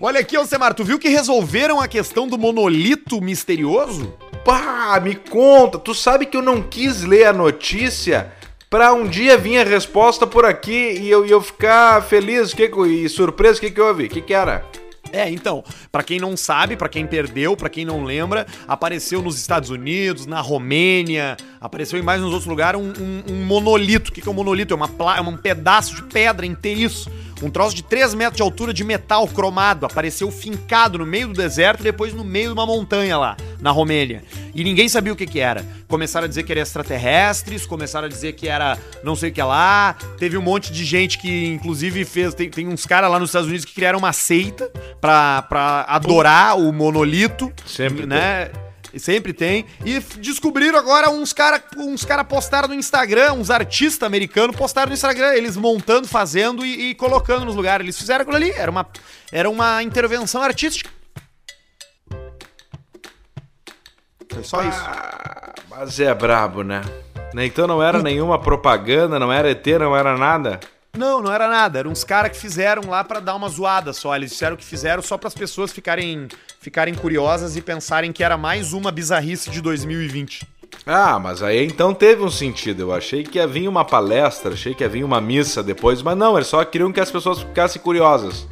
Olha 0.00 0.18
aqui, 0.18 0.34
Alcemar, 0.34 0.74
tu 0.74 0.82
viu 0.82 0.98
que 0.98 1.08
resolveram 1.08 1.80
a 1.80 1.86
questão 1.86 2.26
do 2.26 2.36
monolito 2.36 3.20
misterioso? 3.20 4.12
Pá, 4.44 4.98
me 5.00 5.14
conta. 5.14 5.78
Tu 5.78 5.94
sabe 5.94 6.26
que 6.26 6.36
eu 6.36 6.42
não 6.42 6.62
quis 6.62 7.02
ler 7.02 7.26
a 7.26 7.32
notícia 7.32 8.32
pra 8.68 8.92
um 8.92 9.06
dia 9.06 9.36
vir 9.36 9.58
a 9.58 9.64
resposta 9.64 10.26
por 10.26 10.44
aqui 10.44 10.98
e 11.00 11.10
eu, 11.10 11.24
eu 11.26 11.40
ficar 11.40 12.02
feliz 12.02 12.52
que, 12.52 12.64
e 12.86 13.08
surpreso. 13.08 13.58
O 13.58 13.60
que, 13.60 13.70
que 13.70 13.80
houve? 13.80 14.04
O 14.06 14.08
que, 14.08 14.20
que 14.20 14.34
era? 14.34 14.64
É, 15.12 15.28
então, 15.30 15.62
pra 15.90 16.02
quem 16.02 16.18
não 16.18 16.36
sabe, 16.38 16.74
pra 16.74 16.88
quem 16.88 17.06
perdeu, 17.06 17.54
pra 17.54 17.68
quem 17.68 17.84
não 17.84 18.02
lembra, 18.02 18.46
apareceu 18.66 19.20
nos 19.20 19.36
Estados 19.38 19.68
Unidos, 19.68 20.24
na 20.24 20.40
Romênia, 20.40 21.36
apareceu 21.60 21.98
em 21.98 22.02
mais 22.02 22.22
uns 22.22 22.28
outros 22.32 22.46
lugares 22.46 22.80
um, 22.80 22.84
um- 22.98 23.22
um 23.34 23.44
monolito. 23.44 24.10
O 24.10 24.12
que, 24.14 24.22
que 24.22 24.28
é 24.28 24.30
um 24.30 24.34
monolito? 24.34 24.72
É, 24.72 24.76
uma 24.76 24.88
é 25.16 25.20
um 25.20 25.36
pedaço 25.36 25.94
de 25.96 26.02
pedra 26.04 26.46
inteiriço. 26.46 27.10
Um 27.42 27.50
troço 27.50 27.74
de 27.74 27.82
3 27.82 28.14
metros 28.14 28.36
de 28.36 28.42
altura 28.42 28.72
de 28.72 28.84
metal 28.84 29.26
cromado. 29.26 29.84
Apareceu 29.84 30.30
fincado 30.30 30.98
no 30.98 31.06
meio 31.06 31.28
do 31.28 31.34
deserto 31.34 31.80
e 31.80 31.84
depois 31.84 32.14
no 32.14 32.24
meio 32.24 32.48
de 32.48 32.52
uma 32.52 32.64
montanha 32.64 33.18
lá, 33.18 33.36
na 33.60 33.70
Romênia. 33.70 34.22
E 34.54 34.62
ninguém 34.62 34.88
sabia 34.88 35.12
o 35.12 35.16
que, 35.16 35.26
que 35.26 35.40
era. 35.40 35.64
Começaram 35.88 36.26
a 36.26 36.28
dizer 36.28 36.42
que 36.44 36.52
era 36.52 36.60
extraterrestres, 36.60 37.66
começaram 37.66 38.06
a 38.06 38.08
dizer 38.08 38.34
que 38.34 38.48
era 38.48 38.78
não 39.02 39.16
sei 39.16 39.30
o 39.30 39.32
que 39.32 39.42
lá. 39.42 39.96
Teve 40.18 40.36
um 40.36 40.42
monte 40.42 40.72
de 40.72 40.84
gente 40.84 41.18
que, 41.18 41.46
inclusive, 41.46 42.04
fez. 42.04 42.34
Tem, 42.34 42.48
tem 42.48 42.68
uns 42.68 42.86
caras 42.86 43.10
lá 43.10 43.18
nos 43.18 43.30
Estados 43.30 43.48
Unidos 43.48 43.64
que 43.64 43.74
criaram 43.74 43.98
uma 43.98 44.12
seita 44.12 44.70
pra, 45.00 45.42
pra 45.42 45.84
adorar 45.88 46.58
o 46.58 46.72
monolito. 46.72 47.52
Sempre 47.66 48.06
né? 48.06 48.50
E 48.54 48.61
Sempre 48.98 49.32
tem. 49.32 49.66
E 49.84 49.98
descobriram 50.18 50.78
agora 50.78 51.10
uns 51.10 51.32
cara, 51.32 51.62
uns 51.76 52.04
cara 52.04 52.22
postaram 52.24 52.68
no 52.68 52.74
Instagram, 52.74 53.32
uns 53.32 53.50
artistas 53.50 54.06
americanos 54.06 54.54
postaram 54.54 54.88
no 54.88 54.94
Instagram, 54.94 55.32
eles 55.34 55.56
montando, 55.56 56.06
fazendo 56.06 56.64
e, 56.64 56.90
e 56.90 56.94
colocando 56.94 57.44
nos 57.44 57.54
lugares. 57.56 57.84
Eles 57.84 57.98
fizeram 57.98 58.22
aquilo 58.22 58.36
ali. 58.36 58.50
Era 58.50 58.70
uma, 58.70 58.86
era 59.30 59.48
uma 59.48 59.82
intervenção 59.82 60.42
artística. 60.42 60.90
Foi 64.30 64.44
só 64.44 64.62
isso. 64.62 64.80
Ah, 64.84 65.52
mas 65.68 66.00
é 66.00 66.14
brabo, 66.14 66.62
né? 66.62 66.82
Né, 67.34 67.46
Então 67.46 67.66
não 67.66 67.82
era 67.82 68.02
nenhuma 68.02 68.38
propaganda, 68.38 69.18
não 69.18 69.32
era 69.32 69.50
ET, 69.50 69.66
não 69.78 69.96
era 69.96 70.16
nada. 70.16 70.60
Não, 70.96 71.22
não 71.22 71.32
era 71.32 71.48
nada. 71.48 71.78
Eram 71.78 71.90
uns 71.90 72.04
caras 72.04 72.32
que 72.32 72.38
fizeram 72.38 72.90
lá 72.90 73.02
pra 73.02 73.18
dar 73.18 73.34
uma 73.34 73.48
zoada 73.48 73.94
só. 73.94 74.14
Eles 74.14 74.30
disseram 74.30 74.56
que 74.56 74.64
fizeram 74.64 75.02
só 75.02 75.16
para 75.16 75.28
as 75.28 75.34
pessoas 75.34 75.72
ficarem, 75.72 76.28
ficarem 76.60 76.94
curiosas 76.94 77.56
e 77.56 77.62
pensarem 77.62 78.12
que 78.12 78.22
era 78.22 78.36
mais 78.36 78.74
uma 78.74 78.92
bizarrice 78.92 79.48
de 79.48 79.62
2020. 79.62 80.46
Ah, 80.84 81.18
mas 81.18 81.42
aí 81.42 81.64
então 81.64 81.94
teve 81.94 82.22
um 82.22 82.30
sentido. 82.30 82.82
Eu 82.82 82.92
achei 82.92 83.22
que 83.24 83.38
ia 83.38 83.46
vir 83.46 83.68
uma 83.68 83.86
palestra, 83.86 84.52
achei 84.52 84.74
que 84.74 84.84
ia 84.84 84.88
vir 84.88 85.02
uma 85.02 85.20
missa 85.20 85.62
depois, 85.62 86.02
mas 86.02 86.16
não, 86.16 86.36
eles 86.36 86.48
só 86.48 86.62
queriam 86.62 86.92
que 86.92 87.00
as 87.00 87.10
pessoas 87.10 87.40
ficassem 87.40 87.80
curiosas. 87.80 88.46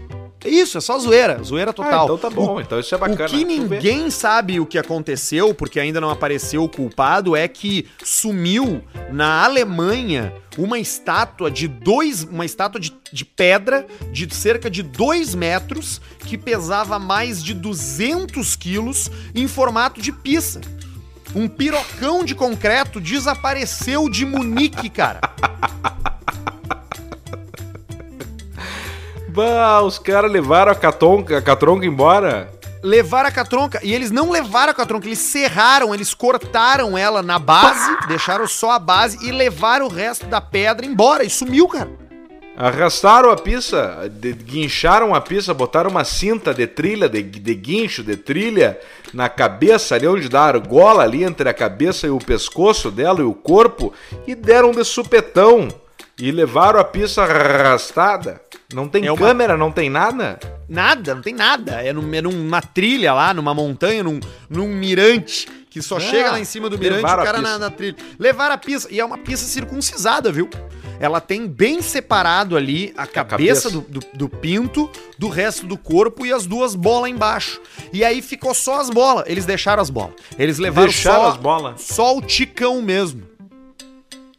Isso, 0.44 0.78
é 0.78 0.80
só 0.80 0.98
zoeira, 0.98 1.42
zoeira 1.42 1.72
total. 1.72 2.00
Ah, 2.00 2.04
então 2.04 2.18
tá 2.18 2.30
bom, 2.30 2.60
então 2.60 2.80
isso 2.80 2.94
é 2.94 2.98
bacana. 2.98 3.26
O 3.26 3.28
que 3.28 3.44
ninguém 3.44 4.10
sabe 4.10 4.58
o 4.58 4.66
que 4.66 4.78
aconteceu, 4.78 5.54
porque 5.54 5.78
ainda 5.78 6.00
não 6.00 6.10
apareceu 6.10 6.64
o 6.64 6.68
culpado, 6.68 7.36
é 7.36 7.46
que 7.46 7.86
sumiu 8.02 8.82
na 9.12 9.44
Alemanha 9.44 10.32
uma 10.56 10.78
estátua 10.78 11.50
de 11.50 11.68
dois. 11.68 12.24
Uma 12.24 12.44
estátua 12.44 12.80
de, 12.80 12.94
de 13.12 13.24
pedra 13.24 13.86
de 14.10 14.32
cerca 14.34 14.70
de 14.70 14.82
2 14.82 15.34
metros 15.34 16.00
que 16.20 16.38
pesava 16.38 16.98
mais 16.98 17.42
de 17.42 17.52
200 17.54 18.56
quilos 18.56 19.10
em 19.34 19.46
formato 19.46 20.00
de 20.00 20.12
pizza. 20.12 20.60
Um 21.34 21.48
pirocão 21.48 22.24
de 22.24 22.34
concreto 22.34 23.00
desapareceu 23.00 24.08
de 24.08 24.24
Munique, 24.24 24.88
cara. 24.88 25.20
Bah, 29.32 29.80
os 29.82 29.98
caras 29.98 30.30
levaram 30.30 30.72
a 30.72 30.74
catronca, 30.74 31.38
a 31.38 31.42
catronca 31.42 31.86
embora. 31.86 32.48
levaram 32.82 33.28
a 33.28 33.32
catronca. 33.32 33.78
E 33.82 33.92
eles 33.94 34.10
não 34.10 34.30
levaram 34.30 34.70
a 34.72 34.74
catronca, 34.74 35.06
eles 35.06 35.18
serraram, 35.18 35.94
eles 35.94 36.14
cortaram 36.14 36.96
ela 36.96 37.22
na 37.22 37.38
base, 37.38 37.96
deixaram 38.08 38.46
só 38.48 38.72
a 38.72 38.78
base 38.78 39.18
e 39.26 39.30
levaram 39.30 39.86
o 39.86 39.90
resto 39.90 40.26
da 40.26 40.40
pedra 40.40 40.84
embora. 40.86 41.22
E 41.24 41.30
sumiu, 41.30 41.68
cara. 41.68 41.90
Arrastaram 42.56 43.30
a 43.30 43.36
pista, 43.36 44.10
de- 44.10 44.32
guincharam 44.34 45.14
a 45.14 45.20
pista, 45.20 45.54
botaram 45.54 45.88
uma 45.90 46.04
cinta 46.04 46.52
de 46.52 46.66
trilha, 46.66 47.08
de, 47.08 47.22
de 47.22 47.54
guincho, 47.54 48.02
de 48.02 48.16
trilha, 48.16 48.78
na 49.14 49.28
cabeça, 49.30 49.94
ali 49.94 50.06
onde 50.06 50.28
dá 50.28 50.42
a 50.42 50.48
argola, 50.48 51.02
ali 51.04 51.24
entre 51.24 51.48
a 51.48 51.54
cabeça 51.54 52.06
e 52.06 52.10
o 52.10 52.18
pescoço 52.18 52.90
dela 52.90 53.20
e 53.20 53.24
o 53.24 53.32
corpo, 53.32 53.94
e 54.26 54.34
deram 54.34 54.72
de 54.72 54.84
supetão. 54.84 55.68
E 56.18 56.30
levaram 56.30 56.78
a 56.78 56.84
pista 56.84 57.22
arrastada. 57.22 58.42
Não 58.72 58.86
tem 58.88 59.04
É 59.06 59.10
uma- 59.12 59.18
câmera, 59.18 59.56
não 59.56 59.72
tem 59.72 59.90
nada. 59.90 60.38
Nada, 60.68 61.14
não 61.14 61.22
tem 61.22 61.34
nada. 61.34 61.82
É, 61.82 61.92
num- 61.92 62.14
é 62.14 62.20
numa 62.22 62.62
trilha 62.62 63.12
lá, 63.12 63.34
numa 63.34 63.52
montanha, 63.52 64.02
num, 64.04 64.20
num 64.48 64.68
mirante. 64.68 65.48
Que 65.68 65.80
só 65.80 65.96
Ah, 65.96 66.00
chega 66.00 66.32
lá 66.32 66.40
em 66.40 66.44
cima 66.44 66.68
do 66.68 66.76
mirante 66.78 67.04
o 67.04 67.06
a 67.06 67.16
cara 67.22 67.40
na, 67.40 67.56
na 67.58 67.70
trilha. 67.70 67.96
Levaram 68.18 68.54
a 68.54 68.58
pista. 68.58 68.88
E 68.92 68.98
é 68.98 69.04
uma 69.04 69.18
pista 69.18 69.46
circuncisada, 69.46 70.30
viu? 70.32 70.48
Ela 70.98 71.20
tem 71.20 71.46
bem 71.46 71.80
separado 71.80 72.56
ali 72.56 72.92
a 72.96 73.06
cabeça, 73.06 73.68
cabeça. 73.68 73.70
Do, 73.70 73.80
do, 73.80 74.00
do 74.14 74.28
pinto 74.28 74.90
do 75.16 75.28
resto 75.28 75.66
do 75.66 75.76
corpo 75.78 76.26
e 76.26 76.32
as 76.32 76.44
duas 76.44 76.74
bolas 76.74 77.10
embaixo. 77.10 77.60
E 77.92 78.04
aí 78.04 78.20
ficou 78.20 78.52
só 78.52 78.80
as 78.80 78.90
bolas. 78.90 79.24
Eles 79.28 79.46
deixaram 79.46 79.80
as 79.80 79.90
bolas. 79.90 80.14
Eles 80.38 80.58
levaram 80.58 80.88
Deixaram 80.88 81.20
só, 81.22 81.28
as 81.30 81.36
bolas. 81.36 81.80
só 81.82 82.16
o 82.16 82.20
ticão 82.22 82.82
mesmo. 82.82 83.22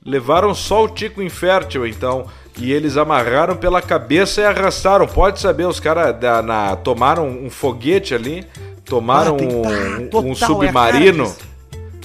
Levaram 0.06 0.54
só 0.54 0.84
o 0.84 0.90
tico 0.90 1.22
infértil, 1.22 1.86
então. 1.86 2.28
E 2.58 2.72
eles 2.72 2.97
amarraram 2.97 3.56
pela 3.56 3.82
cabeça 3.82 4.41
e 4.41 4.45
arrastaram. 4.45 5.08
Pode 5.08 5.39
saber, 5.39 5.66
os 5.66 5.80
caras 5.80 6.16
tomaram 6.84 7.28
um 7.28 7.49
foguete 7.49 8.14
ali, 8.14 8.45
tomaram 8.86 9.38
Ah, 9.39 9.43
um, 9.43 9.62
tá, 9.62 9.70
um- 9.70 10.08
total, 10.10 10.30
um 10.30 10.32
é 10.32 10.36
submarino. 10.36 11.24
disso. 11.24 11.39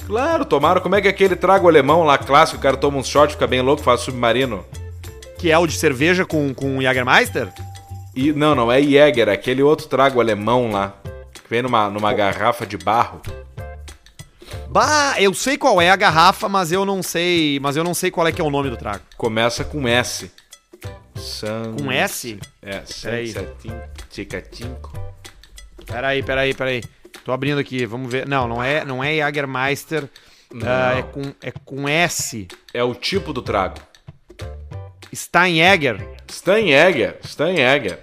claro, 0.07 0.45
tomaram. 0.45 0.81
Como 0.81 0.95
é 0.95 1.01
que 1.01 1.07
é 1.07 1.11
aquele 1.11 1.35
trago 1.35 1.67
alemão 1.67 2.03
lá 2.03 2.17
clássico? 2.17 2.59
O 2.59 2.61
cara 2.61 2.77
toma 2.77 2.97
um 2.97 3.03
shot, 3.03 3.33
fica 3.33 3.45
bem 3.45 3.61
louco, 3.61 3.83
faz 3.83 4.01
submarino. 4.01 4.63
Que 5.37 5.51
é 5.51 5.57
o 5.57 5.67
de 5.67 5.73
cerveja 5.77 6.25
com, 6.25 6.53
com 6.53 6.81
Jagermeister? 6.81 7.49
E, 8.15 8.31
não, 8.33 8.55
não 8.55 8.71
é 8.71 8.81
Jäger, 8.81 9.27
é 9.27 9.33
aquele 9.33 9.61
outro 9.61 9.87
trago 9.87 10.19
alemão 10.19 10.71
lá. 10.71 10.93
Que 11.33 11.41
vem 11.47 11.61
numa, 11.61 11.87
numa 11.89 12.11
garrafa 12.13 12.65
de 12.65 12.77
barro. 12.77 13.21
Bah, 14.69 15.15
eu 15.19 15.33
sei 15.33 15.57
qual 15.57 15.79
é 15.81 15.89
a 15.89 15.95
garrafa, 15.95 16.49
mas 16.49 16.71
eu 16.71 16.83
não 16.85 17.03
sei. 17.03 17.59
Mas 17.61 17.75
eu 17.77 17.83
não 17.83 17.93
sei 17.93 18.09
qual 18.09 18.25
é 18.27 18.31
que 18.31 18.41
é 18.41 18.43
o 18.43 18.49
nome 18.49 18.69
do 18.69 18.77
trago. 18.77 19.01
Começa 19.17 19.63
com 19.63 19.87
S. 19.87 20.31
San... 21.17 21.75
Com 21.75 21.91
S? 21.91 22.39
É, 22.61 22.79
Ticatinco. 24.09 24.91
Peraí, 25.85 26.21
peraí, 26.23 26.53
peraí. 26.53 26.83
Tô 27.23 27.31
abrindo 27.31 27.59
aqui, 27.59 27.85
vamos 27.85 28.11
ver. 28.11 28.27
Não, 28.27 28.47
não 28.47 28.63
é, 28.63 28.85
não 28.85 29.03
é 29.03 29.17
Jagermeister. 29.17 30.09
ah, 30.63 30.99
é, 30.99 31.01
com, 31.03 31.21
é 31.41 31.51
com 31.51 31.89
S. 31.89 32.47
É 32.73 32.83
o 32.83 32.93
tipo 32.93 33.33
do 33.33 33.41
trago. 33.41 33.79
Steinjäger. 35.13 36.05
Steinjäger, 36.29 37.17
Steinjäger. 37.25 37.99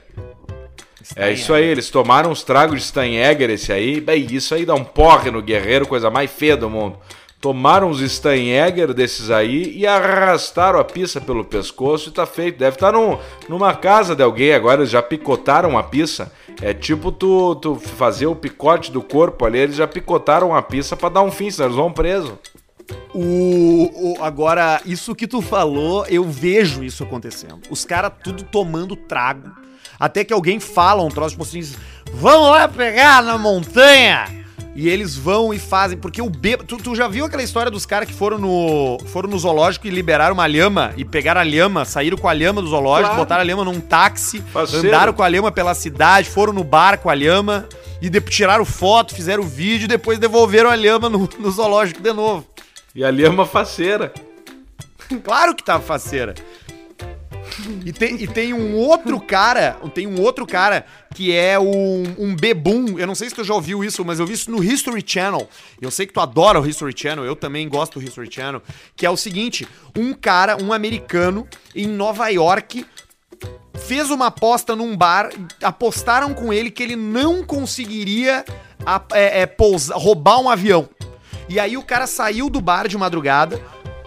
É 1.16 1.30
isso 1.30 1.52
aí, 1.52 1.64
eles 1.64 1.90
tomaram 1.90 2.30
os 2.30 2.42
tragos 2.42 2.80
de 2.80 2.86
Steinjäger 2.86 3.50
esse 3.50 3.72
aí. 3.72 4.00
Bem, 4.00 4.26
isso 4.30 4.54
aí 4.54 4.64
dá 4.64 4.74
um 4.74 4.84
porre 4.84 5.30
no 5.30 5.42
guerreiro, 5.42 5.86
coisa 5.86 6.10
mais 6.10 6.30
feia 6.30 6.56
do 6.56 6.70
mundo. 6.70 6.98
Tomaram 7.45 7.90
os 7.90 8.01
Steinjäger 8.01 8.95
desses 8.95 9.30
aí 9.30 9.76
e 9.76 9.86
arrastaram 9.86 10.78
a 10.80 10.84
pista 10.84 11.20
pelo 11.20 11.45
pescoço 11.45 12.09
e 12.09 12.12
tá 12.12 12.24
feito. 12.24 12.57
Deve 12.59 12.76
estar 12.76 12.92
num, 12.92 13.18
numa 13.51 13.74
casa 13.74 14.16
de 14.16 14.22
alguém 14.22 14.55
agora, 14.55 14.80
eles 14.80 14.88
já 14.90 15.03
picotaram 15.03 15.76
a 15.76 15.82
pista. 15.82 16.32
É 16.62 16.72
tipo 16.72 17.12
tu, 17.12 17.55
tu 17.57 17.74
fazer 17.74 18.24
o 18.24 18.34
picote 18.34 18.90
do 18.90 19.03
corpo 19.03 19.45
ali, 19.45 19.59
eles 19.59 19.76
já 19.76 19.86
picotaram 19.86 20.55
a 20.55 20.62
pista 20.62 20.97
pra 20.97 21.11
dar 21.11 21.20
um 21.20 21.30
fim, 21.30 21.51
senão 21.51 21.66
eles 21.66 21.76
vão 21.76 21.92
preso. 21.92 22.38
O, 23.12 24.14
o- 24.18 24.24
agora, 24.24 24.80
isso 24.86 25.14
que 25.14 25.26
tu 25.26 25.42
falou, 25.42 26.07
eu 26.07 26.24
vejo 26.24 26.82
isso 26.82 27.03
acontecendo. 27.05 27.61
Os 27.68 27.84
caras 27.84 28.11
tudo 28.24 28.42
tomando 28.45 28.97
trago. 28.97 29.51
Até 30.01 30.24
que 30.24 30.32
alguém 30.32 30.59
fala 30.59 31.03
um 31.03 31.11
troço, 31.11 31.32
tipo 31.32 31.42
assim, 31.42 31.61
vamos 32.11 32.49
lá 32.49 32.66
pegar 32.68 33.22
na 33.22 33.36
montanha. 33.36 34.43
E 34.77 34.89
eles 34.89 35.14
vão 35.16 35.55
e 35.55 35.59
fazem, 35.59 35.97
porque 35.97 36.20
o 36.20 36.29
bêbado. 36.29 36.66
Tu, 36.66 36.77
tu 36.79 36.97
já 36.97 37.07
viu 37.07 37.25
aquela 37.25 37.43
história 37.45 37.70
dos 37.70 37.87
caras 37.87 38.09
que 38.09 38.14
foram 38.14 38.39
no, 38.39 38.99
foram 39.07 39.29
no 39.31 39.39
zoológico 39.39 39.87
e 39.87 39.91
liberaram 39.91 40.35
uma 40.35 40.47
lhama 40.49 40.93
e 40.97 41.05
pegaram 41.05 41.41
a 41.41 41.45
lhama, 41.45 41.85
saíram 41.85 42.16
com 42.18 42.29
a 42.29 42.33
lhama 42.33 42.61
do 42.61 42.66
zoológico, 42.66 43.11
Claro. 43.11 43.22
botaram 43.22 43.41
a 43.43 43.45
lhama 43.45 43.64
num 43.64 43.79
táxi, 43.81 44.41
Parceiro. 44.53 44.89
andaram 44.89 45.12
com 45.12 45.22
a 45.22 45.29
lhama 45.29 45.53
pela 45.53 45.75
cidade, 45.75 46.29
foram 46.29 46.53
no 46.53 46.64
bar 46.64 46.99
com 46.99 47.09
a 47.09 47.14
lhama 47.14 47.68
e 48.03 48.11
de- 48.11 48.20
tiraram 48.20 48.64
foto, 48.64 49.14
fizeram 49.14 49.45
vídeo 49.45 49.85
e 49.85 49.89
depois 49.89 50.18
devolveram 50.18 50.68
a 50.68 50.75
lhama 50.75 51.09
no, 51.09 51.29
no 51.39 51.51
zoológico 51.53 52.03
de 52.03 52.12
novo. 52.12 52.45
E 52.97 53.05
ali 53.05 53.25
é 53.25 53.29
uma 53.29 53.47
faceira. 53.47 54.12
Claro 55.22 55.55
que 55.55 55.62
tava 55.62 55.83
faceira. 55.85 56.35
E 57.84 57.92
tem, 57.92 58.22
e 58.22 58.26
tem 58.26 58.52
um 58.52 58.74
outro 58.76 59.20
cara, 59.20 59.76
tem 59.94 60.06
um 60.06 60.20
outro 60.20 60.46
cara 60.46 60.84
que 61.14 61.32
é 61.34 61.58
um, 61.58 62.02
um 62.18 62.34
bebum. 62.36 62.98
Eu 62.98 63.06
não 63.06 63.14
sei 63.14 63.28
se 63.28 63.34
tu 63.34 63.44
já 63.44 63.54
ouviu 63.54 63.82
isso, 63.84 64.04
mas 64.04 64.18
eu 64.20 64.26
vi 64.26 64.34
isso 64.34 64.50
no 64.50 64.62
History 64.62 65.02
Channel. 65.06 65.48
Eu 65.80 65.90
sei 65.90 66.06
que 66.06 66.12
tu 66.12 66.20
adora 66.20 66.60
o 66.60 66.66
History 66.66 66.92
Channel, 66.96 67.24
eu 67.24 67.36
também 67.36 67.68
gosto 67.68 67.98
do 67.98 68.04
History 68.04 68.28
Channel. 68.30 68.62
Que 68.96 69.06
é 69.06 69.10
o 69.10 69.16
seguinte: 69.16 69.66
um 69.96 70.12
cara, 70.12 70.56
um 70.62 70.72
americano, 70.72 71.46
em 71.74 71.86
Nova 71.86 72.28
York, 72.28 72.84
fez 73.74 74.10
uma 74.10 74.26
aposta 74.26 74.74
num 74.76 74.96
bar, 74.96 75.30
apostaram 75.62 76.32
com 76.34 76.52
ele 76.52 76.70
que 76.70 76.82
ele 76.82 76.96
não 76.96 77.42
conseguiria 77.44 78.44
a- 78.86 79.02
é, 79.12 79.42
é, 79.42 79.46
pousa- 79.46 79.94
roubar 79.96 80.40
um 80.40 80.48
avião. 80.48 80.88
E 81.48 81.60
aí 81.60 81.76
o 81.76 81.82
cara 81.82 82.06
saiu 82.06 82.48
do 82.48 82.60
bar 82.60 82.88
de 82.88 82.96
madrugada. 82.96 83.60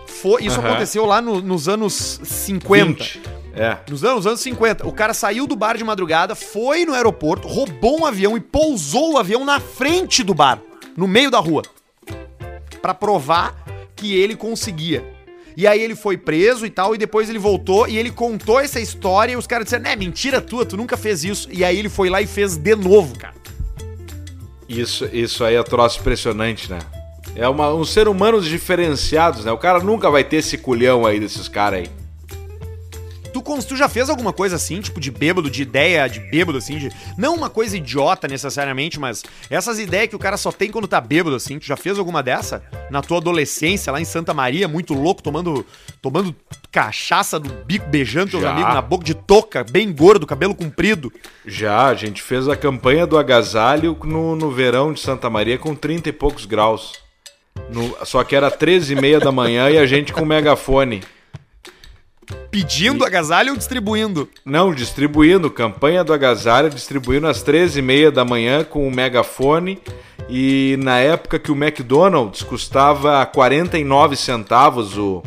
Foi, 0.08 0.44
isso 0.46 0.60
Aham. 0.60 0.70
aconteceu 0.70 1.06
lá 1.06 1.22
no- 1.22 1.42
nos 1.42 1.68
anos 1.70 2.20
50. 2.24 3.04
20. 3.04 3.22
É. 3.58 3.78
Nos 3.90 4.04
anos, 4.04 4.18
nos 4.18 4.28
anos 4.28 4.42
50, 4.42 4.88
o 4.88 4.94
cara 4.94 5.16
saiu 5.16 5.48
do 5.48 5.56
bar 5.56 5.76
de 5.76 5.84
madrugada, 5.84 6.36
foi 6.36 6.86
no 6.86 6.94
aeroporto, 6.94 7.48
roubou 7.48 8.00
um 8.00 8.06
avião 8.06 8.38
e 8.38 8.40
pousou 8.40 9.14
o 9.14 9.18
avião 9.18 9.44
na 9.44 9.60
frente 9.60 10.24
do 10.24 10.34
bar, 10.34 10.62
no 10.96 11.08
meio 11.08 11.32
da 11.32 11.40
rua, 11.40 11.64
Pra 12.82 12.94
provar 12.94 13.56
que 13.96 14.16
ele 14.16 14.36
conseguia. 14.36 15.04
E 15.58 15.66
aí 15.66 15.82
ele 15.82 15.96
foi 15.96 16.16
preso 16.16 16.68
e 16.68 16.70
tal, 16.70 16.94
e 16.94 17.00
depois 17.00 17.32
ele 17.32 17.40
voltou 17.40 17.88
e 17.88 17.98
ele 17.98 18.12
contou 18.12 18.60
essa 18.60 18.80
história 18.80 19.34
e 19.34 19.36
os 19.36 19.48
caras 19.48 19.66
disseram, 19.66 19.90
é 19.90 19.96
mentira 19.96 20.40
tua, 20.40 20.64
tu 20.64 20.78
nunca 20.78 20.96
fez 20.96 21.24
isso. 21.24 21.50
E 21.52 21.66
aí 21.66 21.80
ele 21.80 21.90
foi 21.90 22.12
lá 22.12 22.22
e 22.22 22.28
fez 22.28 22.56
de 22.56 22.76
novo, 22.76 23.18
cara. 23.18 23.34
Isso, 24.70 25.10
isso 25.12 25.44
aí 25.44 25.56
é 25.56 25.64
troço 25.64 26.00
impressionante, 26.00 26.70
né? 26.70 26.78
É 27.36 27.50
uma, 27.50 27.74
um 27.74 27.84
ser 27.84 28.08
humano 28.08 28.40
diferenciados, 28.40 29.46
né? 29.46 29.52
O 29.52 29.58
cara 29.58 29.80
nunca 29.80 30.12
vai 30.12 30.24
ter 30.24 30.38
esse 30.38 30.60
culhão 30.60 31.08
aí 31.08 31.20
desses 31.20 31.48
caras 31.48 31.80
aí. 31.80 32.07
Tu, 33.42 33.66
tu 33.68 33.76
já 33.76 33.88
fez 33.90 34.10
alguma 34.10 34.32
coisa 34.34 34.56
assim, 34.56 34.80
tipo 34.82 35.00
de 35.00 35.12
bêbado, 35.12 35.50
de 35.50 35.62
ideia 35.62 36.08
de 36.08 36.20
bêbado, 36.20 36.58
assim, 36.58 36.78
de. 36.78 36.90
Não 37.18 37.36
uma 37.36 37.50
coisa 37.50 37.78
idiota 37.78 38.28
necessariamente, 38.28 39.00
mas 39.00 39.24
essas 39.50 39.80
ideias 39.80 40.08
que 40.10 40.16
o 40.16 40.20
cara 40.20 40.38
só 40.38 40.52
tem 40.52 40.72
quando 40.72 40.88
tá 40.88 41.00
bêbado, 41.02 41.36
assim. 41.36 41.60
Tu 41.60 41.66
já 41.66 41.78
fez 41.78 41.98
alguma 42.00 42.24
dessa? 42.24 42.64
Na 42.90 43.02
tua 43.02 43.18
adolescência, 43.18 43.92
lá 43.92 44.00
em 44.02 44.06
Santa 44.06 44.34
Maria, 44.34 44.68
muito 44.68 44.94
louco, 44.94 45.22
tomando, 45.22 45.66
tomando 46.02 46.36
cachaça 46.72 47.40
do 47.40 47.50
bico, 47.66 47.88
beijando 47.90 48.32
teus 48.32 48.44
Já. 48.44 48.52
amigos 48.52 48.74
na 48.74 48.82
boca 48.82 49.04
de 49.04 49.14
touca, 49.14 49.64
bem 49.64 49.92
gordo, 49.92 50.28
cabelo 50.28 50.54
comprido. 50.56 51.12
Já, 51.46 51.88
a 51.88 51.94
gente 51.96 52.22
fez 52.22 52.48
a 52.48 52.56
campanha 52.56 53.06
do 53.08 53.18
agasalho 53.18 53.98
no, 54.04 54.36
no 54.36 54.52
verão 54.52 54.94
de 54.94 55.00
Santa 55.00 55.30
Maria 55.30 55.58
com 55.58 55.74
30 55.76 56.10
e 56.10 56.12
poucos 56.12 56.46
graus. 56.46 56.94
No- 57.72 57.96
só 58.06 58.24
que 58.24 58.36
era 58.36 58.52
13 58.52 58.94
e 58.94 59.02
meia 59.02 59.20
da 59.20 59.32
manhã 59.32 59.70
e 59.70 59.78
a 59.78 59.86
gente 59.86 60.14
com 60.14 60.24
megafone. 60.26 61.02
Pedindo 62.52 63.06
agasalho 63.06 63.52
ou 63.52 63.58
distribuindo? 63.58 64.30
Não, 64.44 64.74
distribuindo, 64.74 65.50
campanha 65.50 66.04
do 66.04 66.14
agasalho, 66.14 66.70
distribuindo 66.70 67.28
às 67.28 67.42
13 67.42 67.80
e 67.80 67.82
meia 67.82 68.12
da 68.12 68.26
manhã 68.26 68.64
com 68.64 68.88
o 68.88 68.92
megafone. 68.92 69.80
E 70.30 70.76
na 70.80 70.98
época 70.98 71.40
que 71.40 71.52
o 71.52 71.56
McDonald's 71.56 72.44
custava 72.44 73.26
49 73.26 74.16
centavos 74.16 74.98
o, 74.98 75.24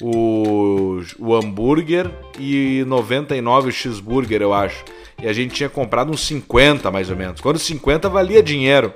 o, 0.00 1.00
o 1.18 1.34
hambúrguer 1.34 2.10
e 2.38 2.84
99 2.86 3.68
o 3.68 3.72
cheeseburger, 3.72 4.42
eu 4.42 4.52
acho. 4.52 4.84
E 5.22 5.26
a 5.26 5.32
gente 5.32 5.54
tinha 5.54 5.68
comprado 5.68 6.12
uns 6.12 6.26
50 6.26 6.90
mais 6.90 7.10
ou 7.10 7.16
menos. 7.16 7.40
Quando 7.40 7.58
50 7.58 8.08
valia 8.08 8.42
dinheiro. 8.42 8.92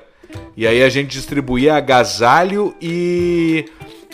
E 0.56 0.66
aí 0.66 0.82
a 0.82 0.88
gente 0.88 1.08
distribuía 1.08 1.76
agasalho 1.76 2.74
e, 2.82 3.64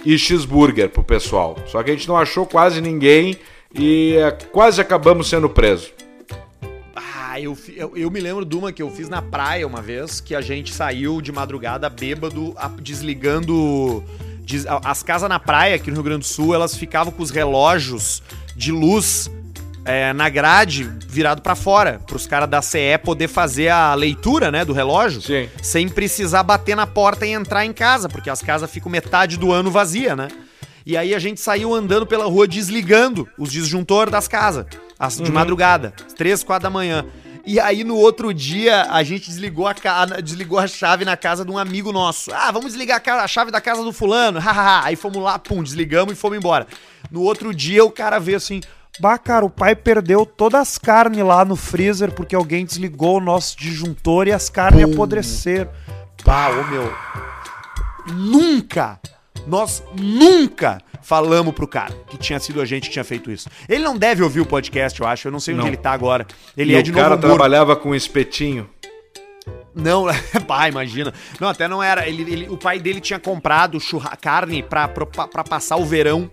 e 0.04 0.18
cheeseburger 0.18 0.90
pro 0.90 1.02
pessoal. 1.02 1.56
Só 1.66 1.82
que 1.82 1.90
a 1.90 1.94
gente 1.94 2.06
não 2.08 2.16
achou 2.16 2.44
quase 2.46 2.80
ninguém 2.80 3.36
e 3.74 4.14
eh, 4.16 4.30
quase 4.52 4.80
acabamos 4.80 5.28
sendo 5.28 5.48
presos. 5.48 5.92
Ah, 6.94 7.40
eu, 7.40 7.56
eu, 7.74 7.96
eu 7.96 8.10
me 8.10 8.20
lembro 8.20 8.44
de 8.44 8.54
uma 8.56 8.72
que 8.72 8.80
eu 8.82 8.90
fiz 8.90 9.08
na 9.08 9.20
praia 9.20 9.66
uma 9.66 9.82
vez, 9.82 10.20
que 10.20 10.34
a 10.34 10.40
gente 10.40 10.72
saiu 10.72 11.20
de 11.20 11.32
madrugada 11.32 11.88
bêbado, 11.88 12.54
desligando. 12.80 14.04
des- 14.42 14.66
as 14.66 15.02
casas 15.02 15.28
na 15.28 15.40
praia 15.40 15.74
aqui 15.76 15.88
no 15.90 15.94
Rio 15.96 16.04
Grande 16.04 16.20
do 16.20 16.26
Sul, 16.26 16.54
elas 16.54 16.76
ficavam 16.76 17.12
com 17.12 17.22
os 17.22 17.30
relógios 17.30 18.22
de 18.54 18.70
luz 18.70 19.28
é, 19.84 20.12
na 20.12 20.28
grade 20.28 20.84
virado 21.06 21.42
pra 21.42 21.54
fora, 21.54 22.00
pros 22.06 22.26
caras 22.26 22.48
da 22.48 22.62
CE 22.62 22.98
poder 23.04 23.28
fazer 23.28 23.68
a 23.68 23.94
leitura, 23.94 24.50
né, 24.50 24.64
do 24.64 24.72
relógio, 24.72 25.20
Sim. 25.20 25.48
sem 25.62 25.88
precisar 25.88 26.42
bater 26.42 26.74
na 26.76 26.86
porta 26.86 27.26
e 27.26 27.30
entrar 27.32 27.64
em 27.64 27.72
casa, 27.72 28.08
porque 28.08 28.30
as 28.30 28.40
casas 28.42 28.70
ficam 28.70 28.90
metade 28.90 29.36
do 29.36 29.52
ano 29.52 29.70
vazia, 29.70 30.16
né? 30.16 30.28
E 30.86 30.96
aí 30.96 31.14
a 31.14 31.18
gente 31.18 31.40
saiu 31.40 31.74
andando 31.74 32.06
pela 32.06 32.26
rua 32.26 32.46
desligando 32.46 33.26
os 33.38 33.50
disjuntor 33.50 34.10
das 34.10 34.28
casas, 34.28 34.66
as- 34.98 35.16
de 35.18 35.32
madrugada, 35.32 35.94
às 36.06 36.12
três, 36.12 36.42
quatro 36.44 36.64
da 36.64 36.70
manhã. 36.70 37.04
E 37.46 37.60
aí 37.60 37.84
no 37.84 37.96
outro 37.96 38.32
dia 38.32 38.86
a 38.90 39.02
gente 39.02 39.28
desligou 39.28 39.66
a, 39.66 39.74
ca- 39.74 40.06
desligou 40.22 40.58
a 40.58 40.66
chave 40.66 41.04
na 41.04 41.14
casa 41.16 41.44
de 41.44 41.50
um 41.50 41.58
amigo 41.58 41.92
nosso. 41.92 42.30
Ah, 42.34 42.50
vamos 42.50 42.68
desligar 42.72 42.96
a, 42.96 43.00
ca- 43.00 43.22
a 43.22 43.28
chave 43.28 43.50
da 43.50 43.60
casa 43.60 43.82
do 43.82 43.92
fulano. 43.92 44.38
hahaha. 44.40 44.86
aí 44.86 44.96
fomos 44.96 45.22
lá, 45.22 45.38
pum, 45.38 45.62
desligamos 45.62 46.14
e 46.14 46.16
fomos 46.16 46.38
embora. 46.38 46.66
No 47.10 47.20
outro 47.22 47.54
dia 47.54 47.84
o 47.84 47.90
cara 47.90 48.18
veio 48.18 48.36
assim, 48.38 48.60
Bah, 49.00 49.18
cara, 49.18 49.44
o 49.44 49.50
pai 49.50 49.74
perdeu 49.74 50.24
todas 50.24 50.60
as 50.60 50.78
carnes 50.78 51.24
lá 51.24 51.44
no 51.44 51.56
freezer 51.56 52.12
porque 52.12 52.34
alguém 52.34 52.64
desligou 52.64 53.16
o 53.18 53.20
nosso 53.20 53.56
disjuntor 53.58 54.28
e 54.28 54.32
as 54.32 54.48
carnes 54.48 54.84
apodreceram. 54.84 55.68
Pá, 56.24 56.48
ô 56.50 56.62
meu. 56.70 56.92
Nunca, 58.14 59.00
nós 59.46 59.82
nunca 59.98 60.80
falamos 61.02 61.54
pro 61.54 61.66
cara 61.66 61.92
que 62.08 62.16
tinha 62.16 62.38
sido 62.38 62.60
a 62.60 62.64
gente 62.64 62.84
que 62.88 62.92
tinha 62.92 63.04
feito 63.04 63.30
isso. 63.30 63.48
Ele 63.68 63.82
não 63.82 63.96
deve 63.96 64.22
ouvir 64.22 64.40
o 64.40 64.46
podcast, 64.46 65.00
eu 65.00 65.06
acho. 65.06 65.28
Eu 65.28 65.32
não 65.32 65.40
sei 65.40 65.54
onde 65.54 65.62
Não. 65.62 65.68
ele 65.68 65.76
tá 65.76 65.92
agora. 65.92 66.26
Ele 66.56 66.72
e 66.72 66.76
é 66.76 66.78
o 66.78 66.82
de 66.82 66.92
cara 66.92 67.10
Novo 67.10 67.14
Hamburgo. 67.16 67.34
trabalhava 67.36 67.76
com 67.76 67.94
espetinho. 67.94 68.68
Não, 69.74 70.06
pá, 70.46 70.68
imagina. 70.68 71.12
Não, 71.40 71.48
até 71.48 71.66
não 71.66 71.82
era. 71.82 72.06
Ele, 72.08 72.22
ele- 72.22 72.48
o 72.48 72.56
pai 72.56 72.78
dele 72.78 73.00
tinha 73.00 73.18
comprado 73.18 73.80
churra, 73.80 74.16
carne 74.16 74.62
pra, 74.62 74.86
pra, 74.86 75.04
pra 75.26 75.42
passar 75.44 75.76
o 75.76 75.84
verão. 75.84 76.30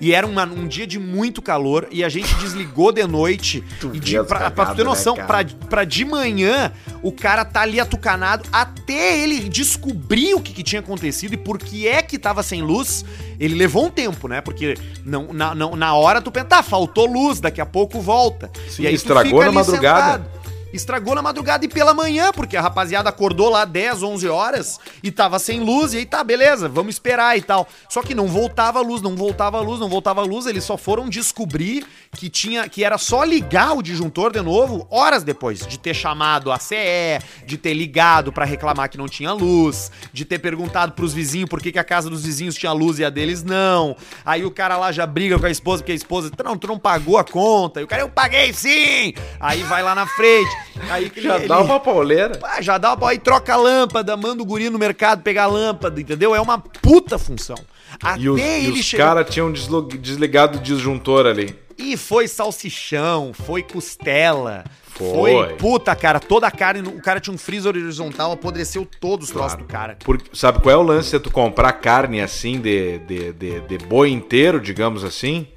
E 0.00 0.12
era 0.12 0.26
uma- 0.26 0.44
um 0.44 0.66
dia 0.66 0.86
de 0.86 0.98
muito 0.98 1.40
calor. 1.42 1.86
E 1.90 2.02
a 2.04 2.08
gente 2.08 2.32
desligou 2.36 2.92
de 2.92 3.04
noite. 3.06 3.62
e 3.92 3.98
de, 3.98 4.12
vê 4.12 4.18
as 4.18 4.26
pra, 4.26 4.50
pra 4.50 4.66
tu 4.66 4.76
ter 4.76 4.82
né, 4.82 4.88
noção, 4.88 5.16
cara? 5.16 5.26
pra, 5.44 5.68
pra 5.68 5.84
de 5.84 6.04
manhã 6.04 6.72
o 7.02 7.10
cara 7.12 7.44
tá 7.44 7.62
ali 7.62 7.78
atucanado 7.80 8.48
até 8.52 9.18
ele 9.20 9.48
descobrir 9.48 10.34
o 10.34 10.40
que, 10.40 10.52
que 10.52 10.62
tinha 10.62 10.80
acontecido 10.80 11.34
e 11.34 11.36
por 11.36 11.58
que 11.58 11.86
é 11.88 12.02
que 12.02 12.18
tava 12.18 12.42
sem 12.42 12.62
luz. 12.62 13.04
Ele 13.40 13.54
levou 13.56 13.86
um 13.86 13.90
tempo, 13.90 14.28
né? 14.28 14.40
Porque 14.40 14.74
não, 15.04 15.32
na, 15.32 15.54
não- 15.54 15.74
na 15.76 15.94
hora 15.94 16.20
tu 16.22 16.30
pensa, 16.30 16.46
tá, 16.46 16.62
faltou 16.62 17.06
luz, 17.06 17.40
daqui 17.40 17.60
a 17.60 17.66
pouco 17.66 18.00
volta. 18.00 18.50
Sim, 18.68 18.86
estragou 18.86 19.44
na 19.44 19.52
madrugada. 19.52 20.43
Estragou 20.74 21.14
na 21.14 21.22
madrugada 21.22 21.64
e 21.64 21.68
pela 21.68 21.94
manhã, 21.94 22.32
porque 22.32 22.56
a 22.56 22.60
rapaziada 22.60 23.08
acordou 23.08 23.48
lá 23.48 23.64
10, 23.64 24.02
11 24.02 24.28
horas 24.28 24.80
e 25.04 25.12
tava 25.12 25.38
sem 25.38 25.60
luz, 25.60 25.94
e 25.94 25.98
aí 25.98 26.04
tá, 26.04 26.24
beleza, 26.24 26.68
vamos 26.68 26.96
esperar 26.96 27.38
e 27.38 27.42
tal. 27.42 27.68
Só 27.88 28.02
que 28.02 28.12
não 28.12 28.26
voltava 28.26 28.80
a 28.80 28.82
luz, 28.82 29.00
não 29.00 29.14
voltava 29.14 29.58
a 29.58 29.60
luz, 29.60 29.78
não 29.78 29.88
voltava 29.88 30.20
a 30.20 30.24
luz, 30.24 30.46
eles 30.46 30.64
só 30.64 30.76
foram 30.76 31.08
descobrir 31.08 31.86
que 32.16 32.28
tinha 32.28 32.68
que 32.68 32.82
era 32.82 32.98
só 32.98 33.22
ligar 33.22 33.76
o 33.76 33.82
disjuntor 33.82 34.32
de 34.32 34.40
novo 34.40 34.86
horas 34.90 35.22
depois 35.22 35.64
de 35.64 35.78
ter 35.78 35.94
chamado 35.94 36.50
a 36.50 36.58
CE, 36.58 37.20
de 37.46 37.56
ter 37.56 37.72
ligado 37.72 38.32
pra 38.32 38.44
reclamar 38.44 38.88
que 38.88 38.98
não 38.98 39.06
tinha 39.06 39.32
luz, 39.32 39.92
de 40.12 40.24
ter 40.24 40.40
perguntado 40.40 40.92
pros 40.92 41.14
vizinhos 41.14 41.48
por 41.48 41.62
que, 41.62 41.70
que 41.70 41.78
a 41.78 41.84
casa 41.84 42.10
dos 42.10 42.24
vizinhos 42.24 42.56
tinha 42.56 42.72
luz 42.72 42.98
e 42.98 43.04
a 43.04 43.10
deles 43.10 43.44
não. 43.44 43.96
Aí 44.24 44.44
o 44.44 44.50
cara 44.50 44.76
lá 44.76 44.90
já 44.90 45.06
briga 45.06 45.38
com 45.38 45.46
a 45.46 45.50
esposa, 45.50 45.82
porque 45.82 45.92
a 45.92 45.94
esposa, 45.94 46.32
não, 46.44 46.58
tu 46.58 46.66
não 46.66 46.78
pagou 46.78 47.16
a 47.16 47.24
conta. 47.24 47.80
E 47.80 47.84
o 47.84 47.86
cara, 47.86 48.02
eu 48.02 48.08
paguei 48.08 48.52
sim! 48.52 49.14
Aí 49.38 49.62
vai 49.62 49.82
lá 49.82 49.94
na 49.94 50.06
frente. 50.06 50.63
Aí 50.90 51.10
Já 51.16 51.36
ele- 51.36 51.48
dá 51.48 51.60
uma 51.60 51.78
pauleira. 51.80 52.36
Pá, 52.38 52.60
já 52.60 52.78
dá 52.78 52.94
uma. 52.94 53.10
Aí 53.10 53.18
troca 53.18 53.52
a 53.54 53.56
lâmpada, 53.56 54.16
manda 54.16 54.42
o 54.42 54.46
guri 54.46 54.68
no 54.70 54.78
mercado 54.78 55.22
pegar 55.22 55.44
a 55.44 55.46
lâmpada, 55.46 56.00
entendeu? 56.00 56.34
É 56.34 56.40
uma 56.40 56.58
puta 56.58 57.18
função. 57.18 57.56
Até 58.02 58.20
E 58.22 58.28
os, 58.28 58.40
e 58.40 58.42
ele 58.42 58.80
os 58.80 58.84
chegar. 58.86 59.06
caras 59.14 59.30
tinham 59.32 59.52
desligado 59.52 60.58
o 60.58 60.60
disjuntor 60.60 61.26
ali. 61.26 61.54
E 61.78 61.96
foi 61.96 62.26
salsichão, 62.28 63.32
foi 63.32 63.62
costela. 63.62 64.64
Foi. 64.96 65.54
puta, 65.54 65.94
cara, 65.96 66.20
toda 66.20 66.46
a 66.46 66.50
carne. 66.50 66.88
O 66.88 67.02
cara 67.02 67.18
tinha 67.18 67.34
um 67.34 67.38
freezer 67.38 67.74
horizontal, 67.74 68.30
apodreceu 68.30 68.86
todos 69.00 69.26
os 69.28 69.32
troços 69.34 69.58
do 69.58 69.64
cara. 69.64 69.96
Porque, 70.04 70.24
sabe 70.32 70.60
qual 70.60 70.72
é 70.72 70.76
o 70.78 70.82
lance 70.82 71.10
de 71.10 71.18
tu 71.18 71.30
comprar 71.32 71.72
carne 71.72 72.20
assim 72.20 72.60
de, 72.60 72.98
de, 72.98 73.32
de, 73.32 73.60
de 73.62 73.78
boi 73.78 74.10
inteiro, 74.10 74.60
digamos 74.60 75.02
assim? 75.02 75.48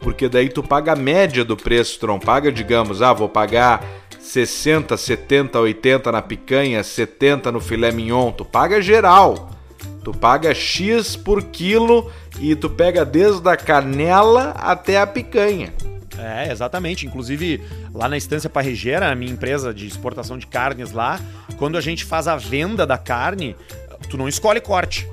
Porque 0.00 0.28
daí 0.28 0.48
tu 0.48 0.62
paga 0.62 0.92
a 0.92 0.96
média 0.96 1.44
do 1.44 1.56
preço, 1.56 1.98
tu 1.98 2.06
não 2.06 2.20
paga, 2.20 2.52
digamos, 2.52 3.02
ah, 3.02 3.12
vou 3.12 3.28
pagar 3.28 3.84
60, 4.34 4.96
70, 4.96 5.60
80 5.60 6.10
na 6.10 6.20
picanha, 6.20 6.82
70 6.82 7.52
no 7.52 7.60
filé 7.60 7.92
mignon, 7.92 8.32
tu 8.32 8.44
paga 8.44 8.82
geral. 8.82 9.50
Tu 10.02 10.12
paga 10.12 10.52
X 10.52 11.14
por 11.14 11.40
quilo 11.44 12.10
e 12.40 12.56
tu 12.56 12.68
pega 12.68 13.04
desde 13.04 13.48
a 13.48 13.56
canela 13.56 14.50
até 14.58 14.98
a 15.00 15.06
picanha. 15.06 15.72
É, 16.18 16.50
exatamente. 16.50 17.06
Inclusive, 17.06 17.62
lá 17.94 18.08
na 18.08 18.16
Estância 18.16 18.50
Parregeira, 18.50 19.08
a 19.08 19.14
minha 19.14 19.30
empresa 19.32 19.72
de 19.72 19.86
exportação 19.86 20.36
de 20.36 20.48
carnes 20.48 20.90
lá, 20.90 21.20
quando 21.56 21.78
a 21.78 21.80
gente 21.80 22.04
faz 22.04 22.26
a 22.26 22.34
venda 22.36 22.84
da 22.84 22.98
carne, 22.98 23.54
tu 24.10 24.16
não 24.18 24.28
escolhe 24.28 24.60
corte. 24.60 25.08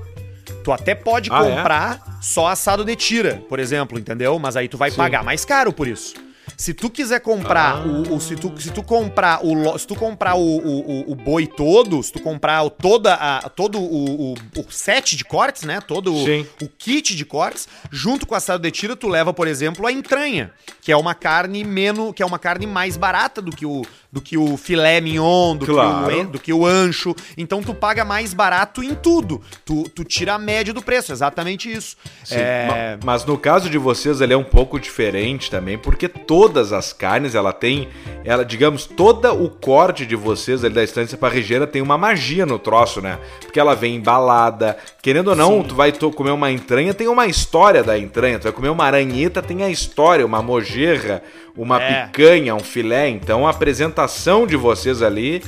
Tu 0.64 0.72
até 0.72 0.96
pode 0.96 1.30
Ah, 1.32 1.46
é? 1.46 1.56
comprar 1.56 2.18
só 2.20 2.48
assado 2.48 2.84
de 2.84 2.96
tira, 2.96 3.40
por 3.48 3.60
exemplo, 3.60 4.00
entendeu? 4.00 4.36
Mas 4.40 4.56
aí 4.56 4.66
tu 4.66 4.76
vai 4.76 4.90
Sim. 4.90 4.96
pagar 4.96 5.22
mais 5.22 5.44
caro 5.44 5.72
por 5.72 5.86
isso. 5.86 6.14
Se 6.56 6.74
tu 6.74 6.90
quiser 6.90 7.20
comprar 7.20 7.76
Ah. 7.78 7.86
o, 7.86 8.16
o- 8.16 8.20
se 8.20 8.36
tu 8.36 8.52
se 8.60 8.70
tu 8.70 8.82
comprar 8.82 9.40
o 9.44 9.78
se 9.78 9.86
tu 9.86 9.94
comprar 9.94 10.34
o, 10.34 10.40
o, 10.40 11.12
o- 11.12 11.14
boi 11.14 11.46
todo, 11.46 12.02
se 12.02 12.12
tu 12.12 12.20
comprar 12.20 12.62
o, 12.62 12.70
toda 12.70 13.14
a, 13.14 13.48
todo 13.48 13.78
o, 13.80 14.32
o, 14.34 14.36
set 14.70 15.16
de 15.16 15.24
cortes, 15.24 15.62
né? 15.62 15.80
Todo 15.80 16.12
o- 16.14 16.24
Sim. 16.24 16.46
o 16.60 16.68
kit 16.68 17.14
de 17.14 17.24
cortes, 17.24 17.68
junto 17.90 18.26
com 18.26 18.34
o 18.34 18.36
assado 18.38 18.62
de 18.62 18.70
tira, 18.70 18.96
tu 18.96 19.08
leva, 19.08 19.32
por 19.32 19.46
exemplo, 19.46 19.86
a 19.86 19.92
entranha, 19.92 20.52
que 20.80 20.90
é 20.92 20.96
uma 20.96 21.14
carne 21.14 21.64
menos, 21.64 22.12
que 22.14 22.22
é 22.22 22.26
uma 22.26 22.38
carne 22.38 22.66
mais 22.66 22.96
barata 22.96 23.40
do 23.40 23.52
que 23.52 23.64
o 23.66 23.82
do 24.12 24.20
que 24.20 24.36
o 24.36 24.58
filé 24.58 25.00
mignon, 25.00 25.56
do, 25.56 25.64
Claro. 25.64 26.06
que, 26.14 26.20
o, 26.20 26.24
do 26.26 26.38
que 26.38 26.52
o 26.52 26.66
ancho. 26.66 27.14
Então 27.36 27.62
tu 27.62 27.72
paga 27.74 28.04
mais 28.04 28.34
barato 28.34 28.82
em 28.84 28.94
tudo. 28.94 29.40
Tu, 29.64 29.84
tu 29.94 30.04
tira 30.04 30.34
a 30.34 30.38
média 30.38 30.70
do 30.74 30.82
preço, 30.82 31.12
exatamente 31.12 31.72
isso. 31.72 31.96
Sim, 32.22 32.34
É, 32.36 32.66
ma- 32.98 33.06
Mas 33.12 33.24
no 33.24 33.38
caso 33.38 33.70
de 33.70 33.78
vocês, 33.78 34.20
ele 34.20 34.34
é 34.34 34.36
um 34.36 34.44
pouco 34.44 34.78
diferente 34.78 35.50
também, 35.50 35.78
porque 35.78 36.08
todas 36.08 36.74
as 36.74 36.92
carnes, 36.92 37.34
ela 37.34 37.54
tem, 37.54 37.88
ela, 38.22 38.44
digamos, 38.44 38.84
toda 38.84 39.32
o 39.32 39.48
corte 39.48 40.04
de 40.04 40.14
vocês 40.14 40.62
ali 40.62 40.74
da 40.74 40.84
estância 40.84 41.16
parrigeira 41.16 41.66
tem 41.66 41.80
uma 41.80 41.96
magia 41.96 42.44
no 42.44 42.58
troço, 42.58 43.00
né? 43.00 43.18
Porque 43.40 43.58
ela 43.58 43.74
vem 43.74 43.96
embalada, 43.96 44.76
querendo 45.00 45.28
ou 45.28 45.36
não, 45.36 45.62
tu 45.62 45.74
vai 45.74 45.90
comer 45.90 46.32
uma 46.32 46.50
entranha, 46.50 46.92
tem 46.92 47.08
uma 47.08 47.26
história 47.26 47.82
da 47.82 47.98
entranha, 47.98 48.38
tu 48.38 48.42
vai 48.42 48.52
comer 48.52 48.68
uma 48.68 48.84
aranheta, 48.84 49.40
tem 49.40 49.62
a 49.62 49.70
história, 49.70 50.26
uma 50.26 50.42
mojerra, 50.42 51.22
uma 51.56 51.80
É. 51.82 52.06
picanha, 52.06 52.54
um 52.54 52.60
filé, 52.60 53.08
então 53.08 53.46
a 53.46 53.50
apresentação 53.50 54.46
de 54.46 54.56
vocês 54.56 55.02
ali 55.02 55.42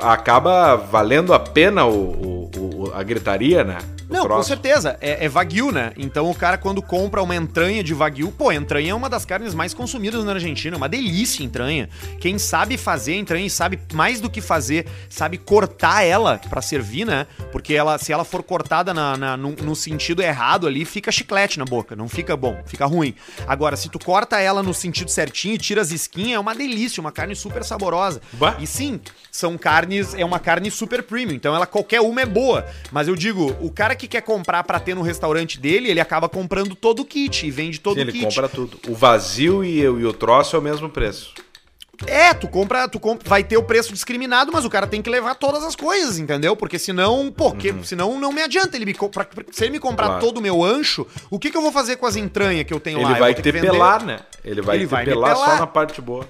acaba 0.00 0.76
valendo 0.76 1.32
a 1.32 1.38
pena 1.38 1.84
o, 1.84 1.92
o- 1.92 2.50
o- 2.56 2.92
a 2.94 3.02
gritaria, 3.02 3.62
né? 3.64 3.78
O 4.08 4.12
Não, 4.14 4.26
com 4.26 4.42
certeza. 4.42 4.96
É, 5.02 5.26
é 5.26 5.28
Wagyu, 5.28 5.70
né? 5.70 5.92
Então 5.96 6.30
o 6.30 6.34
cara, 6.34 6.56
quando 6.56 6.80
compra 6.80 7.22
uma 7.22 7.36
entranha 7.36 7.84
de 7.84 7.92
Wagyu, 7.92 8.32
pô, 8.32 8.50
entranha 8.50 8.92
é 8.92 8.94
uma 8.94 9.08
das 9.10 9.26
carnes 9.26 9.52
mais 9.54 9.74
consumidas 9.74 10.24
na 10.24 10.32
Argentina. 10.32 10.74
Uma 10.78 10.88
delícia 10.88 11.44
entranha. 11.44 11.90
Quem 12.18 12.38
sabe 12.38 12.78
fazer 12.78 13.16
entranha 13.16 13.44
e 13.46 13.50
sabe 13.50 13.78
mais 13.92 14.18
do 14.18 14.30
que 14.30 14.40
fazer, 14.40 14.86
sabe 15.10 15.36
cortar 15.36 16.02
ela 16.04 16.40
pra 16.48 16.62
servir, 16.62 17.04
né? 17.04 17.26
Porque 17.52 17.74
ela, 17.74 17.98
se 17.98 18.10
ela 18.10 18.24
for 18.24 18.42
cortada 18.42 18.94
na, 18.94 19.14
na- 19.16 19.36
no, 19.36 19.50
no 19.52 19.76
sentido 19.76 20.22
errado 20.22 20.66
ali, 20.66 20.86
fica 20.86 21.12
chiclete 21.12 21.58
na 21.58 21.66
boca. 21.66 21.94
Não 21.94 22.08
fica 22.08 22.34
bom, 22.34 22.58
fica 22.64 22.86
ruim. 22.86 23.14
Agora, 23.46 23.76
se 23.76 23.90
tu 23.90 23.98
corta 23.98 24.40
ela 24.40 24.62
no 24.62 24.72
sentido 24.72 25.10
certinho 25.10 25.54
e 25.54 25.58
tira 25.58 25.82
as 25.82 25.90
esquinhas, 25.92 26.36
é 26.36 26.38
uma 26.38 26.54
delícia, 26.54 26.98
uma 27.00 27.12
carne 27.12 27.36
super 27.36 27.62
saborosa. 27.62 28.22
Bah. 28.32 28.56
E 28.58 28.66
sim, 28.66 28.98
são 29.30 29.58
carnes, 29.58 29.77
é 30.16 30.24
uma 30.24 30.38
carne 30.38 30.70
super 30.70 31.02
premium, 31.02 31.34
então 31.34 31.54
ela 31.54 31.66
qualquer 31.66 32.00
uma 32.00 32.20
é 32.20 32.26
boa. 32.26 32.66
Mas 32.90 33.06
eu 33.08 33.14
digo, 33.14 33.54
o 33.60 33.70
cara 33.70 33.94
que 33.94 34.08
quer 34.08 34.22
comprar 34.22 34.62
pra 34.64 34.80
ter 34.80 34.94
no 34.94 35.02
restaurante 35.02 35.58
dele, 35.60 35.88
ele 35.90 36.00
acaba 36.00 36.28
comprando 36.28 36.74
todo 36.74 37.00
o 37.00 37.04
kit 37.04 37.46
e 37.46 37.50
vende 37.50 37.78
todo 37.80 37.94
Sim, 37.94 38.00
o 38.00 38.02
ele 38.04 38.12
kit. 38.12 38.24
compra 38.24 38.48
tudo. 38.48 38.78
O 38.88 38.94
vazio 38.94 39.64
e, 39.64 39.86
o- 39.88 40.00
e 40.00 40.04
o 40.06 40.12
troço 40.12 40.56
é 40.56 40.58
o 40.58 40.62
mesmo 40.62 40.88
preço. 40.88 41.32
É, 42.06 42.32
tu 42.32 42.46
compra, 42.46 42.88
tu 42.88 43.00
compra, 43.00 43.28
vai 43.28 43.42
ter 43.42 43.56
o 43.56 43.62
preço 43.64 43.92
discriminado, 43.92 44.52
mas 44.52 44.64
o 44.64 44.70
cara 44.70 44.86
tem 44.86 45.02
que 45.02 45.10
levar 45.10 45.34
todas 45.34 45.64
as 45.64 45.74
coisas, 45.74 46.16
entendeu? 46.16 46.54
Porque 46.54 46.78
senão, 46.78 47.28
pô, 47.36 47.50
que, 47.50 47.74
senão 47.82 48.20
não 48.20 48.30
me 48.32 48.40
adianta 48.40 48.76
ele 48.76 48.84
me 48.84 48.94
comprar. 48.94 49.26
Se 49.50 49.64
ele 49.64 49.72
me 49.72 49.80
comprar 49.80 50.04
Uhum. 50.04 50.10
Claro. 50.12 50.24
todo 50.26 50.38
o 50.38 50.40
meu 50.40 50.62
ancho, 50.62 51.04
o 51.28 51.40
que, 51.40 51.50
que 51.50 51.56
eu 51.56 51.62
vou 51.62 51.72
fazer 51.72 51.96
com 51.96 52.06
as 52.06 52.14
entranhas 52.14 52.64
que 52.64 52.72
eu 52.72 52.78
tenho 52.78 53.02
lá? 53.02 53.10
Ele 53.10 53.18
vai 53.18 53.34
vender- 53.34 53.60
pelar, 53.60 54.04
né? 54.04 54.20
Ele 54.44 54.62
vai 54.62 54.76
Ele 54.76 54.84
ter 54.84 54.90
vai 54.90 55.04
me 55.04 55.10
pelar 55.10 55.34
só 55.34 55.42
pelar. 55.44 55.58
na 55.58 55.66
parte 55.66 56.00
boa. 56.00 56.24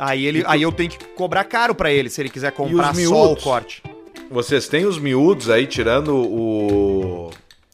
Aí, 0.00 0.24
ele, 0.24 0.42
aí 0.46 0.62
eu 0.62 0.72
tenho 0.72 0.88
que 0.88 1.04
cobrar 1.08 1.44
caro 1.44 1.74
pra 1.74 1.92
ele, 1.92 2.08
se 2.08 2.22
ele 2.22 2.30
quiser 2.30 2.50
comprar 2.52 2.94
só 2.94 3.32
o 3.32 3.36
corte. 3.36 3.82
Vocês 4.30 4.66
têm 4.66 4.86
os 4.86 4.98
miúdos 4.98 5.50
aí, 5.50 5.66
tirando 5.66 6.16
o. 6.16 7.30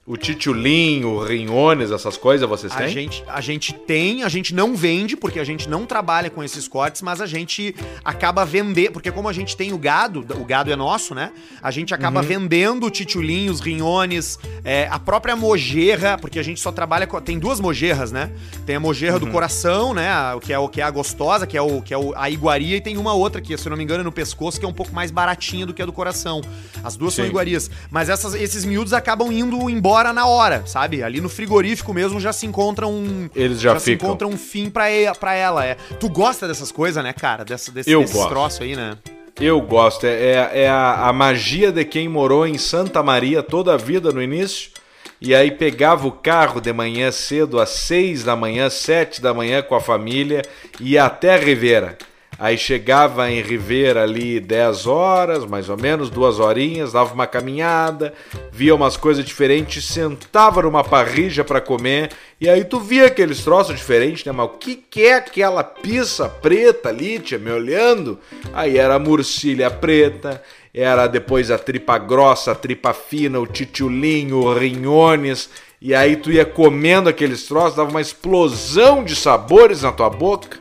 O 0.06 0.16
titulim, 0.16 1.02
o 1.02 1.18
rinhones, 1.18 1.90
essas 1.90 2.16
coisas, 2.16 2.48
vocês 2.48 2.72
A 2.72 2.76
têm? 2.76 2.88
gente, 2.90 3.24
a 3.26 3.40
gente 3.40 3.72
tem, 3.74 4.22
a 4.22 4.28
gente 4.28 4.54
não 4.54 4.76
vende, 4.76 5.16
porque 5.16 5.40
a 5.40 5.44
gente 5.44 5.68
não 5.68 5.84
trabalha 5.84 6.30
com 6.30 6.44
esses 6.44 6.68
cortes, 6.68 7.02
mas 7.02 7.20
a 7.20 7.26
gente 7.26 7.74
acaba 8.04 8.44
vender, 8.44 8.92
porque 8.92 9.10
como 9.10 9.28
a 9.28 9.32
gente 9.32 9.56
tem 9.56 9.72
o 9.72 9.78
gado, 9.78 10.24
o 10.40 10.44
gado 10.44 10.70
é 10.70 10.76
nosso, 10.76 11.12
né? 11.12 11.32
A 11.60 11.72
gente 11.72 11.92
acaba 11.92 12.20
Uhum. 12.20 12.26
vendendo 12.26 12.86
o 12.86 12.90
titulim, 12.90 13.48
os 13.50 13.58
rinhones, 13.58 14.38
é, 14.62 14.86
a 14.92 14.98
própria 15.00 15.34
mojerra, 15.34 16.16
porque 16.16 16.38
a 16.38 16.42
gente 16.44 16.60
só 16.60 16.70
trabalha 16.70 17.04
com. 17.04 17.20
Tem 17.20 17.36
duas 17.36 17.58
mojerras, 17.58 18.12
né? 18.12 18.30
Tem 18.64 18.76
a 18.76 18.80
mojerra 18.80 19.14
Uhum. 19.14 19.24
do 19.24 19.30
coração, 19.32 19.92
né? 19.92 20.08
a- 20.08 20.36
O 20.36 20.40
que 20.40 20.52
é, 20.52 20.58
o 20.60 20.68
que 20.68 20.80
é 20.80 20.84
a 20.84 20.90
gostosa, 20.90 21.48
que 21.48 21.56
é, 21.56 21.60
o, 21.60 21.82
que 21.82 21.92
é 21.92 21.98
o, 21.98 22.12
a 22.16 22.30
iguaria, 22.30 22.76
e 22.76 22.80
tem 22.80 22.96
uma 22.96 23.12
outra 23.14 23.40
que, 23.40 23.56
se 23.58 23.66
eu 23.66 23.70
não 23.70 23.76
me 23.76 23.82
engano, 23.82 24.02
é 24.02 24.04
no 24.04 24.12
pescoço, 24.12 24.60
que 24.60 24.64
é 24.64 24.68
um 24.68 24.72
pouco 24.72 24.94
mais 24.94 25.10
baratinha 25.10 25.66
do 25.66 25.74
que 25.74 25.82
a 25.82 25.86
do 25.86 25.92
coração. 25.92 26.42
As 26.84 26.96
duas 26.96 27.12
são 27.12 27.24
Sim. 27.24 27.30
iguarias. 27.30 27.68
Mas 27.90 28.08
essas, 28.08 28.34
esses 28.36 28.64
miúdos 28.64 28.92
acabam 28.92 29.32
indo 29.32 29.68
embora 29.68 29.95
na 30.12 30.26
hora, 30.26 30.62
sabe? 30.66 31.02
Ali 31.02 31.20
no 31.20 31.28
frigorífico 31.28 31.92
mesmo 31.94 32.18
já 32.20 32.32
se 32.32 32.46
encontra 32.46 32.86
um. 32.86 33.28
Eles 33.34 33.60
já 33.60 33.78
se 33.78 33.92
ficam. 33.92 34.08
encontra 34.08 34.26
um 34.26 34.36
fim 34.36 34.68
pra, 34.70 34.84
pra 35.18 35.34
ela, 35.34 35.64
é. 35.64 35.74
Tu 35.98 36.08
gosta 36.08 36.46
dessas 36.48 36.70
coisas, 36.72 37.02
né, 37.02 37.12
cara? 37.12 37.44
Dessa, 37.44 37.70
desse, 37.72 37.90
Eu 37.90 38.00
desses 38.00 38.14
gosto. 38.16 38.28
troços 38.28 38.60
aí, 38.60 38.76
né? 38.76 38.96
Eu 39.40 39.60
gosto. 39.60 40.06
É, 40.06 40.10
é- 40.10 40.50
é 40.62 40.68
a, 40.68 41.08
a 41.08 41.12
magia 41.12 41.70
de 41.70 41.84
quem 41.84 42.08
morou 42.08 42.46
em 42.46 42.56
Santa 42.56 43.02
Maria 43.02 43.42
toda 43.42 43.74
a 43.74 43.76
vida 43.76 44.10
no 44.10 44.22
início. 44.22 44.70
E 45.20 45.34
aí 45.34 45.50
pegava 45.50 46.06
o 46.06 46.12
carro 46.12 46.60
de 46.60 46.70
manhã 46.72 47.10
cedo, 47.10 47.58
às 47.58 47.70
seis 47.70 48.22
da 48.22 48.36
manhã, 48.36 48.68
sete 48.68 49.20
da 49.22 49.32
manhã 49.32 49.62
com 49.62 49.74
a 49.74 49.80
família, 49.80 50.42
e 50.78 50.98
até 50.98 51.36
Rivera. 51.38 51.96
Aí 52.38 52.58
chegava 52.58 53.30
em 53.30 53.40
Rivera 53.40 54.02
ali 54.02 54.38
10 54.38 54.86
horas, 54.86 55.46
mais 55.46 55.70
ou 55.70 55.76
menos, 55.76 56.10
duas 56.10 56.38
horinhas, 56.38 56.92
dava 56.92 57.14
uma 57.14 57.26
caminhada, 57.26 58.12
via 58.52 58.74
umas 58.74 58.94
coisas 58.94 59.24
diferentes, 59.24 59.84
sentava 59.86 60.60
numa 60.60 60.84
parrija 60.84 61.42
pra 61.42 61.62
comer, 61.62 62.10
e 62.38 62.46
aí 62.46 62.62
tu 62.62 62.78
via 62.78 63.06
aqueles 63.06 63.42
troços 63.42 63.74
diferentes, 63.74 64.22
né? 64.24 64.32
Mas 64.32 64.46
o 64.46 64.50
que, 64.50 64.76
que 64.76 65.06
é 65.06 65.14
aquela 65.14 65.64
pizza 65.64 66.28
preta 66.28 66.90
ali, 66.90 67.18
tia, 67.18 67.38
me 67.38 67.50
olhando? 67.50 68.18
Aí 68.52 68.76
era 68.76 68.96
a 68.96 68.98
murcilha 68.98 69.70
preta, 69.70 70.42
era 70.74 71.06
depois 71.06 71.50
a 71.50 71.56
tripa 71.56 71.96
grossa, 71.96 72.52
a 72.52 72.54
tripa 72.54 72.92
fina, 72.92 73.40
o 73.40 73.46
titulinho, 73.46 74.40
o 74.40 74.52
rinhones, 74.52 75.48
e 75.80 75.94
aí 75.94 76.16
tu 76.16 76.30
ia 76.30 76.44
comendo 76.44 77.08
aqueles 77.08 77.46
troços, 77.46 77.76
dava 77.76 77.88
uma 77.88 78.00
explosão 78.02 79.02
de 79.02 79.16
sabores 79.16 79.80
na 79.80 79.90
tua 79.90 80.10
boca, 80.10 80.58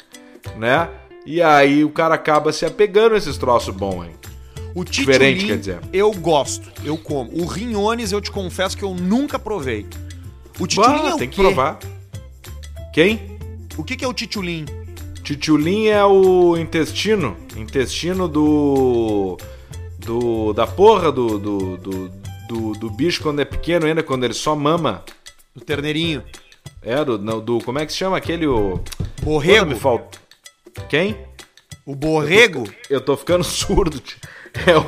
né? 0.56 0.88
E 1.26 1.42
aí 1.42 1.84
o 1.84 1.90
cara 1.90 2.16
acaba 2.16 2.52
se 2.52 2.66
apegando 2.66 3.16
a 3.16 3.18
esses 3.18 3.38
troços 3.38 3.74
bons, 3.76 4.06
hein? 4.06 4.12
O 4.76 4.84
Diferente, 4.84 5.46
quer 5.46 5.58
dizer. 5.58 5.80
eu 5.94 6.12
gosto, 6.12 6.70
eu 6.84 6.98
como. 6.98 7.32
O 7.34 7.46
rinhones, 7.46 8.12
eu 8.12 8.20
te 8.20 8.30
confesso 8.30 8.78
que 8.78 8.84
eu 8.84 8.94
nunca 8.94 9.40
provei. 9.40 9.86
O 10.60 10.68
titulim 10.68 11.02
Bah, 11.02 11.10
é 11.10 11.14
o 11.14 11.18
tem 11.18 11.30
que 11.30 11.36
quê? 11.38 11.42
provar. 11.42 11.80
Quem? 12.94 13.38
O 13.78 13.84
que, 13.84 13.96
que 13.96 14.04
é 14.06 14.08
o 14.08 14.14
titulim? 14.14 14.66
Titulim 15.24 15.88
é 15.88 16.04
o 16.06 16.58
intestino. 16.58 17.36
Intestino 17.56 18.28
do. 18.28 19.38
do 19.98 20.54
da 20.54 20.68
porra 20.68 21.12
do, 21.12 21.40
do, 21.40 21.78
do, 21.78 22.10
do, 22.48 22.72
do 22.74 22.90
bicho 22.92 23.22
quando 23.24 23.40
é 23.40 23.46
pequeno 23.46 23.86
ainda, 23.86 24.04
quando 24.04 24.26
ele 24.26 24.34
só 24.34 24.56
mama. 24.56 25.04
O 25.56 25.62
terneirinho. 25.62 26.22
É, 26.82 27.04
do, 27.04 27.18
do. 27.18 27.60
Como 27.60 27.80
é 27.80 27.86
que 27.86 27.92
se 27.94 27.98
chama 27.98 28.18
aquele. 28.18 28.46
O. 28.46 28.80
Borrego. 29.24 29.68
Me 29.68 29.76
falta. 29.76 30.20
Quem? 30.90 31.18
O 31.86 31.96
borrego. 31.96 32.68
Eu 32.90 33.00
tô 33.02 33.16
ficando 33.16 33.44
surdo. 33.44 34.00
tio. 34.00 34.18
É 34.66 34.78
o. 34.78 34.84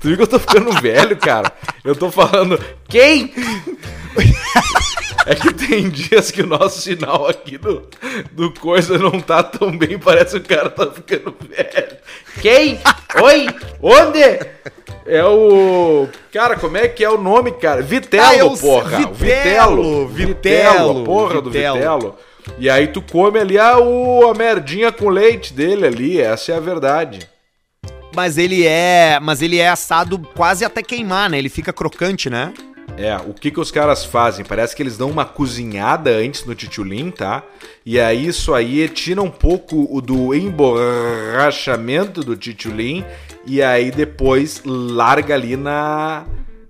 Tu 0.00 0.06
viu 0.08 0.16
que 0.16 0.22
eu 0.22 0.26
tô 0.28 0.38
ficando 0.38 0.70
velho, 0.80 1.16
cara? 1.16 1.50
Eu 1.84 1.96
tô 1.96 2.10
falando. 2.12 2.62
Quem? 2.88 3.32
É 5.26 5.34
que 5.34 5.52
tem 5.52 5.90
dias 5.90 6.30
que 6.30 6.42
o 6.42 6.46
nosso 6.46 6.80
sinal 6.80 7.26
aqui 7.28 7.58
do, 7.58 7.86
do 8.32 8.50
coisa 8.54 8.96
não 8.96 9.20
tá 9.20 9.42
tão 9.42 9.76
bem, 9.76 9.98
parece 9.98 10.38
que 10.40 10.52
o 10.52 10.56
cara 10.56 10.70
tá 10.70 10.90
ficando 10.90 11.34
velho. 11.40 11.96
Quem? 12.40 12.80
Oi? 13.22 13.46
Onde? 13.82 14.22
É 15.04 15.24
o. 15.24 16.08
Cara, 16.32 16.56
como 16.56 16.76
é 16.76 16.86
que 16.88 17.02
é 17.04 17.10
o 17.10 17.18
nome, 17.18 17.52
cara? 17.52 17.82
Vitelo, 17.82 18.24
Ah, 18.24 18.36
eu 18.36 18.56
sei. 18.56 18.70
porra. 18.70 18.98
Vitelo, 19.12 20.06
Vitelo, 20.08 21.02
a 21.02 21.04
porra 21.04 21.42
do 21.42 21.50
Vitelo. 21.50 22.16
E 22.58 22.70
aí 22.70 22.88
tu 22.88 23.02
come 23.02 23.38
ali 23.38 23.58
a, 23.58 23.78
o, 23.78 24.28
a 24.30 24.34
merdinha 24.34 24.90
com 24.90 25.08
leite 25.08 25.52
dele 25.52 25.86
ali, 25.86 26.20
essa 26.20 26.52
é 26.52 26.56
a 26.56 26.60
verdade. 26.60 27.28
Mas 28.14 28.38
ele 28.38 28.66
é. 28.66 29.18
Mas 29.20 29.42
ele 29.42 29.58
é 29.58 29.68
assado 29.68 30.18
quase 30.34 30.64
até 30.64 30.82
queimar, 30.82 31.30
né? 31.30 31.38
Ele 31.38 31.48
fica 31.48 31.72
crocante, 31.72 32.28
né? 32.28 32.52
É, 32.96 33.14
o 33.16 33.34
que 33.34 33.50
que 33.50 33.60
os 33.60 33.70
caras 33.70 34.04
fazem? 34.04 34.44
Parece 34.44 34.74
que 34.74 34.82
eles 34.82 34.96
dão 34.96 35.10
uma 35.10 35.24
cozinhada 35.24 36.10
antes 36.10 36.44
no 36.44 36.54
titulim, 36.54 37.10
tá? 37.10 37.42
E 37.84 38.00
aí 38.00 38.26
isso 38.26 38.54
aí 38.54 38.88
tira 38.88 39.22
um 39.22 39.30
pouco 39.30 39.86
o 39.94 40.00
do 40.00 40.34
emborrachamento 40.34 42.22
do 42.22 42.36
titulim 42.36 43.04
e 43.46 43.62
aí 43.62 43.90
depois 43.90 44.62
larga 44.64 45.34
ali 45.34 45.56
na, 45.56 46.24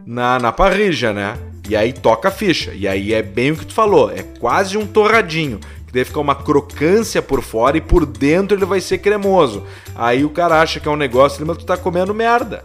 na, 0.05 0.39
na 0.39 0.53
parrija, 0.53 1.12
né? 1.12 1.39
E 1.68 1.76
aí 1.76 1.92
toca 1.92 2.28
a 2.28 2.32
ficha. 2.32 2.72
E 2.74 2.88
aí 2.88 3.12
é 3.12 3.22
bem 3.22 3.52
o 3.52 3.56
que 3.56 3.66
tu 3.66 3.74
falou, 3.74 4.10
é 4.10 4.22
quase 4.22 4.78
um 4.78 4.86
torradinho. 4.86 5.60
Que 5.86 5.92
deve 5.92 6.06
ficar 6.06 6.20
uma 6.20 6.34
crocância 6.34 7.22
por 7.22 7.42
fora 7.42 7.76
e 7.76 7.80
por 7.80 8.04
dentro 8.04 8.56
ele 8.56 8.64
vai 8.64 8.80
ser 8.80 8.98
cremoso. 8.98 9.64
Aí 9.94 10.24
o 10.24 10.30
cara 10.30 10.60
acha 10.60 10.80
que 10.80 10.88
é 10.88 10.90
um 10.90 10.96
negócio, 10.96 11.46
mas 11.46 11.58
tu 11.58 11.64
tá 11.64 11.76
comendo 11.76 12.14
merda. 12.14 12.64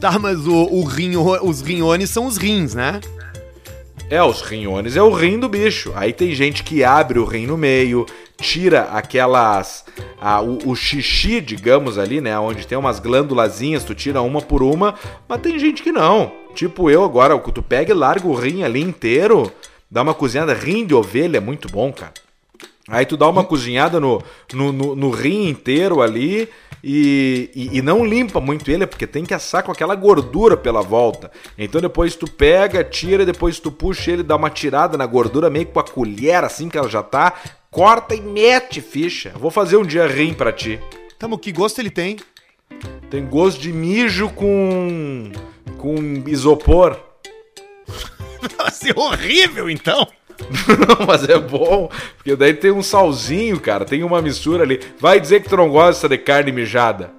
Tá, 0.00 0.18
mas 0.18 0.46
o, 0.46 0.54
o 0.54 0.82
rinho, 0.84 1.22
os 1.44 1.60
rinhones 1.60 2.08
são 2.08 2.26
os 2.26 2.36
rins, 2.36 2.74
né? 2.74 3.00
É, 4.08 4.22
os 4.22 4.40
rinhones 4.40 4.96
é 4.96 5.02
o 5.02 5.12
rim 5.12 5.38
do 5.38 5.48
bicho. 5.48 5.92
Aí 5.94 6.12
tem 6.12 6.34
gente 6.34 6.64
que 6.64 6.82
abre 6.82 7.18
o 7.18 7.24
rim 7.24 7.46
no 7.46 7.56
meio, 7.56 8.06
tira 8.40 8.82
aquelas. 8.92 9.84
a- 10.20 10.40
o, 10.40 10.70
o 10.70 10.74
xixi, 10.76 11.40
digamos 11.40 11.98
ali, 11.98 12.20
né? 12.20 12.38
Onde 12.38 12.66
tem 12.66 12.76
umas 12.78 12.98
glândulazinhas, 12.98 13.84
tu 13.84 13.94
tira 13.94 14.22
uma 14.22 14.40
por 14.40 14.62
uma, 14.62 14.94
mas 15.28 15.40
tem 15.40 15.58
gente 15.58 15.82
que 15.82 15.92
não. 15.92 16.32
Tipo 16.54 16.90
eu 16.90 17.04
agora, 17.04 17.38
tu 17.38 17.62
pega 17.62 17.92
e 17.92 17.94
larga 17.96 18.26
o 18.26 18.34
rim 18.34 18.62
ali 18.64 18.80
inteiro, 18.80 19.50
dá 19.90 20.02
uma 20.02 20.14
cozinhada, 20.14 20.52
rim 20.54 20.84
de 20.84 20.94
ovelha 20.94 21.36
é 21.36 21.40
muito 21.40 21.68
bom, 21.68 21.92
cara. 21.92 22.12
Aí 22.90 23.06
tu 23.06 23.16
dá 23.16 23.28
uma 23.28 23.44
cozinhada 23.44 24.00
no, 24.00 24.20
no, 24.52 24.72
no, 24.72 24.96
no 24.96 25.10
rim 25.10 25.48
inteiro 25.48 26.02
ali 26.02 26.48
e, 26.82 27.50
e, 27.54 27.78
e 27.78 27.82
não 27.82 28.04
limpa 28.04 28.40
muito 28.40 28.70
ele, 28.70 28.86
porque 28.86 29.06
tem 29.06 29.24
que 29.24 29.32
assar 29.32 29.62
com 29.62 29.70
aquela 29.70 29.94
gordura 29.94 30.56
pela 30.56 30.82
volta. 30.82 31.30
Então 31.56 31.80
depois 31.80 32.16
tu 32.16 32.28
pega, 32.28 32.82
tira, 32.82 33.24
depois 33.24 33.60
tu 33.60 33.70
puxa 33.70 34.10
ele, 34.10 34.22
dá 34.22 34.34
uma 34.34 34.50
tirada 34.50 34.98
na 34.98 35.06
gordura 35.06 35.48
meio 35.48 35.66
com 35.66 35.78
a 35.78 35.84
colher, 35.84 36.42
assim 36.42 36.68
que 36.68 36.76
ela 36.76 36.88
já 36.88 37.02
tá, 37.02 37.32
corta 37.70 38.14
e 38.14 38.20
mete 38.20 38.80
ficha. 38.80 39.32
Vou 39.36 39.50
fazer 39.50 39.76
um 39.76 39.84
dia 39.84 40.06
rim 40.06 40.34
pra 40.34 40.52
ti. 40.52 40.80
Tamo, 41.18 41.38
que 41.38 41.52
gosto 41.52 41.78
ele 41.78 41.90
tem? 41.90 42.16
Tem 43.10 43.26
gosto 43.26 43.60
de 43.60 43.72
mijo 43.72 44.28
com. 44.30 45.30
com 45.76 45.96
isopor. 46.26 46.98
Vai 48.56 48.70
ser 48.70 48.98
horrível, 48.98 49.68
então. 49.68 50.06
Não, 50.98 51.06
mas 51.06 51.28
é 51.28 51.38
bom, 51.38 51.88
porque 52.16 52.34
daí 52.36 52.54
tem 52.54 52.70
um 52.70 52.82
salzinho, 52.82 53.58
cara, 53.60 53.84
tem 53.84 54.02
uma 54.02 54.20
mistura 54.22 54.62
ali. 54.64 54.80
Vai 54.98 55.20
dizer 55.20 55.42
que 55.42 55.48
tu 55.48 55.56
não 55.56 55.68
gosta 55.70 56.08
de 56.08 56.16
carne 56.18 56.50
mijada. 56.52 57.10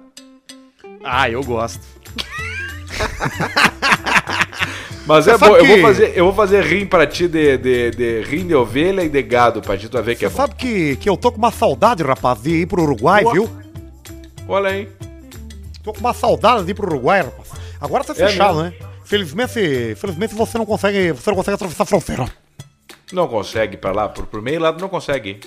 Ah, 1.04 1.28
eu 1.30 1.42
gosto. 1.42 1.80
Mas 5.04 5.24
Você 5.24 5.32
é 5.32 5.38
bom, 5.38 5.56
eu, 5.56 5.64
vou 5.66 5.76
que- 5.76 5.82
fazer, 5.82 6.12
eu 6.16 6.24
vou 6.26 6.32
fazer 6.34 6.62
rim 6.64 6.86
pra 6.86 7.06
ti 7.06 7.26
de, 7.26 7.56
de, 7.58 7.90
de 7.90 8.20
rim 8.22 8.46
de 8.46 8.54
ovelha 8.54 9.02
e 9.02 9.08
de 9.08 9.20
gado, 9.22 9.60
pra 9.60 9.76
ti 9.76 9.88
tu 9.88 9.94
vai 9.94 10.02
ver 10.02 10.14
que 10.16 10.24
é 10.24 10.28
Você 10.28 10.34
bom. 10.36 10.42
sabe 10.42 10.54
que, 10.54 10.96
que 10.96 11.08
eu 11.10 11.16
tô 11.16 11.32
com 11.32 11.38
uma 11.38 11.50
saudade, 11.50 12.04
rapaz, 12.04 12.40
de 12.40 12.50
ir 12.50 12.66
pro 12.66 12.82
Uruguai, 12.82 13.22
Boa. 13.24 13.34
viu? 13.34 13.50
Olha 14.46 14.70
aí. 14.70 14.88
Tô 15.82 15.92
com 15.92 15.98
uma 15.98 16.14
saudade 16.14 16.64
de 16.64 16.70
ir 16.70 16.74
pro 16.74 16.86
Uruguai, 16.86 17.22
rapaz. 17.22 17.48
Agora 17.80 18.04
tá 18.04 18.12
É 18.12 18.16
fechado, 18.16 18.62
mesmo? 18.62 18.70
né? 18.70 18.74
Felizmente, 19.04 19.94
felizmente 19.96 20.34
você 20.36 20.56
não 20.56 20.64
consegue, 20.64 21.10
você 21.10 21.30
não 21.30 21.36
consegue 21.36 21.56
atravessar 21.56 21.82
a 21.82 21.86
fronteira. 21.86 22.24
Não 23.12 23.28
consegue 23.28 23.76
pra 23.76 23.92
lá, 23.92 24.08
por, 24.08 24.26
por 24.26 24.40
meio 24.42 24.60
lado 24.60 24.80
não 24.80 24.88
consegue. 24.88 25.40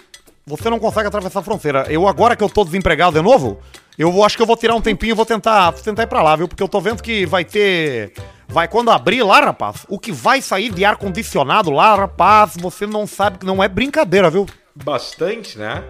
Você 0.45 0.70
não 0.70 0.80
consegue 0.80 1.07
atravessar 1.07 1.39
a 1.39 1.43
fronteira. 1.43 1.86
Eu 1.89 2.07
agora 2.07 2.36
que 2.36 2.43
eu 2.43 2.49
tô 2.49 2.63
desempregado 2.63 3.18
de 3.18 3.22
novo, 3.22 3.59
eu 3.97 4.24
acho 4.24 4.38
que 4.38 4.43
eu 4.43 4.47
vou 4.47 4.55
tirar 4.55 4.76
um 4.76 4.82
tempinho 4.82 5.11
e 5.11 5.16
vou 5.16 5.26
tentar, 5.26 5.72
vou 5.72 5.82
tentar 5.82 6.03
ir 6.03 6.07
pra 6.07 6.22
lá, 6.22 6.36
viu? 6.36 6.47
Porque 6.47 6.61
eu 6.61 6.68
tô 6.68 6.80
vendo 6.80 7.01
que 7.01 7.26
vai 7.26 7.43
ter 7.43 8.13
vai 8.47 8.68
quando 8.68 8.91
abrir 8.91 9.24
lá, 9.24 9.39
rapaz, 9.39 9.86
o 9.89 9.99
que 9.99 10.11
vai 10.11 10.41
sair 10.41 10.72
de 10.72 10.86
ar 10.86 10.97
condicionado 10.97 11.72
lá, 11.72 11.95
rapaz, 11.95 12.55
você 12.57 12.86
não 12.86 13.07
sabe 13.07 13.39
que 13.39 13.45
não 13.45 13.63
é 13.63 13.68
brincadeira, 13.68 14.30
viu? 14.30 14.45
Bastante, 14.76 15.57
né? 15.57 15.84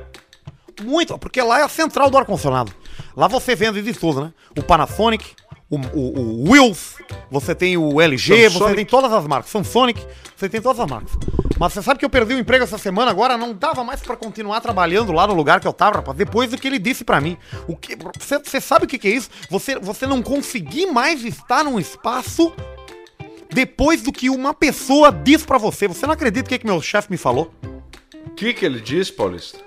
Muito, 0.82 1.18
porque 1.18 1.42
lá 1.42 1.60
é 1.60 1.64
a 1.64 1.70
central 1.70 2.10
do 2.10 2.18
ar-condicionado. 2.18 2.72
Lá 3.16 3.28
você 3.28 3.56
vende 3.56 3.82
de 3.82 3.94
tudo, 3.94 4.26
né? 4.26 4.34
O 4.58 4.64
Panasonic, 4.64 5.26
o, 5.70 5.78
o, 5.78 6.20
o 6.20 6.52
Wills, 6.52 6.96
você 7.30 7.56
tem 7.56 7.76
o 7.76 8.00
LG, 8.00 8.50
você 8.50 8.76
tem 8.76 8.86
todas 8.86 9.12
as 9.12 9.26
marcas. 9.26 9.50
Samsonic, 9.50 10.06
você 10.36 10.48
tem 10.48 10.62
todas 10.62 10.80
as 10.80 10.90
marcas. 10.90 11.12
Mas 11.58 11.74
você 11.74 11.82
sabe 11.82 12.00
que 12.00 12.06
eu 12.06 12.10
perdi 12.10 12.36
o 12.36 12.40
emprego 12.40 12.64
essa 12.64 12.78
semana 12.78 13.10
agora, 13.10 13.38
não 13.38 13.54
dava 13.54 13.84
mais 13.84 14.02
pra 14.02 14.16
continuar 14.16 14.62
trabalhando 14.62 15.12
lá 15.12 15.26
no 15.26 15.34
lugar 15.34 15.60
que 15.60 15.68
eu 15.68 15.74
tava, 15.74 15.98
rapaz. 15.98 16.18
Depois 16.18 16.52
do 16.52 16.58
que 16.58 16.68
ele 16.68 16.78
disse 16.78 17.04
pra 17.04 17.20
mim. 17.20 17.38
O 17.68 17.76
que, 17.76 17.98
você, 18.20 18.38
você 18.38 18.62
sabe 18.62 18.86
o 18.86 18.88
que, 18.88 19.00
que 19.00 19.08
é 19.08 19.12
isso? 19.12 19.30
Você, 19.50 19.80
você 19.80 20.06
não 20.06 20.22
conseguir 20.22 20.88
mais 20.88 21.24
estar 21.24 21.64
num 21.64 21.80
espaço 21.80 22.54
depois 23.52 24.02
do 24.02 24.12
que 24.12 24.30
uma 24.30 24.54
pessoa 24.54 25.12
diz 25.12 25.44
pra 25.44 25.58
você. 25.58 25.88
Você 25.88 26.06
não 26.06 26.14
acredita 26.14 26.46
o 26.46 26.50
que, 26.50 26.60
que 26.60 26.66
meu 26.66 26.82
chefe 26.82 27.10
me 27.10 27.18
falou? 27.18 27.52
O 28.28 28.32
que, 28.32 28.54
que 28.54 28.66
ele 28.66 28.82
diz, 28.82 29.10
Paulista? 29.10 29.58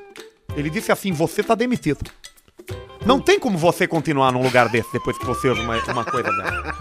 Ele 0.54 0.70
disse 0.70 0.92
assim: 0.92 1.10
você 1.10 1.42
tá 1.42 1.54
demitido. 1.54 2.10
Não 3.04 3.20
tem 3.20 3.38
como 3.38 3.56
você 3.56 3.86
continuar 3.86 4.32
num 4.32 4.42
lugar 4.42 4.68
desse 4.68 4.92
depois 4.92 5.16
que 5.16 5.24
você 5.24 5.48
ouve 5.48 5.62
uma, 5.62 5.76
uma 5.84 6.04
coisa 6.04 6.30
dessa. 6.30 6.74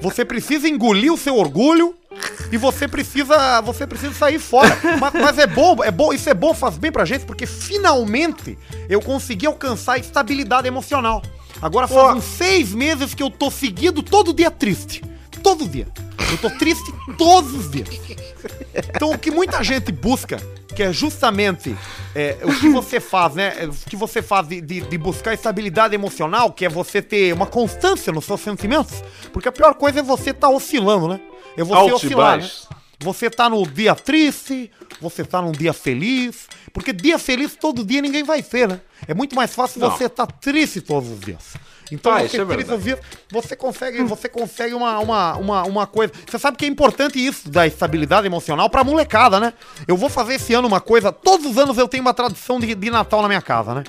Você 0.00 0.24
precisa 0.24 0.68
engolir 0.68 1.12
o 1.12 1.16
seu 1.16 1.36
orgulho 1.36 1.94
e 2.50 2.56
você 2.56 2.86
precisa, 2.86 3.60
você 3.60 3.86
precisa 3.86 4.14
sair 4.14 4.38
fora. 4.38 4.76
Mas, 4.98 5.12
mas 5.12 5.38
é 5.38 5.46
bom, 5.46 5.82
é 5.82 5.90
bom, 5.90 6.12
isso 6.12 6.30
é 6.30 6.34
bom, 6.34 6.54
faz 6.54 6.78
bem 6.78 6.90
pra 6.90 7.04
gente, 7.04 7.24
porque 7.24 7.46
finalmente 7.46 8.58
eu 8.88 9.00
consegui 9.00 9.46
alcançar 9.46 9.94
a 9.94 9.98
estabilidade 9.98 10.66
emocional. 10.66 11.22
Agora 11.60 11.88
faz 11.88 12.12
Pô. 12.12 12.14
uns 12.14 12.24
seis 12.24 12.72
meses 12.72 13.14
que 13.14 13.22
eu 13.22 13.30
tô 13.30 13.50
seguido 13.50 14.02
todo 14.02 14.32
dia 14.32 14.50
triste. 14.50 15.02
Todo 15.42 15.68
dia. 15.68 15.88
Eu 16.30 16.38
tô 16.38 16.50
triste 16.50 16.92
todos 17.16 17.52
os 17.54 17.70
dias. 17.70 17.88
Então, 18.94 19.10
o 19.10 19.18
que 19.18 19.30
muita 19.30 19.62
gente 19.64 19.90
busca, 19.90 20.40
que 20.78 20.82
é 20.84 20.92
justamente 20.92 21.76
é, 22.14 22.38
o 22.44 22.54
que 22.60 22.68
você 22.68 23.00
faz, 23.00 23.34
né? 23.34 23.66
O 23.66 23.90
que 23.90 23.96
você 23.96 24.22
faz 24.22 24.46
de, 24.46 24.60
de- 24.60 24.82
de 24.82 24.96
buscar 24.96 25.34
estabilidade 25.34 25.92
emocional, 25.92 26.52
que 26.52 26.64
é 26.64 26.68
você 26.68 27.02
ter 27.02 27.34
uma 27.34 27.46
constância 27.46 28.12
nos 28.12 28.24
seus 28.24 28.40
sentimentos. 28.40 29.02
Porque 29.32 29.48
a 29.48 29.52
pior 29.52 29.74
coisa 29.74 29.98
é 29.98 30.02
você 30.04 30.30
estar 30.30 30.48
oscilando, 30.50 31.08
né? 31.08 31.20
É 31.56 31.64
você 31.64 31.92
oscilar, 31.92 32.38
né? 32.38 32.48
Você 33.00 33.28
tá 33.28 33.50
no 33.50 33.66
dia 33.66 33.92
triste, 33.96 34.70
você 35.00 35.24
tá 35.24 35.42
num 35.42 35.50
dia 35.50 35.72
feliz. 35.72 36.46
Porque 36.72 36.92
dia 36.92 37.18
feliz 37.18 37.56
todo 37.56 37.84
dia 37.84 38.00
ninguém 38.00 38.22
vai 38.22 38.40
ter, 38.40 38.68
né? 38.68 38.80
É 39.08 39.14
muito 39.14 39.34
mais 39.34 39.52
fácil 39.56 39.80
Não. 39.80 39.90
você 39.90 40.04
estar 40.04 40.28
triste 40.28 40.80
todos 40.80 41.10
os 41.10 41.18
dias. 41.18 41.56
Então, 41.90 42.12
Ah, 42.12 42.20
você 42.22 42.40
é 42.40 42.98
você 43.30 43.56
consegue, 43.56 44.02
você 44.02 44.28
consegue 44.28 44.74
uma, 44.74 44.98
uma, 44.98 45.36
uma, 45.36 45.62
uma 45.64 45.86
coisa. 45.86 46.12
Você 46.26 46.38
sabe 46.38 46.56
que 46.56 46.64
é 46.64 46.68
importante 46.68 47.24
isso 47.24 47.48
da 47.48 47.66
estabilidade 47.66 48.26
emocional 48.26 48.68
pra 48.68 48.84
molecada, 48.84 49.40
né? 49.40 49.52
Eu 49.86 49.96
vou 49.96 50.08
fazer 50.08 50.34
esse 50.34 50.52
ano 50.54 50.68
uma 50.68 50.80
coisa. 50.80 51.12
Todos 51.12 51.46
os 51.46 51.58
anos 51.58 51.78
eu 51.78 51.88
tenho 51.88 52.02
uma 52.02 52.14
tradição 52.14 52.60
de, 52.60 52.74
de 52.74 52.90
Natal 52.90 53.22
na 53.22 53.28
minha 53.28 53.42
casa, 53.42 53.74
né? 53.74 53.84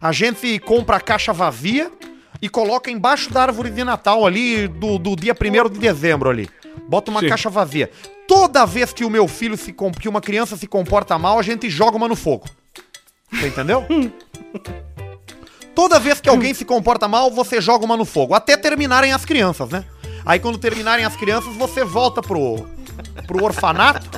A 0.00 0.12
gente 0.12 0.58
compra 0.60 0.96
a 0.96 1.00
caixa 1.00 1.32
vazia 1.32 1.90
e 2.40 2.48
coloca 2.48 2.90
embaixo 2.90 3.32
da 3.32 3.42
árvore 3.42 3.70
de 3.70 3.84
Natal 3.84 4.26
ali 4.26 4.66
do, 4.66 4.98
do 4.98 5.14
dia 5.14 5.34
1 5.34 5.70
de 5.70 5.78
dezembro 5.78 6.30
ali. 6.30 6.48
Bota 6.88 7.10
uma 7.10 7.20
Sim. 7.20 7.28
caixa 7.28 7.50
vazia. 7.50 7.90
Toda 8.26 8.64
vez 8.64 8.92
que 8.92 9.04
o 9.04 9.10
meu 9.10 9.28
filho 9.28 9.56
se 9.56 9.72
que 10.00 10.08
uma 10.08 10.20
criança 10.20 10.56
se 10.56 10.66
comporta 10.66 11.18
mal, 11.18 11.38
a 11.38 11.42
gente 11.42 11.68
joga 11.68 11.96
uma 11.96 12.08
no 12.08 12.16
fogo. 12.16 12.46
Você 13.30 13.48
entendeu? 13.48 13.86
Toda 15.74 15.98
vez 15.98 16.20
que 16.20 16.28
alguém 16.28 16.52
se 16.54 16.64
comporta 16.64 17.08
mal, 17.08 17.30
você 17.30 17.60
joga 17.60 17.84
uma 17.84 17.96
no 17.96 18.04
fogo. 18.04 18.34
Até 18.34 18.56
terminarem 18.56 19.12
as 19.12 19.24
crianças, 19.24 19.70
né? 19.70 19.84
Aí 20.24 20.38
quando 20.38 20.58
terminarem 20.58 21.04
as 21.04 21.16
crianças, 21.16 21.54
você 21.56 21.82
volta 21.84 22.20
pro, 22.22 22.66
pro 23.26 23.42
orfanato 23.44 24.08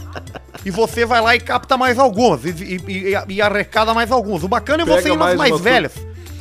e 0.65 0.71
você 0.71 1.05
vai 1.07 1.21
lá 1.21 1.35
e 1.35 1.41
capta 1.41 1.77
mais 1.77 1.99
algumas. 1.99 2.45
E, 2.45 2.49
e- 2.51 3.15
e- 3.15 3.35
e 3.35 3.43
arrecada 3.43 3.95
mais 3.95 4.11
alguns. 4.11 4.43
O 4.43 4.49
bacana 4.49 4.83
é 4.83 4.87
você 4.87 5.03
Pega 5.05 5.15
ir 5.15 5.19
nas 5.19 5.19
mais 5.37 5.39
mais 5.39 5.61
velhas. 5.61 5.93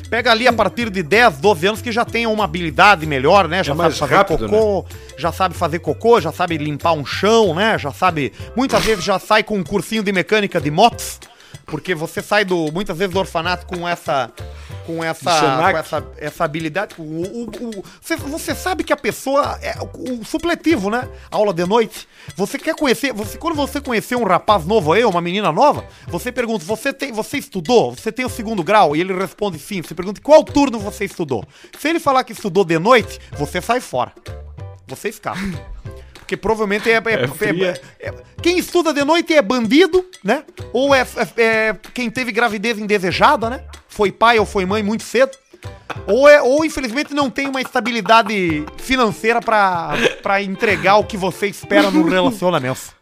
Pega 0.09 0.31
ali 0.31 0.47
a 0.47 0.53
partir 0.53 0.89
de 0.91 1.01
10, 1.01 1.37
12 1.37 1.65
anos 1.67 1.81
que 1.81 1.91
já 1.91 2.05
tenham 2.05 2.31
uma 2.31 2.43
habilidade 2.43 3.05
melhor, 3.05 3.47
né? 3.47 3.63
Já 3.63 3.71
sabe 3.73 3.77
mais 3.81 3.97
fazer 3.97 4.15
rápido, 4.15 4.47
cocô, 4.49 4.85
já 5.17 5.31
sabe 5.31 5.55
fazer 5.55 5.79
cocô, 5.79 6.21
já 6.21 6.31
sabe 6.31 6.57
limpar 6.57 6.91
um 6.93 7.03
chão, 7.05 7.55
né? 7.55 7.77
Já 7.79 7.91
sabe. 7.91 8.31
Muitas 8.55 8.83
vezes 8.83 9.03
já 9.03 9.17
sai 9.17 9.41
com 9.43 9.57
um 9.57 9.63
cursinho 9.63 10.03
de 10.03 10.11
mecânica 10.11 10.59
de 10.61 10.69
motos. 10.69 11.19
Porque 11.65 11.95
você 11.95 12.21
sai 12.21 12.43
do 12.43 12.71
muitas 12.71 12.97
vezes 12.97 13.13
do 13.13 13.19
orfanato 13.19 13.65
com 13.65 13.87
essa 13.87 14.29
com 14.85 15.03
essa 15.03 15.31
com 15.71 15.77
essa, 15.79 16.07
essa 16.17 16.43
habilidade. 16.43 16.95
O, 16.97 17.03
o- 17.03 17.43
o- 17.45 17.83
você, 18.01 18.15
você 18.15 18.53
sabe 18.55 18.83
que 18.83 18.91
a 18.93 18.97
pessoa 18.97 19.57
é 19.61 19.75
o, 19.81 20.21
o 20.21 20.25
supletivo, 20.25 20.89
né? 20.89 21.07
Aula 21.31 21.53
de 21.53 21.65
noite. 21.65 22.07
Você 22.35 22.57
quer 22.57 22.75
conhecer, 22.75 23.13
você 23.13 23.37
quando 23.37 23.55
você 23.55 23.79
conhecer 23.81 24.15
um 24.15 24.23
rapaz 24.23 24.65
novo 24.65 24.93
aí, 24.93 25.03
uma 25.05 25.21
menina 25.21 25.51
nova, 25.51 25.85
você 26.07 26.31
pergunta: 26.31 26.63
"Você 26.65 26.91
tem, 26.93 27.11
você 27.11 27.37
estudou? 27.37 27.95
Você 27.95 28.11
tem 28.11 28.25
o 28.25 28.29
segundo 28.29 28.63
grau?" 28.63 28.95
E 28.95 29.01
ele 29.01 29.13
responde 29.13 29.57
sim. 29.59 29.81
Você 29.81 29.95
pergunta: 29.95 30.19
"Qual 30.21 30.43
turno 30.43 30.79
você 30.79 31.05
estudou?" 31.05 31.43
Se 31.79 31.87
ele 31.89 31.99
falar 31.99 32.23
que 32.23 32.33
estudou 32.33 32.63
de 32.65 32.77
noite, 32.79 33.19
você 33.37 33.61
sai 33.61 33.79
fora. 33.79 34.11
Você 34.87 35.09
escapa. 35.09 35.39
Porque 36.23 36.37
provavelmente 36.37 36.89
é, 36.89 36.95
é- 36.95 37.27
fria. 37.27 37.81
é- 37.99 38.07
é- 38.07 38.13
Quem 38.41 38.57
estuda 38.57 38.93
de 38.93 39.03
noite 39.03 39.33
é 39.33 39.41
bandido, 39.41 40.05
né? 40.23 40.43
Ou 40.71 40.95
é, 40.95 41.01
é- 41.37 41.43
é 41.43 41.75
quem 41.93 42.09
teve 42.09 42.31
gravidez 42.31 42.79
indesejada, 42.79 43.49
né? 43.49 43.63
Foi 43.89 44.11
pai 44.11 44.39
ou 44.39 44.45
foi 44.45 44.65
mãe 44.65 44.81
muito 44.81 45.03
cedo. 45.03 45.31
Ou, 46.07 46.27
é, 46.27 46.41
ou 46.41 46.63
infelizmente 46.65 47.13
não 47.13 47.29
tem 47.29 47.47
uma 47.47 47.61
estabilidade 47.61 48.65
financeira 48.77 49.39
pra, 49.41 49.91
pra 50.21 50.41
entregar 50.41 50.95
o 50.97 51.03
que 51.03 51.15
você 51.17 51.47
espera 51.47 51.91
no 51.91 52.07
relacionamento. 52.09 52.93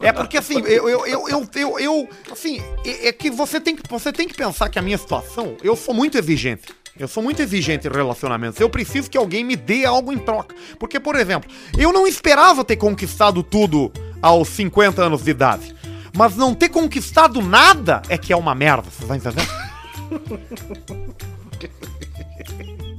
É 0.00 0.12
porque 0.12 0.36
assim, 0.38 0.60
eu, 0.60 0.88
eu, 0.88 1.06
eu, 1.06 1.48
eu, 1.54 1.78
eu, 1.78 2.08
assim, 2.30 2.60
é 2.84 3.08
é 3.08 3.12
que 3.12 3.30
você 3.30 3.60
tem 3.60 3.76
que, 3.76 3.82
você 3.88 4.12
tem 4.12 4.26
que 4.26 4.34
pensar 4.34 4.68
que 4.68 4.78
a 4.78 4.82
minha 4.82 4.98
situação, 4.98 5.56
eu 5.62 5.76
sou 5.76 5.94
muito 5.94 6.18
exigente. 6.18 6.64
Eu 6.98 7.08
sou 7.08 7.22
muito 7.22 7.40
exigente 7.40 7.88
em 7.88 7.90
relacionamentos. 7.90 8.60
Eu 8.60 8.68
preciso 8.68 9.08
que 9.10 9.16
alguém 9.16 9.42
me 9.44 9.56
dê 9.56 9.84
algo 9.84 10.12
em 10.12 10.18
troca. 10.18 10.54
Porque, 10.78 11.00
por 11.00 11.16
exemplo, 11.16 11.50
eu 11.76 11.92
não 11.92 12.06
esperava 12.06 12.62
ter 12.64 12.76
conquistado 12.76 13.42
tudo 13.42 13.90
aos 14.20 14.48
50 14.48 15.02
anos 15.02 15.22
de 15.22 15.30
idade. 15.30 15.74
Mas 16.14 16.36
não 16.36 16.54
ter 16.54 16.68
conquistado 16.68 17.40
nada 17.40 18.02
é 18.08 18.18
que 18.18 18.32
é 18.32 18.36
uma 18.36 18.54
merda, 18.54 18.88
você 18.90 19.06
tá 19.06 19.16
entendendo? 19.16 19.48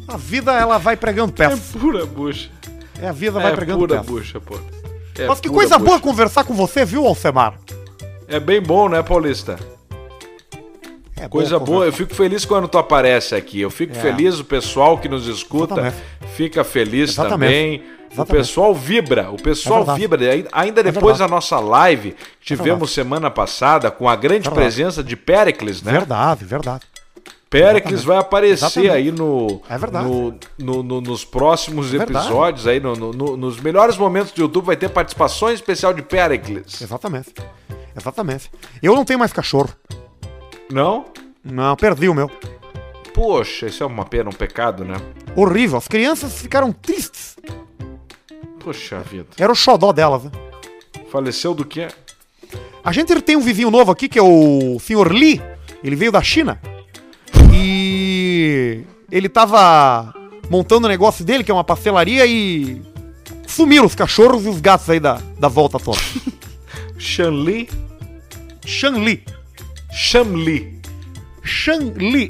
A 0.07 0.17
vida, 0.17 0.51
ela 0.53 0.77
vai 0.77 0.97
pregando 0.97 1.31
É 1.33 1.47
peças. 1.49 1.71
pura 1.79 2.05
bucha. 2.05 2.49
É, 3.01 3.07
a 3.07 3.11
vida 3.11 3.39
vai 3.39 3.51
É 3.51 3.55
pregando 3.55 3.79
pura 3.79 3.95
peças. 3.97 4.11
bucha, 4.11 4.39
pô. 4.39 4.59
É 5.17 5.27
Mas 5.27 5.39
que 5.39 5.49
coisa 5.49 5.77
boa 5.77 5.91
bucha. 5.97 6.01
conversar 6.03 6.43
com 6.43 6.53
você, 6.53 6.83
viu, 6.85 7.05
Alcemar? 7.07 7.55
É 8.27 8.39
bem 8.39 8.61
bom, 8.61 8.89
né, 8.89 9.01
Paulista? 9.01 9.57
É 11.25 11.29
Coisa 11.29 11.57
boa, 11.57 11.85
eu 11.85 11.93
fico 11.93 12.13
feliz 12.13 12.43
quando 12.43 12.67
tu 12.67 12.77
aparece 12.77 13.33
aqui. 13.33 13.61
Eu 13.61 13.69
fico 13.69 13.95
É. 13.95 13.99
feliz, 13.99 14.39
o 14.39 14.43
pessoal 14.43 14.97
que 14.97 15.07
nos 15.07 15.25
escuta 15.27 15.73
Exatamente. 15.75 15.97
fica 16.35 16.63
feliz 16.63 17.11
Exatamente. 17.11 17.49
também. 17.49 17.77
O 17.77 18.13
Exatamente. 18.13 18.41
pessoal 18.45 18.75
vibra, 18.75 19.31
o 19.31 19.37
pessoal 19.41 19.85
É 19.89 19.95
vibra. 19.97 20.19
Ainda 20.51 20.83
depois 20.83 21.17
da 21.19 21.27
nossa 21.27 21.59
live 21.59 22.11
que 22.39 22.45
tivemos 22.55 22.91
semana 22.91 23.31
passada 23.31 23.89
com 23.89 24.07
a 24.09 24.15
grande 24.15 24.49
presença 24.51 25.03
de 25.03 25.15
Pericles, 25.15 25.81
né? 25.81 25.93
Verdade, 25.93 26.43
verdade. 26.45 26.81
Pericles 27.49 28.01
Exatamente. 28.01 28.05
vai 28.07 28.17
aparecer 28.17 28.65
Exatamente. 28.65 28.91
aí 28.95 29.11
no, 29.11 29.61
É 29.69 29.77
verdade. 29.77 30.05
no- 30.07 30.35
no- 30.57 30.83
no- 30.83 31.01
nos 31.01 31.23
próximos 31.23 31.89
verdade. 31.91 32.11
episódios, 32.27 32.67
aí 32.67 32.79
no- 32.79 32.95
no- 32.95 33.13
no- 33.13 33.37
nos 33.37 33.59
melhores 33.59 33.95
momentos 33.95 34.31
do 34.31 34.41
YouTube 34.41 34.65
vai 34.65 34.75
ter 34.75 34.89
participação 34.89 35.51
especial 35.51 35.93
de 35.93 36.01
Pericles. 36.01 36.81
Exatamente. 36.81 37.29
Exatamente. 37.95 38.49
Eu 38.81 38.95
não 38.95 39.05
tenho 39.05 39.19
mais 39.19 39.31
cachorro. 39.31 39.69
Não? 40.73 41.05
Não, 41.43 41.75
perdi 41.75 42.09
o 42.09 42.15
meu. 42.15 42.27
Poxa, 43.13 43.67
isso 43.67 43.83
é 43.83 43.85
uma 43.85 44.05
pena, 44.05 44.31
um 44.31 44.33
pecado, 44.33 44.83
né? 44.83 44.95
Horrível. 45.35 45.77
As 45.77 45.87
crianças 45.87 46.41
ficaram 46.41 46.71
tristes. 46.71 47.35
Poxa 48.59 48.99
vida. 49.01 49.27
Era 49.37 49.51
o 49.51 49.55
xodó 49.55 49.93
delas, 49.93 50.23
né? 50.23 50.31
Faleceu 51.11 51.53
do 51.53 51.63
quê? 51.63 51.89
A 52.83 52.91
gente 52.91 53.13
tem 53.21 53.35
um 53.35 53.41
vizinho 53.41 53.69
novo 53.69 53.91
aqui 53.91 54.09
que 54.09 54.17
é 54.17 54.23
o 54.23 54.79
Sr. 54.79 55.11
Lee. 55.11 55.39
Ele 55.83 55.95
veio 55.95 56.11
da 56.11 56.23
China. 56.23 56.59
E 57.53 58.81
ele 59.11 59.29
tava 59.29 60.11
montando 60.49 60.87
o 60.87 60.89
negócio 60.89 61.23
dele, 61.23 61.43
que 61.43 61.51
é 61.51 61.53
uma 61.53 61.63
pastelaria, 61.63 62.25
e 62.25 62.81
sumiram 63.45 63.85
os 63.85 63.93
cachorros 63.93 64.43
e 64.45 64.49
os 64.49 64.59
gatos 64.59 64.89
aí 64.89 64.99
da, 64.99 65.21
da 65.37 65.47
volta 65.47 65.77
toda. 65.79 65.99
Shan. 66.97 67.25
Shamli. 67.29 67.69
Shan 68.65 68.97
Li. 69.03 69.23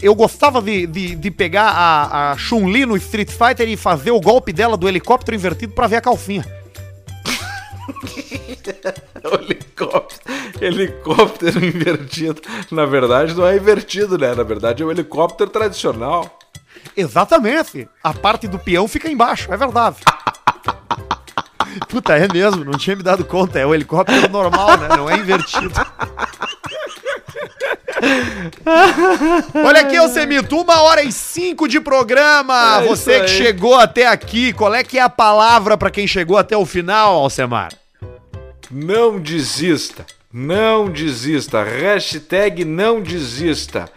Eu 0.02 0.14
gostava 0.14 0.62
de, 0.62 0.86
de, 0.86 1.16
de 1.16 1.32
pegar 1.32 1.70
a, 1.70 2.32
a 2.32 2.38
Chun-Li 2.38 2.86
no 2.86 2.98
Street 2.98 3.30
Fighter 3.30 3.70
e 3.70 3.78
fazer 3.78 4.12
o 4.12 4.20
golpe 4.20 4.52
dela 4.52 4.76
do 4.76 4.88
helicóptero 4.88 5.36
invertido 5.36 5.74
pra 5.74 5.88
ver 5.88 5.96
a 5.98 6.02
calcinha. 6.02 6.44
Helicóptero, 9.24 10.38
helicóptero 10.62 11.66
invertido. 11.66 12.42
Na 12.72 12.86
verdade, 12.86 13.34
não 13.34 13.46
é 13.46 13.56
invertido, 13.56 14.18
né? 14.18 14.34
Na 14.34 14.44
verdade, 14.44 14.84
é 14.84 14.86
o 14.86 14.92
helicóptero 14.92 15.50
tradicional. 15.50 16.40
Exatamente. 16.96 17.88
A 18.04 18.14
parte 18.14 18.48
do 18.48 18.60
peão 18.60 18.88
fica 18.88 19.10
embaixo, 19.10 19.52
é 19.54 19.58
verdade. 19.58 19.98
Puta, 21.90 22.18
é 22.18 22.32
mesmo, 22.32 22.64
não 22.64 22.78
tinha 22.78 22.96
me 22.96 23.04
dado 23.04 23.26
conta. 23.26 23.60
É 23.60 23.66
o 23.66 23.74
helicóptero 23.74 24.30
normal, 24.30 24.78
né? 24.78 24.90
Não 24.90 25.10
é 25.10 25.18
invertido. 25.18 25.74
Olha 29.66 29.82
aqui, 29.82 29.96
Alcemito, 29.98 30.60
uma 30.60 30.82
hora 30.82 31.04
e 31.04 31.12
cinco 31.12 31.68
de 31.68 31.80
programa. 31.80 32.82
É 32.84 32.88
Você 32.88 33.22
que 33.22 33.28
chegou 33.30 33.76
até 33.76 34.08
aqui, 34.08 34.54
qual 34.54 34.74
é 34.74 34.84
que 34.84 34.98
é 34.98 35.02
a 35.02 35.10
palavra 35.10 35.78
pra 35.78 35.92
quem 35.92 36.08
chegou 36.08 36.38
até 36.38 36.56
o 36.56 36.66
final, 36.66 37.16
Alcemar? 37.16 37.72
Não 38.70 39.20
desista. 39.20 40.06
Não 40.32 40.90
desista. 40.90 41.64
Hashtag 41.64 42.66
não 42.66 43.02
desista. 43.02 43.90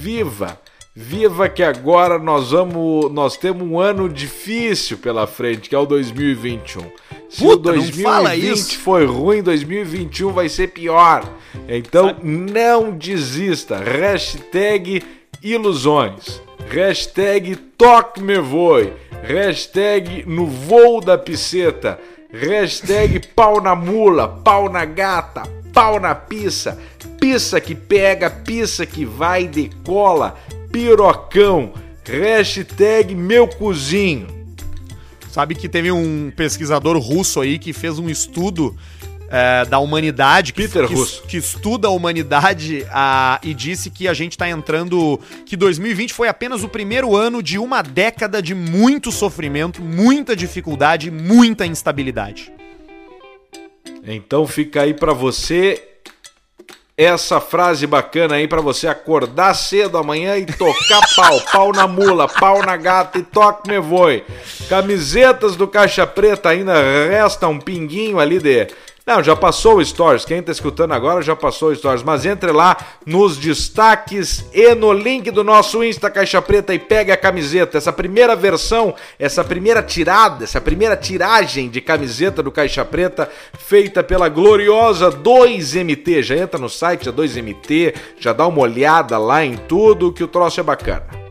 Viva. 0.00 0.58
Viva 0.98 1.46
que 1.46 1.62
agora 1.62 2.18
nós 2.18 2.52
vamos. 2.52 3.12
Nós 3.12 3.36
temos 3.36 3.68
um 3.68 3.78
ano 3.78 4.08
difícil 4.08 4.96
pela 4.96 5.26
frente, 5.26 5.68
que 5.68 5.74
é 5.74 5.78
o 5.78 5.84
2021. 5.84 6.80
Se 7.28 7.42
Puta, 7.42 7.68
o 7.68 7.72
não 7.72 7.82
2020 7.82 8.02
fala 8.02 8.34
isso. 8.34 8.78
foi 8.78 9.04
ruim, 9.04 9.42
2021 9.42 10.32
vai 10.32 10.48
ser 10.48 10.68
pior. 10.68 11.22
Então 11.68 12.16
não 12.22 12.92
desista. 12.92 13.76
Hashtag 13.76 15.02
ilusões. 15.42 16.40
Hashtag 16.70 17.56
toque 17.76 18.22
me 18.22 18.38
voe. 18.38 18.90
Hashtag 19.22 20.24
no 20.26 20.46
voo 20.46 21.02
da 21.02 21.18
pisceta. 21.18 22.00
Hashtag 22.32 23.20
pau 23.34 23.60
na 23.60 23.74
mula, 23.74 24.28
pau 24.28 24.70
na 24.70 24.86
gata, 24.86 25.42
pau 25.74 26.00
na 26.00 26.14
pizza. 26.14 26.78
Pizza 27.20 27.60
que 27.60 27.74
pega, 27.74 28.30
pizza 28.30 28.86
que 28.86 29.04
vai, 29.04 29.46
decola. 29.46 30.38
Pirocão. 30.76 31.72
Hashtag 32.04 33.14
meu 33.14 33.48
cozinho. 33.48 34.26
Sabe 35.30 35.54
que 35.54 35.70
teve 35.70 35.90
um 35.90 36.30
pesquisador 36.30 36.98
russo 36.98 37.40
aí 37.40 37.58
que 37.58 37.72
fez 37.72 37.98
um 37.98 38.10
estudo 38.10 38.76
é, 39.30 39.64
da 39.64 39.78
humanidade, 39.78 40.52
que, 40.52 40.60
Peter 40.60 40.86
que, 40.86 40.92
Russo. 40.92 41.22
que 41.22 41.38
estuda 41.38 41.88
a 41.88 41.90
humanidade 41.90 42.86
ah, 42.90 43.40
e 43.42 43.54
disse 43.54 43.88
que 43.88 44.06
a 44.06 44.12
gente 44.12 44.36
tá 44.36 44.50
entrando. 44.50 45.18
que 45.46 45.56
2020 45.56 46.12
foi 46.12 46.28
apenas 46.28 46.62
o 46.62 46.68
primeiro 46.68 47.16
ano 47.16 47.42
de 47.42 47.58
uma 47.58 47.80
década 47.80 48.42
de 48.42 48.54
muito 48.54 49.10
sofrimento, 49.10 49.80
muita 49.80 50.36
dificuldade, 50.36 51.10
muita 51.10 51.64
instabilidade. 51.64 52.52
Então 54.04 54.46
fica 54.46 54.82
aí 54.82 54.92
pra 54.92 55.14
você 55.14 55.95
essa 56.96 57.40
frase 57.42 57.86
bacana 57.86 58.36
aí 58.36 58.48
pra 58.48 58.62
você 58.62 58.88
acordar 58.88 59.52
cedo 59.52 59.98
amanhã 59.98 60.38
e 60.38 60.46
tocar 60.46 61.02
pau, 61.14 61.40
pau 61.52 61.72
na 61.72 61.86
mula, 61.86 62.26
pau 62.26 62.64
na 62.64 62.74
gata 62.76 63.18
e 63.18 63.22
toque 63.22 63.68
me 63.68 63.78
voe. 63.78 64.24
Camisetas 64.68 65.56
do 65.56 65.68
Caixa 65.68 66.06
Preta 66.06 66.48
ainda 66.48 66.74
resta 67.08 67.48
um 67.48 67.58
pinguinho 67.58 68.18
ali 68.18 68.38
de 68.38 68.68
não, 69.06 69.22
já 69.22 69.36
passou 69.36 69.76
o 69.76 69.84
Stories. 69.84 70.24
Quem 70.24 70.42
tá 70.42 70.50
escutando 70.50 70.90
agora 70.90 71.22
já 71.22 71.36
passou 71.36 71.70
o 71.70 71.76
Stories. 71.76 72.02
Mas 72.02 72.26
entre 72.26 72.50
lá 72.50 72.76
nos 73.06 73.36
destaques 73.36 74.44
e 74.52 74.74
no 74.74 74.92
link 74.92 75.30
do 75.30 75.44
nosso 75.44 75.84
Insta 75.84 76.10
Caixa 76.10 76.42
Preta 76.42 76.74
e 76.74 76.78
pegue 76.80 77.12
a 77.12 77.16
camiseta. 77.16 77.78
Essa 77.78 77.92
primeira 77.92 78.34
versão, 78.34 78.96
essa 79.16 79.44
primeira 79.44 79.80
tirada, 79.80 80.42
essa 80.42 80.60
primeira 80.60 80.96
tiragem 80.96 81.68
de 81.68 81.80
camiseta 81.80 82.42
do 82.42 82.50
Caixa 82.50 82.84
Preta 82.84 83.30
feita 83.56 84.02
pela 84.02 84.28
gloriosa 84.28 85.12
2MT. 85.12 86.24
Já 86.24 86.36
entra 86.36 86.58
no 86.58 86.68
site 86.68 87.04
da 87.04 87.12
2MT, 87.12 87.94
já 88.18 88.32
dá 88.32 88.44
uma 88.44 88.58
olhada 88.58 89.16
lá 89.18 89.44
em 89.44 89.56
tudo 89.56 90.12
que 90.12 90.24
o 90.24 90.28
troço 90.28 90.58
é 90.58 90.64
bacana. 90.64 91.25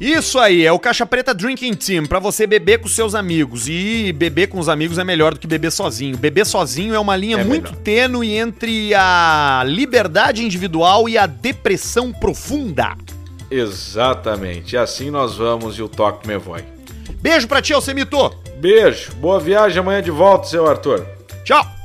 Isso 0.00 0.38
aí, 0.38 0.64
é 0.66 0.72
o 0.72 0.78
Caixa 0.78 1.06
Preta 1.06 1.32
Drinking 1.34 1.74
Team, 1.74 2.06
pra 2.06 2.18
você 2.18 2.46
beber 2.46 2.78
com 2.80 2.88
seus 2.88 3.14
amigos. 3.14 3.68
E 3.68 4.12
beber 4.12 4.48
com 4.48 4.58
os 4.58 4.68
amigos 4.68 4.98
é 4.98 5.04
melhor 5.04 5.34
do 5.34 5.40
que 5.40 5.46
beber 5.46 5.70
sozinho. 5.70 6.16
Beber 6.16 6.44
sozinho 6.46 6.94
é 6.94 6.98
uma 6.98 7.16
linha 7.16 7.38
É 7.38 7.44
muito 7.44 7.70
melhor. 7.70 7.82
tênue 7.82 8.32
entre 8.34 8.92
a 8.94 9.62
liberdade 9.66 10.44
individual 10.44 11.08
e 11.08 11.16
a 11.16 11.26
depressão 11.26 12.12
profunda. 12.12 12.96
Exatamente. 13.50 14.74
E 14.74 14.78
assim 14.78 15.10
nós 15.10 15.36
vamos 15.36 15.78
e 15.78 15.82
o 15.82 15.88
toque 15.88 16.26
me 16.26 16.36
voe. 16.38 16.62
Beijo 17.20 17.46
pra 17.46 17.62
ti, 17.62 17.72
Alcemito. 17.72 18.30
Beijo, 18.58 19.12
boa 19.16 19.38
viagem 19.38 19.78
amanhã 19.78 20.02
de 20.02 20.10
volta, 20.10 20.46
seu 20.48 20.66
Arthur. 20.68 21.06
Tchau. 21.44 21.81